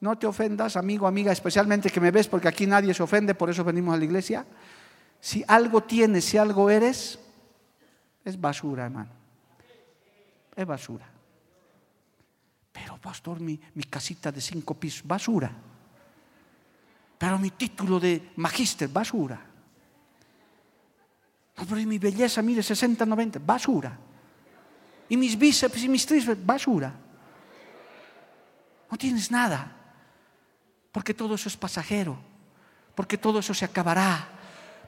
no 0.01 0.16
te 0.16 0.26
ofendas, 0.26 0.76
amigo, 0.76 1.09
amiga, 1.09 1.33
especialmente 1.33 1.91
que 1.91 2.01
me 2.01 2.12
ves 2.12 2.29
porque 2.29 2.47
aquí 2.47 2.66
nadie 2.66 2.95
se 2.95 3.03
ofende, 3.03 3.35
por 3.35 3.51
eso 3.51 3.64
venimos 3.64 3.95
a 3.95 3.99
la 3.99 4.05
iglesia. 4.05 4.47
Si 5.21 5.45
algo 5.47 5.83
tienes, 5.83 6.25
si 6.25 6.39
algo 6.39 6.71
eres, 6.71 7.19
es 8.25 8.41
basura, 8.41 8.85
hermano. 8.85 9.11
Es 10.55 10.66
basura. 10.66 11.09
Pero, 12.73 12.99
pastor, 12.99 13.41
mi, 13.41 13.59
casita 13.89 14.31
de 14.31 14.41
cinco 14.41 14.75
pisos, 14.75 15.07
basura. 15.07 15.51
Pero 17.19 17.39
mi 17.39 17.51
título 17.51 17.99
de 17.99 18.33
magíster, 18.37 18.89
basura. 18.89 19.41
Pero 21.55 21.75
mi 21.75 21.99
belleza, 21.99 22.41
mire, 22.43 22.62
60, 22.62 23.05
90, 23.05 23.41
basura. 23.41 23.99
Y 25.09 25.16
mis 25.16 25.37
bíceps 25.37 25.83
y 25.83 25.89
mis 25.89 26.07
tríceps, 26.07 26.45
basura. 26.45 26.93
No 28.91 28.97
tienes 28.97 29.31
nada. 29.31 29.75
Porque 30.93 31.14
todo 31.14 31.35
eso 31.35 31.49
es 31.49 31.57
pasajero. 31.57 32.16
Porque 32.95 33.19
todo 33.19 33.41
eso 33.41 33.55
se 33.55 33.64
acabará 33.64 34.38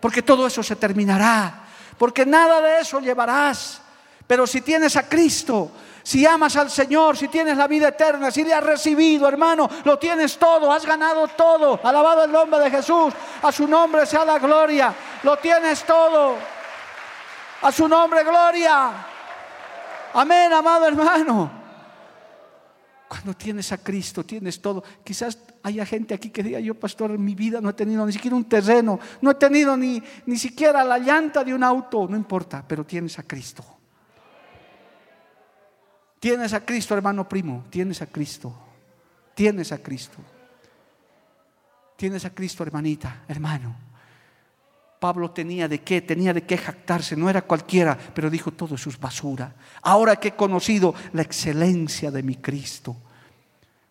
porque 0.01 0.23
todo 0.23 0.47
eso 0.47 0.63
se 0.63 0.77
terminará, 0.77 1.65
porque 1.99 2.25
nada 2.25 2.61
de 2.61 2.81
eso 2.81 3.01
llevarás. 3.01 3.81
Pero 4.27 4.47
si 4.47 4.61
tienes 4.61 4.97
a 4.97 5.09
Cristo, 5.09 5.71
si 6.03 6.25
amas 6.25 6.57
al 6.57 6.71
Señor, 6.71 7.17
si 7.17 7.29
tienes 7.29 7.57
la 7.57 7.67
vida 7.67 7.89
eterna, 7.89 8.31
si 8.31 8.45
le 8.45 8.55
has 8.55 8.65
recibido, 8.65 9.29
hermano, 9.29 9.69
lo 9.85 9.99
tienes 9.99 10.39
todo, 10.39 10.73
has 10.73 10.87
ganado 10.87 11.29
todo. 11.29 11.81
Alabado 11.83 12.25
el 12.25 12.33
nombre 12.33 12.61
de 12.61 12.71
Jesús, 12.71 13.13
a 13.43 13.53
su 13.53 13.67
nombre 13.67 14.07
sea 14.07 14.25
la 14.25 14.39
gloria, 14.39 14.95
lo 15.23 15.37
tienes 15.37 15.85
todo. 15.85 16.37
A 17.63 17.71
su 17.71 17.87
nombre, 17.87 18.25
gloria. 18.25 18.91
Amén, 20.15 20.53
amado 20.53 20.87
hermano. 20.87 21.51
Cuando 23.09 23.35
tienes 23.35 23.71
a 23.73 23.79
Cristo, 23.79 24.25
tienes 24.25 24.63
todo. 24.63 24.83
Quizás 25.05 25.37
haya 25.63 25.85
gente 25.85 26.15
aquí 26.15 26.31
que 26.31 26.43
diga, 26.43 26.61
yo 26.61 26.75
pastor, 26.75 27.11
en 27.13 27.25
mi 27.25 27.35
vida 27.35 27.61
no 27.61 27.71
he 27.71 27.75
tenido 27.75 28.05
ni 28.07 28.13
siquiera 28.13 28.37
un 28.37 28.45
terreno, 28.45 28.99
no 29.21 29.31
he 29.31 29.35
tenido 29.35 29.77
ni, 29.77 30.03
ni 30.27 30.37
siquiera 30.37 30.85
la 30.85 30.99
llanta 30.99 31.45
de 31.45 31.55
un 31.55 31.63
auto, 31.63 32.07
no 32.09 32.17
importa, 32.17 32.65
pero 32.67 32.85
tienes 32.85 33.19
a 33.19 33.23
Cristo. 33.23 33.65
Tienes 36.19 36.53
a 36.53 36.65
Cristo, 36.65 36.95
hermano 36.95 37.29
primo, 37.29 37.65
tienes 37.71 38.03
a 38.03 38.07
Cristo, 38.07 38.55
tienes 39.35 39.73
a 39.73 39.79
Cristo. 39.79 40.19
Tienes 42.01 42.25
a 42.25 42.31
Cristo, 42.31 42.63
hermanita, 42.63 43.25
hermano. 43.29 43.77
Pablo 44.99 45.33
tenía 45.33 45.69
de 45.69 45.83
qué, 45.83 46.01
tenía 46.01 46.33
de 46.33 46.45
qué 46.45 46.57
jactarse, 46.57 47.15
no 47.15 47.29
era 47.29 47.43
cualquiera, 47.43 47.95
pero 48.15 48.31
dijo 48.31 48.53
todo 48.53 48.77
eso 48.77 48.89
es 48.89 48.99
basura. 48.99 49.55
Ahora 49.83 50.17
que 50.17 50.29
he 50.29 50.35
conocido 50.35 50.95
la 51.13 51.21
excelencia 51.21 52.11
de 52.11 52.23
mi 52.23 52.37
Cristo. 52.37 52.97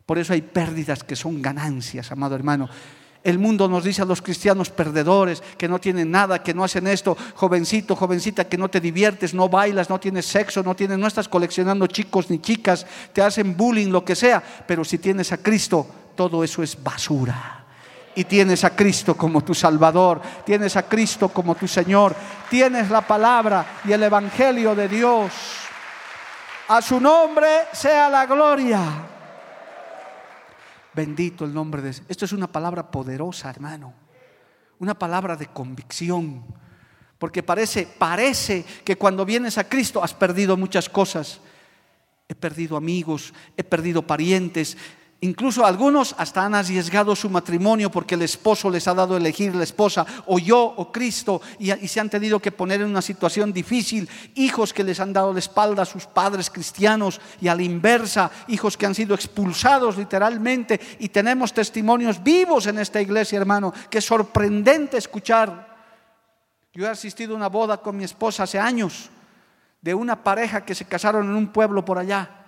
Por 0.10 0.18
eso 0.18 0.34
hay 0.34 0.42
pérdidas 0.42 1.04
que 1.04 1.16
son 1.16 1.40
ganancias, 1.40 2.12
amado 2.12 2.34
hermano. 2.34 2.68
El 3.24 3.38
mundo 3.38 3.68
nos 3.68 3.84
dice 3.84 4.02
a 4.02 4.06
los 4.06 4.24
cristianos 4.24 4.72
perdedores 4.72 5.44
que 5.56 5.68
no 5.68 5.78
tienen 5.78 6.10
nada, 6.10 6.42
que 6.42 6.52
no 6.52 6.64
hacen 6.64 6.88
esto, 6.88 7.16
jovencito, 7.36 7.96
jovencita, 7.96 8.46
que 8.50 8.58
no 8.58 8.70
te 8.70 8.82
diviertes, 8.82 9.36
no 9.36 9.50
bailas, 9.50 9.88
no 9.88 10.00
tienes 10.00 10.26
sexo, 10.26 10.64
no 10.64 10.76
tienes, 10.76 10.98
no 10.98 11.06
estás 11.06 11.30
coleccionando 11.30 11.86
chicos 11.86 12.32
ni 12.32 12.40
chicas, 12.40 12.88
te 13.14 13.22
hacen 13.22 13.56
bullying, 13.56 13.92
lo 13.92 14.04
que 14.04 14.16
sea. 14.16 14.42
Pero 14.66 14.84
si 14.84 14.98
tienes 14.98 15.32
a 15.32 15.38
Cristo, 15.38 15.86
todo 16.16 16.44
eso 16.44 16.64
es 16.64 16.76
basura 16.84 17.64
y 18.16 18.24
tienes 18.24 18.64
a 18.64 18.76
Cristo 18.76 19.16
como 19.16 19.44
tu 19.44 19.54
Salvador, 19.54 20.24
tienes 20.44 20.76
a 20.76 20.90
Cristo 20.90 21.30
como 21.30 21.54
tu 21.54 21.68
Señor, 21.68 22.16
tienes 22.50 22.90
la 22.90 23.02
palabra 23.02 23.80
y 23.86 23.92
el 23.92 24.02
Evangelio 24.02 24.74
de 24.74 24.88
Dios. 24.88 25.32
A 26.70 26.82
su 26.82 27.00
nombre 27.00 27.68
sea 27.74 28.10
la 28.10 28.26
gloria. 28.26 29.19
Bendito 30.94 31.46
el 31.46 31.54
nombre 31.54 31.82
de 31.82 31.90
Esto 31.90 32.26
es 32.26 32.32
una 32.34 32.48
palabra 32.48 32.90
poderosa, 32.92 33.50
hermano. 33.50 33.94
Una 34.80 34.98
palabra 34.98 35.36
de 35.36 35.48
convicción. 35.48 36.44
Porque 37.18 37.44
parece, 37.44 37.86
parece 37.86 38.64
que 38.84 38.96
cuando 38.96 39.26
vienes 39.26 39.58
a 39.58 39.68
Cristo 39.68 40.04
has 40.04 40.14
perdido 40.14 40.56
muchas 40.58 40.90
cosas. 40.90 41.42
He 42.28 42.36
perdido 42.36 42.78
amigos, 42.78 43.34
he 43.58 43.64
perdido 43.64 44.06
parientes, 44.06 44.78
Incluso 45.22 45.66
algunos 45.66 46.16
hasta 46.18 46.46
han 46.46 46.56
arriesgado 46.56 47.14
su 47.14 47.30
matrimonio 47.30 47.92
porque 47.92 48.16
el 48.16 48.22
esposo 48.22 48.70
les 48.70 48.88
ha 48.88 48.94
dado 48.94 49.16
a 49.16 49.18
elegir 49.18 49.54
la 49.54 49.66
esposa, 49.66 50.06
o 50.28 50.40
yo, 50.40 50.62
o 50.64 50.94
Cristo, 50.94 51.42
y, 51.60 51.72
se 51.90 52.00
han 52.00 52.10
tenido 52.10 52.40
que 52.40 52.54
poner 52.54 52.80
en 52.80 52.88
una 52.88 53.02
situación 53.02 53.52
difícil. 53.52 54.08
Hijos 54.36 54.72
que 54.72 54.84
les 54.84 54.98
han 55.02 55.12
dado 55.12 55.34
la 55.34 55.40
espalda 55.40 55.84
a 55.84 55.86
sus 55.86 56.06
padres 56.06 56.50
cristianos 56.50 57.20
y 57.42 57.50
a 57.50 57.56
la 57.56 57.64
inversa, 57.64 58.32
hijos 58.48 58.78
que 58.78 58.86
han 58.86 58.96
sido 58.96 59.14
expulsados 59.14 59.98
literalmente. 59.98 60.80
Y 61.00 61.10
tenemos 61.10 61.54
testimonios 61.54 62.24
vivos 62.24 62.68
en 62.68 62.80
esta 62.80 63.02
iglesia, 63.02 63.40
hermano, 63.40 63.74
que 63.90 63.98
es 63.98 64.06
sorprendente 64.06 64.98
escuchar. 64.98 65.68
Yo 66.72 66.86
he 66.86 66.90
asistido 66.90 67.34
a 67.34 67.38
una 67.38 67.50
boda 67.50 67.76
con 67.76 67.98
mi 67.98 68.06
esposa 68.06 68.44
hace 68.44 68.58
años 68.58 69.10
de 69.82 69.94
una 69.94 70.24
pareja 70.24 70.64
que 70.64 70.76
se 70.76 70.86
casaron 70.86 71.28
en 71.28 71.36
un 71.36 71.50
pueblo 71.50 71.84
por 71.84 71.98
allá 71.98 72.39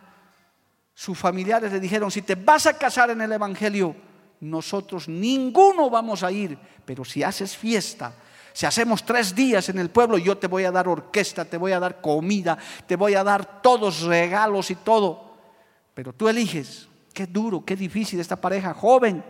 sus 0.93 1.17
familiares 1.17 1.71
le 1.71 1.79
dijeron, 1.79 2.11
si 2.11 2.21
te 2.21 2.35
vas 2.35 2.65
a 2.67 2.77
casar 2.77 3.09
en 3.09 3.21
el 3.21 3.31
Evangelio, 3.31 3.95
nosotros 4.41 5.07
ninguno 5.07 5.89
vamos 5.89 6.23
a 6.23 6.31
ir, 6.31 6.57
pero 6.85 7.05
si 7.05 7.23
haces 7.23 7.55
fiesta, 7.55 8.13
si 8.53 8.65
hacemos 8.65 9.05
tres 9.05 9.33
días 9.33 9.69
en 9.69 9.79
el 9.79 9.89
pueblo, 9.89 10.17
yo 10.17 10.37
te 10.37 10.47
voy 10.47 10.65
a 10.65 10.71
dar 10.71 10.87
orquesta, 10.87 11.45
te 11.45 11.57
voy 11.57 11.71
a 11.71 11.79
dar 11.79 12.01
comida, 12.01 12.57
te 12.85 12.95
voy 12.95 13.15
a 13.15 13.23
dar 13.23 13.61
todos 13.61 14.01
regalos 14.01 14.71
y 14.71 14.75
todo. 14.75 15.31
Pero 15.93 16.11
tú 16.13 16.27
eliges, 16.27 16.89
qué 17.13 17.27
duro, 17.27 17.63
qué 17.63 17.75
difícil 17.75 18.19
esta 18.19 18.35
pareja 18.35 18.73
joven, 18.73 19.23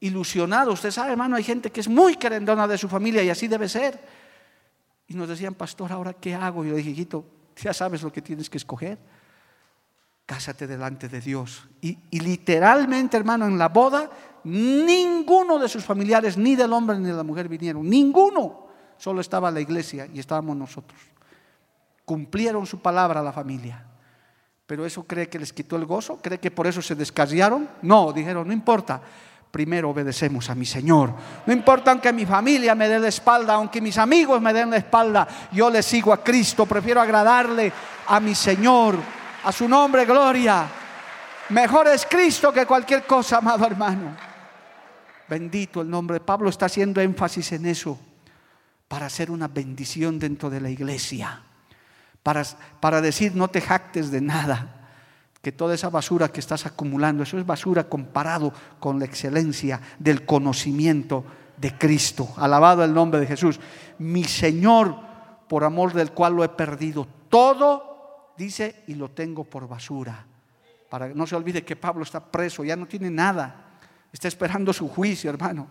ilusionado. 0.00 0.72
Usted 0.72 0.90
sabe, 0.90 1.12
hermano, 1.12 1.36
hay 1.36 1.44
gente 1.44 1.70
que 1.70 1.80
es 1.80 1.88
muy 1.88 2.16
querendona 2.16 2.66
de 2.66 2.76
su 2.76 2.88
familia 2.88 3.22
y 3.22 3.30
así 3.30 3.48
debe 3.48 3.68
ser. 3.68 3.98
Y 5.06 5.14
nos 5.14 5.28
decían, 5.28 5.54
pastor, 5.54 5.92
¿ahora 5.92 6.12
qué 6.12 6.34
hago? 6.34 6.64
Y 6.64 6.68
yo 6.68 6.74
dije, 6.74 6.90
hijito, 6.90 7.24
ya 7.56 7.72
sabes 7.72 8.02
lo 8.02 8.12
que 8.12 8.20
tienes 8.20 8.50
que 8.50 8.58
escoger 8.58 8.98
cásate 10.30 10.68
delante 10.68 11.08
de 11.08 11.20
Dios. 11.20 11.66
Y, 11.80 11.98
literalmente, 12.20 13.16
hermano, 13.16 13.48
en 13.48 13.58
la 13.58 13.68
boda, 13.68 14.08
ninguno 14.44 15.58
de 15.58 15.68
sus 15.68 15.84
familiares, 15.84 16.38
ni 16.38 16.54
del 16.54 16.72
hombre 16.72 16.96
ni 17.00 17.06
de 17.06 17.14
la 17.14 17.24
mujer 17.24 17.48
vinieron, 17.48 17.90
ninguno. 17.90 18.68
Solo 18.96 19.22
estaba 19.22 19.50
la 19.50 19.60
iglesia 19.60 20.06
y 20.14 20.20
estábamos 20.20 20.56
nosotros. 20.56 21.00
Cumplieron 22.04 22.64
su 22.64 22.78
palabra 22.78 23.18
a 23.18 23.24
la 23.24 23.32
familia. 23.32 23.84
Pero 24.68 24.86
eso 24.86 25.02
cree 25.02 25.28
que 25.28 25.40
les 25.40 25.52
quitó 25.52 25.74
el 25.74 25.84
gozo, 25.84 26.20
cree 26.22 26.38
que 26.38 26.52
por 26.52 26.68
eso 26.68 26.80
se 26.80 26.94
descarriaron. 26.94 27.68
No, 27.82 28.12
dijeron, 28.12 28.46
no 28.46 28.52
importa, 28.52 29.02
primero 29.50 29.90
obedecemos 29.90 30.48
a 30.48 30.54
mi 30.54 30.64
Señor. 30.64 31.12
No 31.44 31.52
importa 31.52 31.90
aunque 31.90 32.12
mi 32.12 32.24
familia 32.24 32.76
me 32.76 32.88
dé 32.88 33.00
la 33.00 33.08
espalda, 33.08 33.54
aunque 33.54 33.80
mis 33.80 33.98
amigos 33.98 34.40
me 34.40 34.52
den 34.52 34.70
la 34.70 34.76
espalda, 34.76 35.26
yo 35.50 35.70
le 35.70 35.82
sigo 35.82 36.12
a 36.12 36.22
Cristo, 36.22 36.66
prefiero 36.66 37.00
agradarle 37.00 37.72
a 38.06 38.20
mi 38.20 38.36
Señor 38.36 39.19
a 39.44 39.52
su 39.52 39.68
nombre, 39.68 40.04
gloria. 40.04 40.66
Mejor 41.50 41.88
es 41.88 42.06
Cristo 42.06 42.52
que 42.52 42.66
cualquier 42.66 43.04
cosa, 43.04 43.38
amado 43.38 43.66
hermano. 43.66 44.16
Bendito 45.28 45.80
el 45.80 45.90
nombre. 45.90 46.20
Pablo 46.20 46.48
está 46.48 46.66
haciendo 46.66 47.00
énfasis 47.00 47.52
en 47.52 47.66
eso 47.66 47.98
para 48.88 49.06
hacer 49.06 49.30
una 49.30 49.48
bendición 49.48 50.18
dentro 50.18 50.50
de 50.50 50.60
la 50.60 50.70
iglesia. 50.70 51.42
Para, 52.22 52.44
para 52.80 53.00
decir, 53.00 53.34
no 53.34 53.48
te 53.48 53.60
jactes 53.60 54.10
de 54.10 54.20
nada. 54.20 54.76
Que 55.42 55.52
toda 55.52 55.74
esa 55.74 55.88
basura 55.88 56.28
que 56.28 56.40
estás 56.40 56.66
acumulando, 56.66 57.22
eso 57.22 57.38
es 57.38 57.46
basura 57.46 57.88
comparado 57.88 58.52
con 58.78 58.98
la 58.98 59.06
excelencia 59.06 59.80
del 59.98 60.26
conocimiento 60.26 61.24
de 61.56 61.78
Cristo. 61.78 62.28
Alabado 62.36 62.84
el 62.84 62.92
nombre 62.92 63.20
de 63.20 63.26
Jesús. 63.26 63.58
Mi 63.98 64.24
Señor, 64.24 64.96
por 65.48 65.64
amor 65.64 65.94
del 65.94 66.12
cual 66.12 66.34
lo 66.34 66.44
he 66.44 66.48
perdido 66.48 67.08
todo 67.28 67.89
dice, 68.40 68.82
y 68.86 68.94
lo 68.94 69.10
tengo 69.10 69.44
por 69.44 69.68
basura. 69.68 70.24
Para 70.88 71.08
que 71.08 71.14
no 71.14 71.26
se 71.26 71.36
olvide 71.36 71.64
que 71.64 71.76
Pablo 71.76 72.02
está 72.02 72.20
preso, 72.20 72.64
ya 72.64 72.76
no 72.76 72.86
tiene 72.86 73.10
nada. 73.10 73.78
Está 74.12 74.28
esperando 74.28 74.72
su 74.72 74.88
juicio, 74.88 75.30
hermano. 75.30 75.68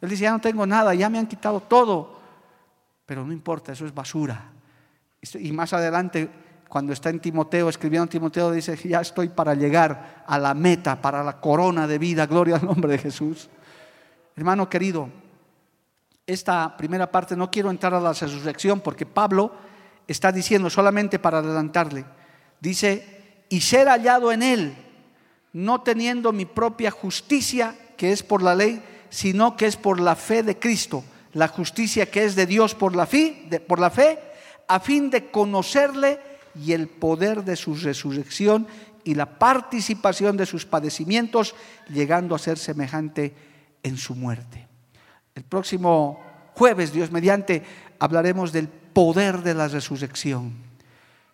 Él 0.00 0.08
dice, 0.08 0.22
ya 0.22 0.32
no 0.32 0.40
tengo 0.40 0.66
nada, 0.66 0.94
ya 0.94 1.10
me 1.10 1.18
han 1.18 1.26
quitado 1.26 1.60
todo. 1.60 2.20
Pero 3.04 3.26
no 3.26 3.32
importa, 3.32 3.72
eso 3.72 3.84
es 3.84 3.94
basura. 3.94 4.50
Y 5.34 5.52
más 5.52 5.72
adelante, 5.72 6.28
cuando 6.68 6.92
está 6.92 7.10
en 7.10 7.20
Timoteo, 7.20 7.68
escribiendo 7.68 8.04
en 8.04 8.08
Timoteo, 8.08 8.50
dice, 8.50 8.76
ya 8.88 9.00
estoy 9.00 9.28
para 9.28 9.54
llegar 9.54 10.24
a 10.26 10.38
la 10.38 10.54
meta, 10.54 11.00
para 11.00 11.22
la 11.22 11.40
corona 11.40 11.86
de 11.86 11.98
vida. 11.98 12.26
Gloria 12.26 12.56
al 12.56 12.64
nombre 12.64 12.92
de 12.92 12.98
Jesús. 12.98 13.50
Hermano 14.34 14.68
querido, 14.68 15.10
esta 16.26 16.76
primera 16.76 17.10
parte 17.10 17.36
no 17.36 17.50
quiero 17.50 17.70
entrar 17.70 17.92
a 17.94 18.00
la 18.00 18.12
resurrección 18.12 18.80
porque 18.80 19.04
Pablo 19.04 19.52
está 20.12 20.30
diciendo 20.30 20.70
solamente 20.70 21.18
para 21.18 21.38
adelantarle. 21.38 22.04
Dice, 22.60 23.44
y 23.48 23.60
ser 23.60 23.88
hallado 23.88 24.32
en 24.32 24.42
él, 24.42 24.74
no 25.52 25.82
teniendo 25.82 26.32
mi 26.32 26.46
propia 26.46 26.90
justicia, 26.90 27.74
que 27.96 28.12
es 28.12 28.22
por 28.22 28.42
la 28.42 28.54
ley, 28.54 28.82
sino 29.10 29.56
que 29.56 29.66
es 29.66 29.76
por 29.76 30.00
la 30.00 30.16
fe 30.16 30.42
de 30.42 30.58
Cristo, 30.58 31.04
la 31.32 31.48
justicia 31.48 32.10
que 32.10 32.24
es 32.24 32.34
de 32.34 32.46
Dios 32.46 32.74
por 32.74 32.96
la 32.96 33.06
fe, 33.06 33.48
por 33.66 33.78
la 33.78 33.90
fe, 33.90 34.18
a 34.68 34.80
fin 34.80 35.10
de 35.10 35.30
conocerle 35.30 36.20
y 36.54 36.72
el 36.72 36.88
poder 36.88 37.44
de 37.44 37.56
su 37.56 37.74
resurrección 37.74 38.66
y 39.04 39.14
la 39.14 39.38
participación 39.38 40.36
de 40.36 40.46
sus 40.46 40.64
padecimientos, 40.64 41.54
llegando 41.88 42.34
a 42.34 42.38
ser 42.38 42.58
semejante 42.58 43.34
en 43.82 43.96
su 43.96 44.14
muerte. 44.14 44.68
El 45.34 45.44
próximo 45.44 46.22
jueves, 46.54 46.92
Dios 46.92 47.10
mediante, 47.10 47.62
hablaremos 47.98 48.52
del 48.52 48.68
poder 48.92 49.42
de 49.42 49.54
la 49.54 49.68
resurrección. 49.68 50.72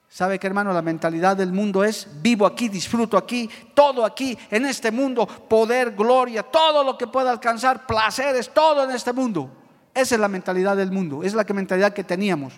¿Sabe 0.09 0.39
que 0.39 0.47
hermano? 0.47 0.73
La 0.73 0.83
mentalidad 0.83 1.37
del 1.37 1.53
mundo 1.53 1.85
es 1.85 2.09
vivo 2.23 2.47
aquí, 2.47 2.69
disfruto 2.69 3.17
aquí, 3.17 3.49
todo 3.75 4.05
aquí, 4.05 4.37
en 4.51 4.65
este 4.65 4.91
mundo, 4.91 5.27
poder, 5.27 5.93
gloria, 5.93 6.43
todo 6.43 6.83
lo 6.83 6.97
que 6.97 7.07
pueda 7.07 7.31
alcanzar, 7.31 7.87
placeres, 7.87 8.53
todo 8.55 8.85
en 8.85 8.91
este 8.93 9.13
mundo. 9.13 9.51
Esa 9.95 10.15
es 10.15 10.21
la 10.21 10.29
mentalidad 10.29 10.77
del 10.77 10.91
mundo, 10.91 11.23
es 11.23 11.35
la 11.35 11.45
mentalidad 11.45 11.93
que 11.93 12.05
teníamos. 12.05 12.55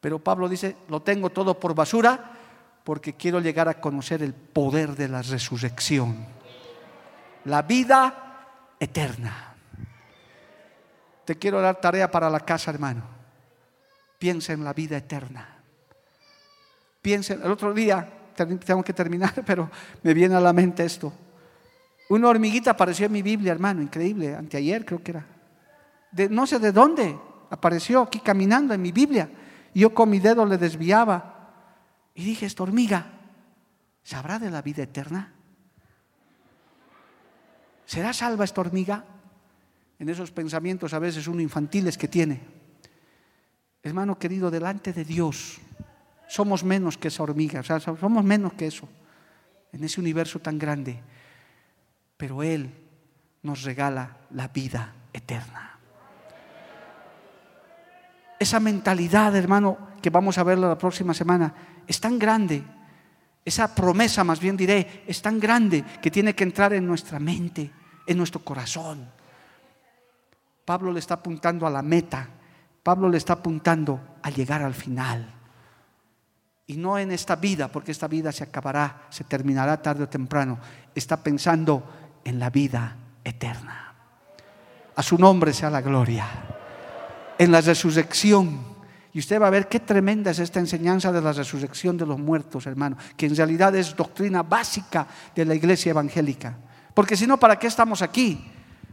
Pero 0.00 0.18
Pablo 0.18 0.48
dice, 0.48 0.76
lo 0.88 1.00
tengo 1.00 1.30
todo 1.30 1.58
por 1.58 1.74
basura 1.74 2.32
porque 2.84 3.14
quiero 3.14 3.40
llegar 3.40 3.68
a 3.68 3.80
conocer 3.80 4.22
el 4.22 4.34
poder 4.34 4.96
de 4.96 5.08
la 5.08 5.22
resurrección. 5.22 6.26
La 7.44 7.62
vida 7.62 8.74
eterna. 8.78 9.54
Te 11.24 11.36
quiero 11.36 11.60
dar 11.60 11.80
tarea 11.80 12.10
para 12.10 12.28
la 12.28 12.40
casa, 12.40 12.70
hermano 12.70 13.19
piensa 14.20 14.52
en 14.52 14.62
la 14.62 14.74
vida 14.74 14.98
eterna. 14.98 15.48
Piensa, 17.00 17.32
el 17.32 17.50
otro 17.50 17.72
día, 17.72 18.06
tengo 18.36 18.84
que 18.84 18.92
terminar, 18.92 19.42
pero 19.46 19.70
me 20.02 20.12
viene 20.12 20.36
a 20.36 20.40
la 20.40 20.52
mente 20.52 20.84
esto. 20.84 21.10
Una 22.10 22.28
hormiguita 22.28 22.72
apareció 22.72 23.06
en 23.06 23.12
mi 23.12 23.22
Biblia, 23.22 23.50
hermano, 23.50 23.80
increíble, 23.80 24.36
anteayer 24.36 24.84
creo 24.84 25.02
que 25.02 25.12
era. 25.12 25.26
De, 26.12 26.28
no 26.28 26.46
sé 26.46 26.58
de 26.58 26.70
dónde, 26.70 27.18
apareció 27.48 28.02
aquí 28.02 28.20
caminando 28.20 28.74
en 28.74 28.82
mi 28.82 28.92
Biblia. 28.92 29.30
Y 29.72 29.80
yo 29.80 29.94
con 29.94 30.10
mi 30.10 30.18
dedo 30.18 30.44
le 30.44 30.58
desviaba. 30.58 31.54
Y 32.14 32.22
dije, 32.22 32.44
esta 32.44 32.62
hormiga, 32.62 33.06
¿sabrá 34.02 34.38
de 34.38 34.50
la 34.50 34.60
vida 34.60 34.82
eterna? 34.82 35.32
¿Será 37.86 38.12
salva 38.12 38.44
esta 38.44 38.60
hormiga? 38.60 39.04
En 39.98 40.10
esos 40.10 40.30
pensamientos 40.30 40.92
a 40.92 40.98
veces 40.98 41.26
uno 41.26 41.40
infantiles 41.40 41.96
que 41.96 42.08
tiene. 42.08 42.59
Hermano 43.82 44.18
querido, 44.18 44.50
delante 44.50 44.92
de 44.92 45.04
Dios 45.04 45.60
somos 46.30 46.62
menos 46.62 46.96
que 46.96 47.08
esa 47.08 47.24
hormiga, 47.24 47.60
somos 47.64 48.22
menos 48.22 48.52
que 48.52 48.68
eso, 48.68 48.88
en 49.72 49.82
ese 49.82 50.00
universo 50.00 50.38
tan 50.38 50.58
grande. 50.58 51.02
Pero 52.16 52.44
Él 52.44 52.70
nos 53.42 53.64
regala 53.64 54.16
la 54.30 54.46
vida 54.46 54.94
eterna. 55.12 55.76
Esa 58.38 58.60
mentalidad, 58.60 59.34
hermano, 59.34 59.76
que 60.00 60.08
vamos 60.08 60.38
a 60.38 60.44
ver 60.44 60.58
la 60.58 60.78
próxima 60.78 61.12
semana, 61.14 61.52
es 61.84 62.00
tan 62.00 62.16
grande. 62.16 62.62
Esa 63.44 63.74
promesa, 63.74 64.22
más 64.22 64.38
bien 64.38 64.56
diré, 64.56 65.02
es 65.08 65.20
tan 65.20 65.40
grande 65.40 65.84
que 66.00 66.12
tiene 66.12 66.36
que 66.36 66.44
entrar 66.44 66.72
en 66.72 66.86
nuestra 66.86 67.18
mente, 67.18 67.72
en 68.06 68.16
nuestro 68.16 68.44
corazón. 68.44 69.10
Pablo 70.64 70.92
le 70.92 71.00
está 71.00 71.14
apuntando 71.14 71.66
a 71.66 71.70
la 71.70 71.82
meta. 71.82 72.28
Pablo 72.82 73.08
le 73.08 73.18
está 73.18 73.34
apuntando 73.34 74.00
a 74.22 74.30
llegar 74.30 74.62
al 74.62 74.74
final. 74.74 75.34
Y 76.66 76.76
no 76.76 76.98
en 76.98 77.10
esta 77.10 77.36
vida, 77.36 77.68
porque 77.68 77.90
esta 77.90 78.06
vida 78.06 78.30
se 78.30 78.44
acabará, 78.44 79.06
se 79.10 79.24
terminará 79.24 79.82
tarde 79.82 80.04
o 80.04 80.08
temprano. 80.08 80.58
Está 80.94 81.16
pensando 81.16 81.82
en 82.24 82.38
la 82.38 82.48
vida 82.48 82.96
eterna. 83.24 83.94
A 84.94 85.02
su 85.02 85.18
nombre 85.18 85.52
sea 85.52 85.70
la 85.70 85.80
gloria. 85.80 86.26
En 87.38 87.50
la 87.50 87.60
resurrección. 87.60 88.70
Y 89.12 89.18
usted 89.18 89.40
va 89.40 89.48
a 89.48 89.50
ver 89.50 89.66
qué 89.66 89.80
tremenda 89.80 90.30
es 90.30 90.38
esta 90.38 90.60
enseñanza 90.60 91.10
de 91.10 91.20
la 91.20 91.32
resurrección 91.32 91.96
de 91.96 92.06
los 92.06 92.18
muertos, 92.18 92.66
hermano, 92.66 92.96
que 93.16 93.26
en 93.26 93.34
realidad 93.34 93.74
es 93.74 93.96
doctrina 93.96 94.42
básica 94.44 95.06
de 95.34 95.44
la 95.44 95.54
iglesia 95.54 95.90
evangélica. 95.90 96.56
Porque 96.94 97.16
si 97.16 97.26
no, 97.26 97.38
¿para 97.38 97.58
qué 97.58 97.66
estamos 97.66 98.02
aquí? 98.02 98.48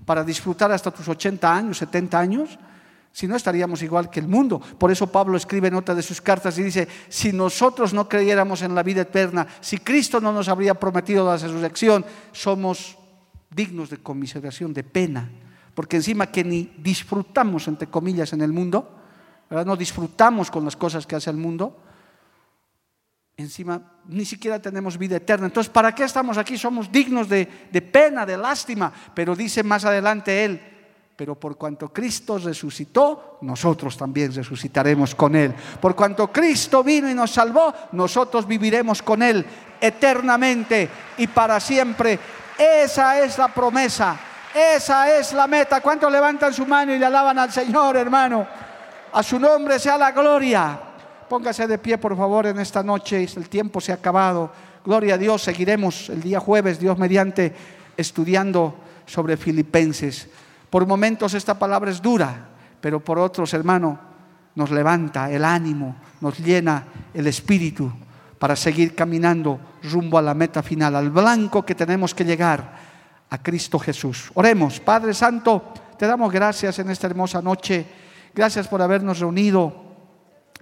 ¿Para 0.06 0.24
disfrutar 0.24 0.72
hasta 0.72 0.90
tus 0.90 1.08
80 1.08 1.56
años, 1.56 1.78
70 1.78 2.20
años? 2.20 2.58
Si 3.18 3.28
no, 3.28 3.36
estaríamos 3.36 3.82
igual 3.82 4.12
que 4.12 4.20
el 4.20 4.28
mundo. 4.28 4.60
Por 4.60 4.92
eso 4.92 5.08
Pablo 5.08 5.38
escribe 5.38 5.70
en 5.70 5.74
otra 5.74 5.96
de 5.96 6.04
sus 6.04 6.22
cartas 6.22 6.56
y 6.60 6.62
dice, 6.62 6.88
si 7.10 7.34
nosotros 7.34 7.92
no 7.92 8.08
creyéramos 8.08 8.62
en 8.62 8.76
la 8.76 8.84
vida 8.84 9.02
eterna, 9.02 9.48
si 9.60 9.80
Cristo 9.80 10.22
no 10.22 10.32
nos 10.32 10.50
habría 10.50 10.76
prometido 10.76 11.26
la 11.26 11.36
resurrección, 11.36 12.06
somos 12.32 12.96
dignos 13.50 13.90
de 13.90 13.98
conmiseración, 13.98 14.72
de 14.72 14.84
pena, 14.84 15.32
porque 15.74 15.96
encima 15.96 16.28
que 16.28 16.44
ni 16.44 16.72
disfrutamos, 16.78 17.68
entre 17.68 17.88
comillas, 17.88 18.34
en 18.34 18.42
el 18.42 18.54
mundo, 18.54 18.88
no 19.50 19.76
disfrutamos 19.76 20.52
con 20.52 20.64
las 20.64 20.76
cosas 20.76 21.08
que 21.08 21.16
hace 21.16 21.32
el 21.32 21.38
mundo, 21.38 21.76
encima 23.36 23.94
ni 24.06 24.26
siquiera 24.26 24.62
tenemos 24.62 24.96
vida 24.96 25.16
eterna. 25.16 25.48
Entonces, 25.48 25.74
¿para 25.74 25.96
qué 25.96 26.04
estamos 26.04 26.38
aquí? 26.38 26.56
Somos 26.56 26.92
dignos 26.92 27.28
de, 27.28 27.68
de 27.72 27.82
pena, 27.82 28.28
de 28.28 28.38
lástima, 28.38 28.94
pero 29.16 29.36
dice 29.36 29.64
más 29.64 29.86
adelante 29.86 30.46
él, 30.46 30.77
pero 31.18 31.34
por 31.34 31.58
cuanto 31.58 31.92
Cristo 31.92 32.38
resucitó, 32.38 33.40
nosotros 33.42 33.98
también 33.98 34.32
resucitaremos 34.32 35.16
con 35.16 35.36
Él. 35.36 35.52
Por 35.82 35.96
cuanto 35.96 36.32
Cristo 36.32 36.84
vino 36.84 37.10
y 37.10 37.16
nos 37.16 37.32
salvó, 37.32 37.74
nosotros 37.94 38.48
viviremos 38.48 39.02
con 39.02 39.24
Él 39.24 39.44
eternamente 39.82 40.88
y 41.18 41.26
para 41.26 41.60
siempre. 41.60 42.20
Esa 42.56 43.20
es 43.20 43.36
la 43.40 43.48
promesa, 43.48 44.16
esa 44.54 45.18
es 45.18 45.34
la 45.34 45.48
meta. 45.48 45.82
¿Cuántos 45.82 46.12
levantan 46.12 46.54
su 46.54 46.68
mano 46.68 46.94
y 46.94 47.00
le 47.00 47.06
alaban 47.08 47.40
al 47.40 47.52
Señor, 47.52 47.98
hermano? 47.98 48.48
A 49.12 49.24
su 49.24 49.40
nombre 49.40 49.80
sea 49.80 49.98
la 49.98 50.12
gloria. 50.12 50.80
Póngase 51.28 51.66
de 51.66 51.80
pie, 51.80 51.98
por 51.98 52.16
favor, 52.16 52.46
en 52.46 52.60
esta 52.60 52.84
noche. 52.84 53.28
El 53.36 53.50
tiempo 53.50 53.82
se 53.82 53.92
ha 53.92 53.96
acabado. 53.96 54.52
Gloria 54.86 55.16
a 55.16 55.18
Dios. 55.18 55.42
Seguiremos 55.42 56.10
el 56.10 56.22
día 56.22 56.40
jueves, 56.40 56.80
Dios 56.80 56.96
mediante, 57.00 57.56
estudiando 57.98 58.76
sobre 59.08 59.36
Filipenses. 59.36 60.30
Por 60.70 60.86
momentos 60.86 61.34
esta 61.34 61.58
palabra 61.58 61.92
es 61.92 62.02
dura, 62.02 62.50
pero 62.82 63.00
por 63.00 63.20
otros, 63.20 63.54
hermano, 63.54 64.00
nos 64.56 64.72
levanta 64.72 65.32
el 65.32 65.46
ánimo, 65.46 65.96
nos 66.22 66.40
llena 66.40 66.86
el 67.14 67.28
espíritu 67.28 67.92
para 68.40 68.56
seguir 68.56 68.96
caminando 68.96 69.60
rumbo 69.84 70.18
a 70.18 70.22
la 70.22 70.34
meta 70.34 70.62
final, 70.62 70.96
al 70.96 71.10
blanco 71.10 71.66
que 71.66 71.76
tenemos 71.76 72.14
que 72.14 72.26
llegar, 72.26 72.88
a 73.30 73.38
Cristo 73.42 73.80
Jesús. 73.80 74.32
Oremos, 74.36 74.80
Padre 74.80 75.14
Santo, 75.14 75.74
te 75.98 76.08
damos 76.08 76.32
gracias 76.32 76.80
en 76.80 76.90
esta 76.90 77.08
hermosa 77.08 77.42
noche. 77.42 77.86
Gracias 78.34 78.68
por 78.68 78.82
habernos 78.82 79.20
reunido, 79.20 79.74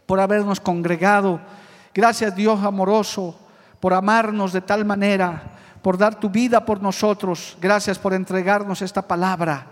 por 0.05 0.19
habernos 0.19 0.59
congregado. 0.59 1.39
Gracias 1.93 2.35
Dios 2.35 2.63
amoroso, 2.63 3.37
por 3.79 3.93
amarnos 3.93 4.53
de 4.53 4.61
tal 4.61 4.85
manera, 4.85 5.51
por 5.81 5.97
dar 5.97 6.19
tu 6.19 6.29
vida 6.29 6.65
por 6.65 6.81
nosotros. 6.81 7.57
Gracias 7.61 7.99
por 7.99 8.13
entregarnos 8.13 8.81
esta 8.81 9.01
palabra, 9.01 9.67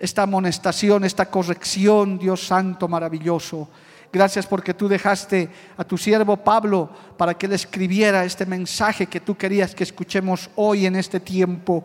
esta 0.00 0.22
amonestación, 0.22 1.04
esta 1.04 1.26
corrección, 1.26 2.18
Dios 2.18 2.46
Santo 2.46 2.88
maravilloso. 2.88 3.68
Gracias 4.12 4.46
porque 4.46 4.74
tú 4.74 4.88
dejaste 4.88 5.48
a 5.76 5.84
tu 5.84 5.96
siervo 5.96 6.38
Pablo 6.38 6.90
para 7.16 7.34
que 7.34 7.46
él 7.46 7.52
escribiera 7.52 8.24
este 8.24 8.46
mensaje 8.46 9.06
que 9.06 9.20
tú 9.20 9.36
querías 9.36 9.74
que 9.74 9.84
escuchemos 9.84 10.50
hoy 10.56 10.86
en 10.86 10.96
este 10.96 11.20
tiempo. 11.20 11.84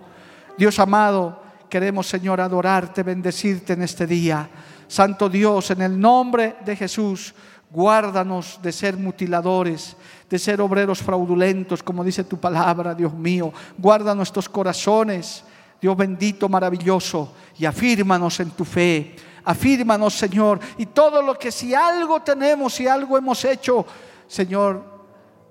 Dios 0.57 0.79
amado, 0.79 1.39
queremos 1.69 2.07
Señor 2.07 2.41
adorarte, 2.41 3.03
bendecirte 3.03 3.73
en 3.73 3.83
este 3.83 4.07
día. 4.07 4.49
Santo 4.87 5.29
Dios, 5.29 5.69
en 5.71 5.81
el 5.81 5.99
nombre 5.99 6.55
de 6.65 6.75
Jesús, 6.75 7.35
guárdanos 7.69 8.59
de 8.63 8.71
ser 8.71 8.97
mutiladores, 8.97 9.97
de 10.29 10.39
ser 10.39 10.61
obreros 10.61 11.03
fraudulentos, 11.03 11.83
como 11.83 12.03
dice 12.03 12.23
tu 12.23 12.39
palabra, 12.39 12.95
Dios 12.95 13.13
mío. 13.13 13.51
Guarda 13.77 14.15
nuestros 14.15 14.47
corazones, 14.47 15.43
Dios 15.85 15.95
bendito, 15.95 16.49
maravilloso, 16.49 17.31
y 17.59 17.65
afírmanos 17.65 18.39
en 18.39 18.49
tu 18.49 18.65
fe 18.65 19.15
afírmanos, 19.45 20.15
Señor. 20.15 20.59
Y 20.79 20.87
todo 20.87 21.21
lo 21.21 21.37
que 21.37 21.51
si 21.51 21.75
algo 21.75 22.23
tenemos, 22.23 22.73
si 22.73 22.87
algo 22.87 23.19
hemos 23.19 23.45
hecho, 23.45 23.85
Señor, 24.27 24.83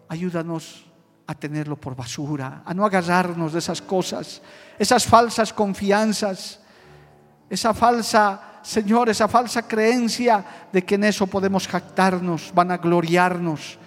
ayúdanos 0.09 0.85
a 1.25 1.35
tenerlo 1.37 1.77
por 1.77 1.95
basura, 1.95 2.63
a 2.67 2.75
no 2.75 2.85
agarrarnos 2.85 3.53
de 3.53 3.61
esas 3.61 3.81
cosas, 3.81 4.43
esas 4.77 5.07
falsas 5.07 5.53
confianzas, 5.53 6.59
esa 7.49 7.73
falsa, 7.73 8.59
Señor, 8.65 9.11
esa 9.11 9.29
falsa 9.29 9.69
creencia 9.69 10.45
de 10.73 10.85
que 10.85 10.97
en 10.97 11.05
eso 11.05 11.29
podemos 11.29 11.69
jactarnos, 11.69 12.51
van 12.53 12.73
a 12.73 12.79
gloriarnos, 12.79 13.79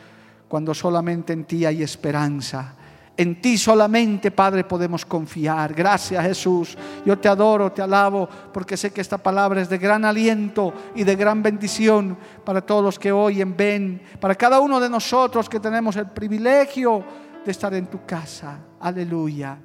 cuando 0.47 0.73
solamente 0.73 1.33
en 1.33 1.43
ti 1.43 1.65
hay 1.65 1.83
esperanza. 1.83 2.73
En 3.17 3.41
ti 3.41 3.57
solamente, 3.57 4.29
Padre, 4.29 4.63
podemos 4.63 5.03
confiar. 5.03 5.73
Gracias, 5.73 6.23
Jesús. 6.23 6.77
Yo 7.03 7.17
te 7.17 7.27
adoro, 7.27 7.71
te 7.71 7.81
alabo, 7.81 8.29
porque 8.53 8.77
sé 8.77 8.91
que 8.91 9.01
esta 9.01 9.17
palabra 9.17 9.59
es 9.59 9.69
de 9.69 9.79
gran 9.79 10.05
aliento 10.05 10.71
y 10.93 11.03
de 11.03 11.15
gran 11.15 11.41
bendición 11.41 12.15
para 12.45 12.61
todos 12.61 12.83
los 12.83 12.99
que 12.99 13.11
oyen, 13.11 13.57
ven, 13.57 14.01
para 14.19 14.35
cada 14.35 14.59
uno 14.59 14.79
de 14.79 14.87
nosotros 14.87 15.49
que 15.49 15.59
tenemos 15.59 15.95
el 15.95 16.05
privilegio 16.05 17.03
de 17.43 17.51
estar 17.51 17.73
en 17.73 17.87
tu 17.87 18.05
casa. 18.05 18.59
Aleluya. 18.79 19.57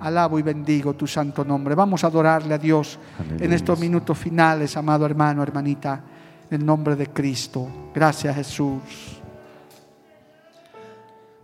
Alabo 0.00 0.38
y 0.38 0.42
bendigo 0.42 0.94
tu 0.94 1.08
santo 1.08 1.44
nombre. 1.44 1.74
Vamos 1.74 2.04
a 2.04 2.06
adorarle 2.06 2.54
a 2.54 2.58
Dios 2.58 2.98
en 3.40 3.52
estos 3.52 3.80
minutos 3.80 4.16
finales, 4.16 4.76
amado 4.76 5.04
hermano, 5.04 5.42
hermanita, 5.42 6.00
en 6.48 6.60
el 6.60 6.64
nombre 6.64 6.94
de 6.94 7.08
Cristo. 7.08 7.90
Gracias, 7.92 8.36
Jesús. 8.36 9.13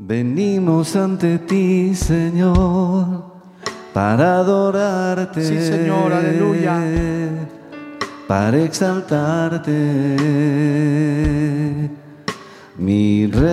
Venimos 0.03 0.96
ante 0.96 1.40
ti, 1.40 1.94
Señor, 1.94 3.22
para 3.92 4.38
adorarte. 4.38 5.44
Sí, 5.44 5.61
Señor, 5.61 6.11
aleluya. 6.11 6.80
Para 8.26 8.62
exaltarte, 8.62 9.70
mi 12.78 13.26
rey. 13.26 13.51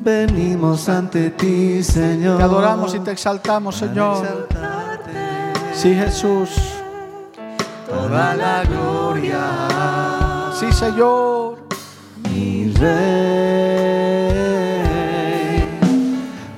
Venimos 0.00 0.88
ante 0.88 1.30
ti, 1.30 1.80
Señor. 1.80 2.38
Te 2.38 2.42
adoramos 2.42 2.92
y 2.96 2.98
te 2.98 3.12
exaltamos, 3.12 3.76
Señor. 3.76 4.48
Sí, 5.72 5.94
Jesús. 5.94 6.50
Toda 7.88 8.34
la 8.34 8.64
gloria. 8.64 9.38
Sí, 10.58 10.72
Señor 10.72 11.63
mi 12.34 12.72
rey. 12.72 14.24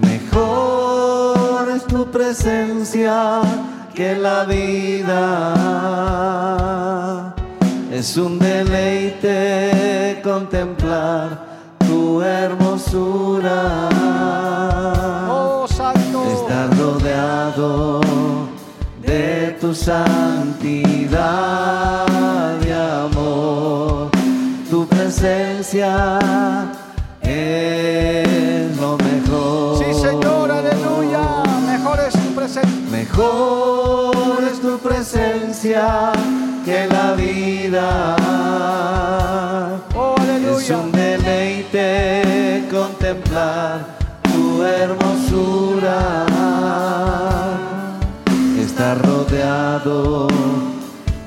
Mejor 0.01 1.71
es 1.77 1.87
tu 1.87 2.11
presencia 2.11 3.41
que 3.95 4.17
la 4.17 4.45
vida. 4.45 5.35
Es 7.93 8.17
un 8.17 8.39
deleite 8.39 10.21
contemplar 10.23 11.47
tu 11.87 12.23
hermosura. 12.23 13.89
Oh, 15.29 15.67
Santo. 15.69 16.25
Estar 16.39 16.69
rodeado 16.79 18.01
de 19.03 19.57
tu 19.61 19.67
tu 19.67 19.75
santidad 19.75 21.17
y 22.65 22.71
amor. 22.71 23.16
Presencia 25.07 26.19
es 27.23 28.77
lo 28.81 28.99
mejor. 28.99 29.79
Sí, 29.79 29.95
Señor, 29.95 30.51
aleluya. 30.51 31.45
Mejor 31.65 32.01
es 32.01 32.13
tu 32.13 32.35
presencia. 32.35 32.91
Mejor 32.91 34.43
es 34.53 34.61
tu 34.61 34.77
presencia 34.81 36.11
que 36.65 36.89
la 36.89 37.13
vida. 37.13 38.17
Oh, 39.95 40.17
Es 40.19 40.29
aleluya. 40.29 40.77
un 40.79 40.91
deleite 40.91 42.65
contemplar 42.69 43.87
tu 44.25 44.61
hermosura. 44.65 46.27
Estar 48.61 49.01
rodeado 49.07 50.27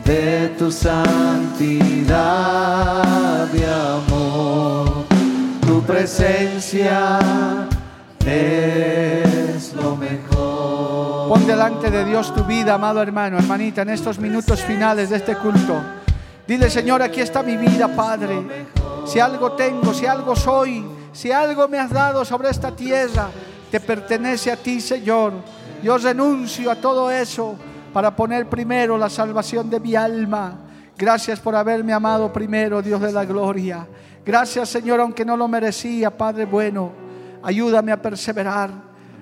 de 0.04 0.54
tu 0.60 0.70
y 1.62 2.06
amor. 3.64 5.06
Tu 5.62 5.82
presencia 5.84 7.20
es 8.26 9.74
lo 9.74 9.96
mejor. 9.98 11.30
Pon 11.30 11.46
delante 11.46 11.92
de 11.92 12.06
Dios 12.06 12.34
tu 12.34 12.44
vida, 12.46 12.76
amado 12.76 13.02
hermano, 13.02 13.38
hermanita, 13.38 13.82
en 13.82 13.90
estos 13.90 14.20
minutos 14.20 14.62
finales 14.62 15.10
de 15.10 15.18
este 15.18 15.36
culto. 15.36 15.82
Dile, 16.48 16.70
Señor, 16.70 17.02
aquí 17.02 17.20
está 17.22 17.44
mi 17.44 17.58
vida, 17.58 17.88
Padre. 17.90 18.66
Si 19.06 19.20
algo 19.20 19.52
tengo, 19.52 19.94
si 19.94 20.06
algo 20.06 20.36
soy, 20.36 20.86
si 21.12 21.32
algo 21.32 21.68
me 21.68 21.78
has 21.78 21.92
dado 21.92 22.24
sobre 22.24 22.50
esta 22.50 22.72
tierra, 22.72 23.30
te 23.70 23.80
pertenece 23.80 24.52
a 24.52 24.56
ti, 24.56 24.80
Señor. 24.80 25.34
Yo 25.84 25.98
renuncio 25.98 26.72
a 26.72 26.76
todo 26.76 27.12
eso 27.12 27.56
para 27.94 28.16
poner 28.16 28.48
primero 28.48 28.98
la 28.98 29.10
salvación 29.10 29.70
de 29.70 29.80
mi 29.80 29.96
alma. 29.96 30.69
Gracias 31.00 31.40
por 31.40 31.56
haberme 31.56 31.94
amado 31.94 32.32
primero, 32.34 32.82
Dios 32.82 33.00
de 33.00 33.14
la 33.14 33.24
gloria. 33.24 33.88
Gracias, 34.26 34.68
Señor, 34.68 35.00
aunque 35.00 35.24
no 35.24 35.38
lo 35.38 35.48
merecía, 35.48 36.16
Padre 36.16 36.44
bueno. 36.44 36.92
Ayúdame 37.42 37.94
a 37.94 38.02
perseverar. 38.02 38.70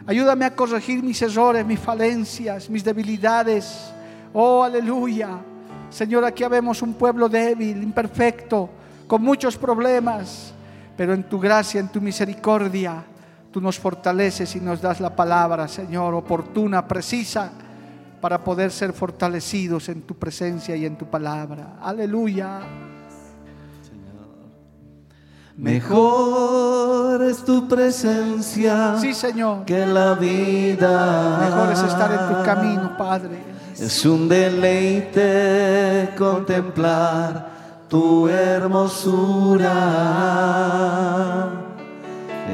Ayúdame 0.07 0.45
a 0.45 0.55
corregir 0.55 1.03
mis 1.03 1.21
errores, 1.21 1.63
mis 1.63 1.79
falencias, 1.79 2.67
mis 2.67 2.83
debilidades. 2.83 3.93
Oh, 4.33 4.63
aleluya. 4.63 5.37
Señor, 5.91 6.25
aquí 6.25 6.43
vemos 6.45 6.81
un 6.81 6.95
pueblo 6.95 7.29
débil, 7.29 7.83
imperfecto, 7.83 8.71
con 9.05 9.21
muchos 9.21 9.55
problemas. 9.55 10.55
Pero 10.97 11.13
en 11.13 11.29
tu 11.29 11.39
gracia, 11.39 11.79
en 11.79 11.89
tu 11.89 12.01
misericordia, 12.01 13.03
tú 13.51 13.61
nos 13.61 13.77
fortaleces 13.77 14.55
y 14.55 14.59
nos 14.59 14.81
das 14.81 14.99
la 14.99 15.15
palabra, 15.15 15.67
Señor, 15.67 16.15
oportuna, 16.15 16.87
precisa, 16.87 17.51
para 18.27 18.43
poder 18.43 18.71
ser 18.71 18.91
fortalecidos 18.91 19.87
en 19.87 20.01
tu 20.01 20.13
presencia 20.13 20.75
y 20.75 20.85
en 20.85 20.97
tu 20.97 21.05
palabra. 21.05 21.77
Aleluya. 21.81 22.59
Mejor 25.55 27.23
es 27.23 27.45
tu 27.45 27.69
presencia 27.69 28.97
Sí, 28.99 29.13
Señor. 29.13 29.63
que 29.63 29.85
la 29.85 30.15
vida. 30.15 31.39
Mejor 31.39 31.71
es 31.71 31.81
estar 31.83 32.11
en 32.11 32.27
tu 32.35 32.43
camino, 32.43 32.97
Padre. 32.97 33.37
Es 33.79 34.05
un 34.05 34.27
deleite 34.27 36.09
contemplar 36.17 37.47
tu 37.87 38.27
hermosura. 38.27 39.69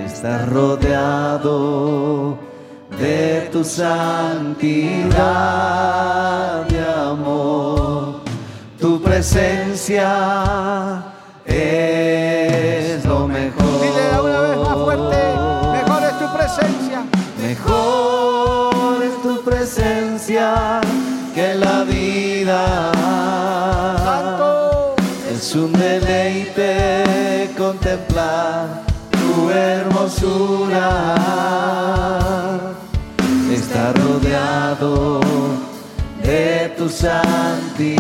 Estar 0.05 0.47
rodeado 0.51 2.37
de 2.99 3.49
tu 3.51 3.63
santidad 3.63 5.15
y 6.69 6.77
amor. 6.77 8.21
Tu 8.79 9.01
presencia 9.01 11.03
es 11.45 13.03
lo 13.05 13.27
mejor. 13.27 13.81
Dile 13.81 14.19
una 14.19 14.39
vez 14.41 14.57
más 14.57 14.77
fuerte, 14.77 15.17
mejor 15.71 16.03
es 16.03 16.19
tu 16.19 16.27
presencia. 16.37 17.05
Mejor 17.41 19.03
es 19.03 19.21
tu 19.21 19.41
presencia 19.43 20.81
que 21.33 21.55
la 21.55 21.83
vida. 21.83 22.91
Santo. 24.03 24.95
Es 25.33 25.55
un 25.55 25.73
deleite 25.73 27.49
contemplar 27.57 28.83
tu 29.11 29.49
hermosura. 29.49 31.15
Está 33.53 33.93
rodeado 33.93 35.21
de 36.23 36.73
tu 36.75 36.89
santidad 36.89 37.91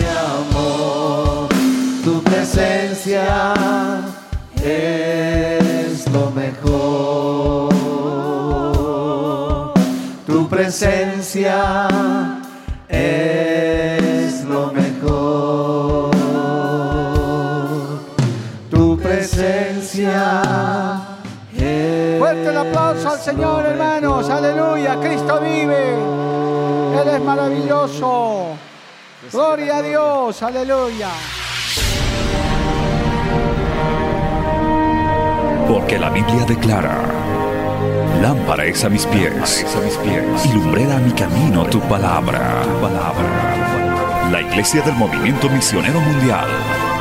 y 0.00 0.04
amor. 0.32 1.48
Tu 2.02 2.22
presencia 2.22 3.52
es 4.64 6.10
lo 6.10 6.30
mejor. 6.30 7.74
Tu 10.26 10.48
presencia 10.48 11.86
es 12.88 14.42
lo 14.44 14.72
mejor. 14.72 16.10
Tu 18.70 18.96
presencia 18.96 20.40
es 20.40 20.85
Fuerte 22.36 22.50
el 22.50 22.58
aplauso 22.58 23.10
al 23.10 23.18
Señor, 23.18 23.64
hermanos. 23.64 24.28
Aleluya. 24.28 24.98
Cristo 25.00 25.40
vive. 25.40 25.94
Él 27.00 27.08
es 27.08 27.20
maravilloso. 27.22 28.48
Gloria 29.32 29.76
a 29.78 29.82
Dios. 29.82 30.42
Aleluya. 30.42 31.08
Porque 35.68 35.98
la 35.98 36.10
Biblia 36.10 36.44
declara, 36.46 36.98
lámpara 38.20 38.66
es 38.66 38.84
a 38.84 38.90
mis 38.90 39.06
pies, 39.06 39.66
y 40.44 40.52
lumbrera 40.52 40.96
a 40.96 41.00
mi 41.00 41.12
camino 41.12 41.64
tu 41.64 41.80
palabra. 41.80 42.62
La 44.30 44.42
Iglesia 44.42 44.82
del 44.82 44.94
Movimiento 44.94 45.48
Misionero 45.48 46.00
Mundial 46.00 46.46